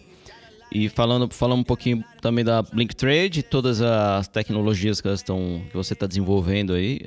E 0.73 0.89
falando, 0.89 1.31
falando 1.31 1.59
um 1.59 1.63
pouquinho 1.63 2.03
também 2.19 2.43
da 2.43 2.63
Blink 2.63 2.95
Trade, 2.95 3.43
todas 3.43 3.79
as 3.79 4.27
tecnologias 4.27 4.99
que, 4.99 5.07
estão, 5.07 5.61
que 5.69 5.77
você 5.77 5.93
está 5.93 6.07
desenvolvendo 6.07 6.73
aí. 6.73 6.99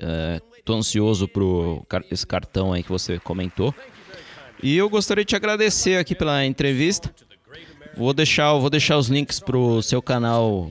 Estou 0.57 0.77
é, 0.77 0.79
ansioso 0.79 1.27
por 1.27 1.85
esse 2.09 2.25
cartão 2.25 2.73
aí 2.73 2.85
que 2.85 2.89
você 2.89 3.19
comentou. 3.19 3.75
E 4.63 4.77
eu 4.77 4.89
gostaria 4.89 5.25
de 5.25 5.31
te 5.31 5.37
agradecer 5.37 5.99
aqui 5.99 6.15
pela 6.15 6.47
entrevista. 6.47 7.13
Vou 7.97 8.15
deixar, 8.15 8.55
vou 8.55 8.71
deixar 8.71 8.99
os 8.99 9.09
links 9.09 9.41
para 9.41 9.59
o 9.59 9.83
seu 9.83 10.01
canal 10.01 10.71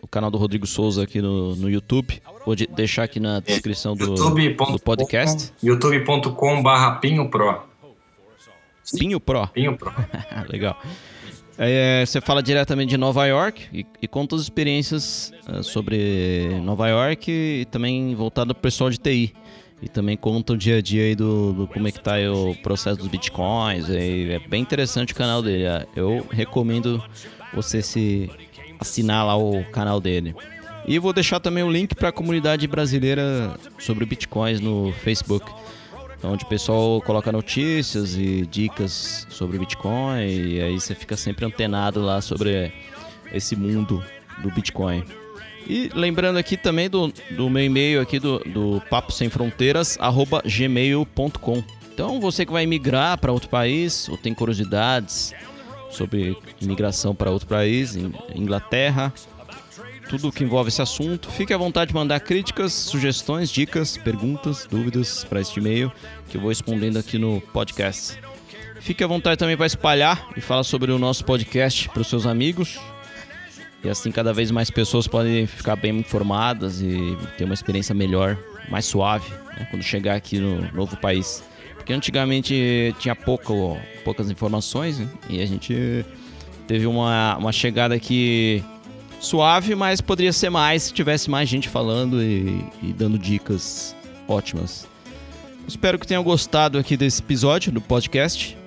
o 0.00 0.06
canal 0.06 0.30
do 0.30 0.38
Rodrigo 0.38 0.66
Souza 0.66 1.02
aqui 1.02 1.20
no, 1.20 1.56
no 1.56 1.68
YouTube. 1.68 2.22
Vou 2.46 2.54
de, 2.54 2.68
deixar 2.68 3.02
aqui 3.02 3.18
na 3.18 3.40
descrição 3.40 3.96
do, 3.96 4.14
do 4.14 4.78
podcast. 4.78 5.52
youtube.com 5.60 6.62
barra 6.62 6.92
Pinho 6.96 7.28
Pro. 7.28 7.62
Pinho 8.96 9.18
Pro? 9.18 9.48
Pinho 9.48 9.76
Pro. 9.76 9.92
Legal. 10.48 10.76
É, 11.58 12.04
você 12.04 12.20
fala 12.20 12.42
diretamente 12.42 12.90
de 12.90 12.96
Nova 12.96 13.26
York 13.26 13.68
e, 13.72 13.86
e 14.00 14.08
conta 14.08 14.34
as 14.34 14.42
experiências 14.42 15.32
uh, 15.48 15.62
sobre 15.62 16.48
Nova 16.62 16.88
York 16.88 17.30
e 17.30 17.64
também 17.66 18.14
voltado 18.14 18.54
para 18.54 18.60
o 18.60 18.62
pessoal 18.62 18.90
de 18.90 18.98
TI. 18.98 19.34
E 19.82 19.88
também 19.88 20.16
conta 20.16 20.52
o 20.52 20.56
dia 20.56 20.78
a 20.78 20.80
dia 20.80 21.02
aí 21.02 21.14
do, 21.16 21.52
do 21.52 21.66
como 21.66 21.88
é 21.88 21.90
que 21.90 22.00
tá 22.00 22.14
o 22.32 22.54
processo 22.62 22.98
dos 22.98 23.08
bitcoins. 23.08 23.90
é 23.90 24.38
bem 24.48 24.62
interessante 24.62 25.12
o 25.12 25.16
canal 25.16 25.42
dele. 25.42 25.64
É, 25.64 25.86
eu 25.96 26.24
recomendo 26.30 27.02
você 27.52 27.82
se 27.82 28.30
assinar 28.78 29.26
lá 29.26 29.36
o 29.36 29.64
canal 29.72 30.00
dele. 30.00 30.34
E 30.86 30.98
vou 30.98 31.12
deixar 31.12 31.38
também 31.40 31.62
o 31.62 31.70
link 31.70 31.94
para 31.94 32.08
a 32.08 32.12
comunidade 32.12 32.66
brasileira 32.66 33.56
sobre 33.78 34.04
bitcoins 34.04 34.60
no 34.60 34.92
Facebook, 34.92 35.50
onde 36.24 36.44
o 36.44 36.48
pessoal 36.48 37.00
coloca 37.02 37.32
notícias 37.32 38.16
e 38.16 38.46
dicas 38.46 39.26
sobre 39.30 39.58
Bitcoin 39.58 40.26
e 40.26 40.60
aí 40.60 40.80
você 40.80 40.94
fica 40.94 41.16
sempre 41.16 41.44
antenado 41.44 42.00
lá 42.00 42.20
sobre 42.20 42.72
esse 43.32 43.56
mundo 43.56 44.02
do 44.42 44.50
Bitcoin. 44.50 45.04
E 45.66 45.90
lembrando 45.94 46.38
aqui 46.38 46.56
também 46.56 46.90
do, 46.90 47.12
do 47.30 47.48
meu 47.48 47.64
e-mail 47.64 48.00
aqui 48.00 48.18
do, 48.18 48.38
do 48.40 48.82
papo 48.90 49.12
sem 49.12 49.28
fronteiras 49.28 49.96
gmail.com. 50.44 51.62
Então 51.92 52.20
você 52.20 52.44
que 52.44 52.52
vai 52.52 52.66
migrar 52.66 53.18
para 53.18 53.32
outro 53.32 53.48
país 53.48 54.08
ou 54.08 54.16
tem 54.16 54.34
curiosidades 54.34 55.32
sobre 55.90 56.36
imigração 56.60 57.14
para 57.14 57.30
outro 57.30 57.46
país, 57.46 57.94
Inglaterra, 58.34 59.12
tudo 60.18 60.30
que 60.30 60.44
envolve 60.44 60.68
esse 60.68 60.82
assunto. 60.82 61.30
Fique 61.30 61.54
à 61.54 61.56
vontade 61.56 61.88
de 61.88 61.94
mandar 61.94 62.20
críticas, 62.20 62.74
sugestões, 62.74 63.50
dicas, 63.50 63.96
perguntas, 63.96 64.66
dúvidas 64.70 65.24
para 65.24 65.40
este 65.40 65.58
e-mail 65.58 65.90
que 66.28 66.36
eu 66.36 66.40
vou 66.40 66.50
respondendo 66.50 66.98
aqui 66.98 67.16
no 67.16 67.40
podcast. 67.40 68.20
Fique 68.80 69.02
à 69.02 69.06
vontade 69.06 69.38
também 69.38 69.56
para 69.56 69.64
espalhar 69.64 70.28
e 70.36 70.40
falar 70.42 70.64
sobre 70.64 70.92
o 70.92 70.98
nosso 70.98 71.24
podcast 71.24 71.88
para 71.88 72.02
os 72.02 72.08
seus 72.08 72.26
amigos. 72.26 72.78
E 73.82 73.88
assim 73.88 74.12
cada 74.12 74.34
vez 74.34 74.50
mais 74.50 74.70
pessoas 74.70 75.08
podem 75.08 75.46
ficar 75.46 75.76
bem 75.76 75.96
informadas 76.00 76.82
e 76.82 77.16
ter 77.38 77.44
uma 77.44 77.54
experiência 77.54 77.94
melhor, 77.94 78.36
mais 78.68 78.84
suave, 78.84 79.30
né, 79.56 79.66
quando 79.70 79.82
chegar 79.82 80.14
aqui 80.14 80.38
no 80.38 80.70
novo 80.72 80.94
país. 80.98 81.42
Porque 81.74 81.92
antigamente 81.94 82.94
tinha 82.98 83.16
pouco, 83.16 83.78
poucas 84.04 84.30
informações 84.30 84.98
né? 84.98 85.08
e 85.30 85.40
a 85.40 85.46
gente 85.46 86.04
teve 86.68 86.86
uma, 86.86 87.38
uma 87.38 87.50
chegada 87.50 87.94
aqui 87.94 88.62
suave, 89.22 89.74
mas 89.74 90.00
poderia 90.00 90.32
ser 90.32 90.50
mais 90.50 90.84
se 90.84 90.92
tivesse 90.92 91.30
mais 91.30 91.48
gente 91.48 91.68
falando 91.68 92.22
e, 92.22 92.64
e 92.82 92.92
dando 92.92 93.18
dicas 93.18 93.96
ótimas. 94.28 94.86
Espero 95.66 95.98
que 95.98 96.06
tenham 96.06 96.22
gostado 96.22 96.78
aqui 96.78 96.96
desse 96.96 97.22
episódio 97.22 97.72
do 97.72 97.80
podcast. 97.80 98.58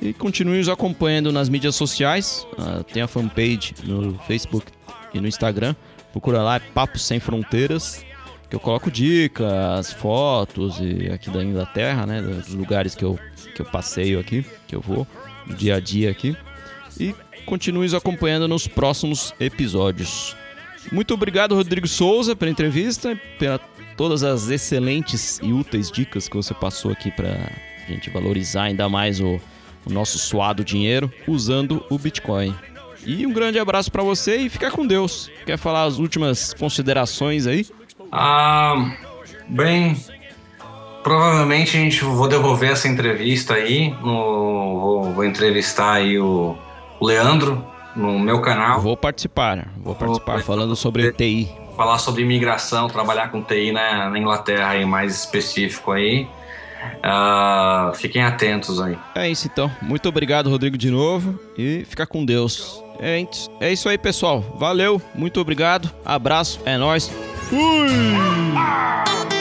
E 0.00 0.12
continue 0.12 0.58
nos 0.58 0.68
acompanhando 0.68 1.30
nas 1.30 1.48
mídias 1.48 1.76
sociais. 1.76 2.44
Uh, 2.58 2.82
tem 2.82 3.02
a 3.02 3.06
fanpage 3.06 3.74
no 3.84 4.18
Facebook 4.26 4.66
e 5.14 5.20
no 5.20 5.28
Instagram. 5.28 5.76
Procura 6.10 6.42
lá, 6.42 6.56
é 6.56 6.58
Papo 6.58 6.98
Sem 6.98 7.20
Fronteiras 7.20 8.04
que 8.52 8.56
eu 8.56 8.60
coloco 8.60 8.90
dicas, 8.90 9.94
fotos 9.94 10.78
e 10.78 11.10
aqui 11.10 11.30
da 11.30 11.42
Inglaterra, 11.42 12.04
né? 12.04 12.20
Dos 12.20 12.52
lugares 12.52 12.94
que 12.94 13.02
eu, 13.02 13.18
que 13.54 13.62
eu 13.62 13.64
passeio 13.64 14.20
aqui, 14.20 14.44
que 14.68 14.76
eu 14.76 14.80
vou, 14.82 15.06
no 15.46 15.54
dia 15.54 15.76
a 15.76 15.80
dia 15.80 16.10
aqui. 16.10 16.36
E 17.00 17.14
continue 17.46 17.84
nos 17.84 17.94
acompanhando 17.94 18.48
nos 18.48 18.66
próximos 18.66 19.34
episódios. 19.38 20.36
Muito 20.90 21.14
obrigado, 21.14 21.54
Rodrigo 21.54 21.86
Souza, 21.86 22.34
pela 22.34 22.50
entrevista, 22.50 23.18
pela 23.38 23.58
todas 23.96 24.22
as 24.22 24.48
excelentes 24.48 25.38
e 25.42 25.52
úteis 25.52 25.90
dicas 25.90 26.28
que 26.28 26.36
você 26.36 26.54
passou 26.54 26.90
aqui 26.90 27.10
para 27.10 27.52
gente 27.88 28.10
valorizar 28.10 28.64
ainda 28.64 28.88
mais 28.88 29.20
o, 29.20 29.40
o 29.84 29.90
nosso 29.90 30.18
suado 30.18 30.64
dinheiro 30.64 31.12
usando 31.26 31.84
o 31.90 31.98
Bitcoin. 31.98 32.54
E 33.04 33.26
um 33.26 33.32
grande 33.32 33.58
abraço 33.58 33.90
para 33.90 34.02
você 34.02 34.36
e 34.36 34.48
fica 34.48 34.70
com 34.70 34.86
Deus. 34.86 35.30
Quer 35.44 35.58
falar 35.58 35.84
as 35.84 35.98
últimas 35.98 36.54
considerações 36.54 37.46
aí? 37.46 37.66
Ah, 38.10 38.96
bem, 39.48 39.96
provavelmente 41.02 41.76
a 41.76 41.80
gente 41.80 42.02
vou 42.04 42.28
devolver 42.28 42.70
essa 42.70 42.86
entrevista 42.86 43.54
aí, 43.54 43.90
no, 44.02 44.80
vou, 44.80 45.12
vou 45.14 45.24
entrevistar 45.24 45.94
aí 45.94 46.18
o 46.18 46.56
Leandro 47.04 47.64
no 47.94 48.18
meu 48.18 48.40
canal. 48.40 48.80
Vou 48.80 48.96
participar, 48.96 49.68
vou 49.76 49.94
participar 49.94 50.34
vou, 50.34 50.42
falando 50.42 50.76
sobre 50.76 51.12
TI. 51.12 51.50
Falar 51.76 51.98
sobre 51.98 52.22
imigração, 52.22 52.88
trabalhar 52.88 53.30
com 53.30 53.42
TI 53.42 53.72
né, 53.72 54.08
na 54.08 54.18
Inglaterra 54.18 54.70
aí, 54.70 54.84
mais 54.84 55.14
específico 55.14 55.92
aí. 55.92 56.26
Uh, 56.98 57.94
fiquem 57.94 58.22
atentos 58.24 58.80
aí. 58.80 58.98
É 59.14 59.28
isso 59.28 59.46
então. 59.46 59.70
Muito 59.80 60.08
obrigado, 60.08 60.50
Rodrigo, 60.50 60.76
de 60.76 60.90
novo. 60.90 61.38
E 61.56 61.84
fica 61.88 62.06
com 62.06 62.24
Deus. 62.24 62.82
É, 62.98 63.24
é 63.60 63.72
isso 63.72 63.88
aí, 63.88 63.96
pessoal. 63.96 64.40
Valeu, 64.58 65.00
muito 65.14 65.40
obrigado. 65.40 65.90
Abraço, 66.04 66.60
é 66.64 66.76
nóis. 66.76 67.08
Fui! 67.48 68.12
Thank 68.54 69.32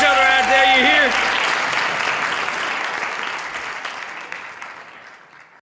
each 0.00 0.06
other 0.06 0.22
out 0.22 0.48
there, 0.48 0.78
you 0.78 0.86
hear? 0.86 1.19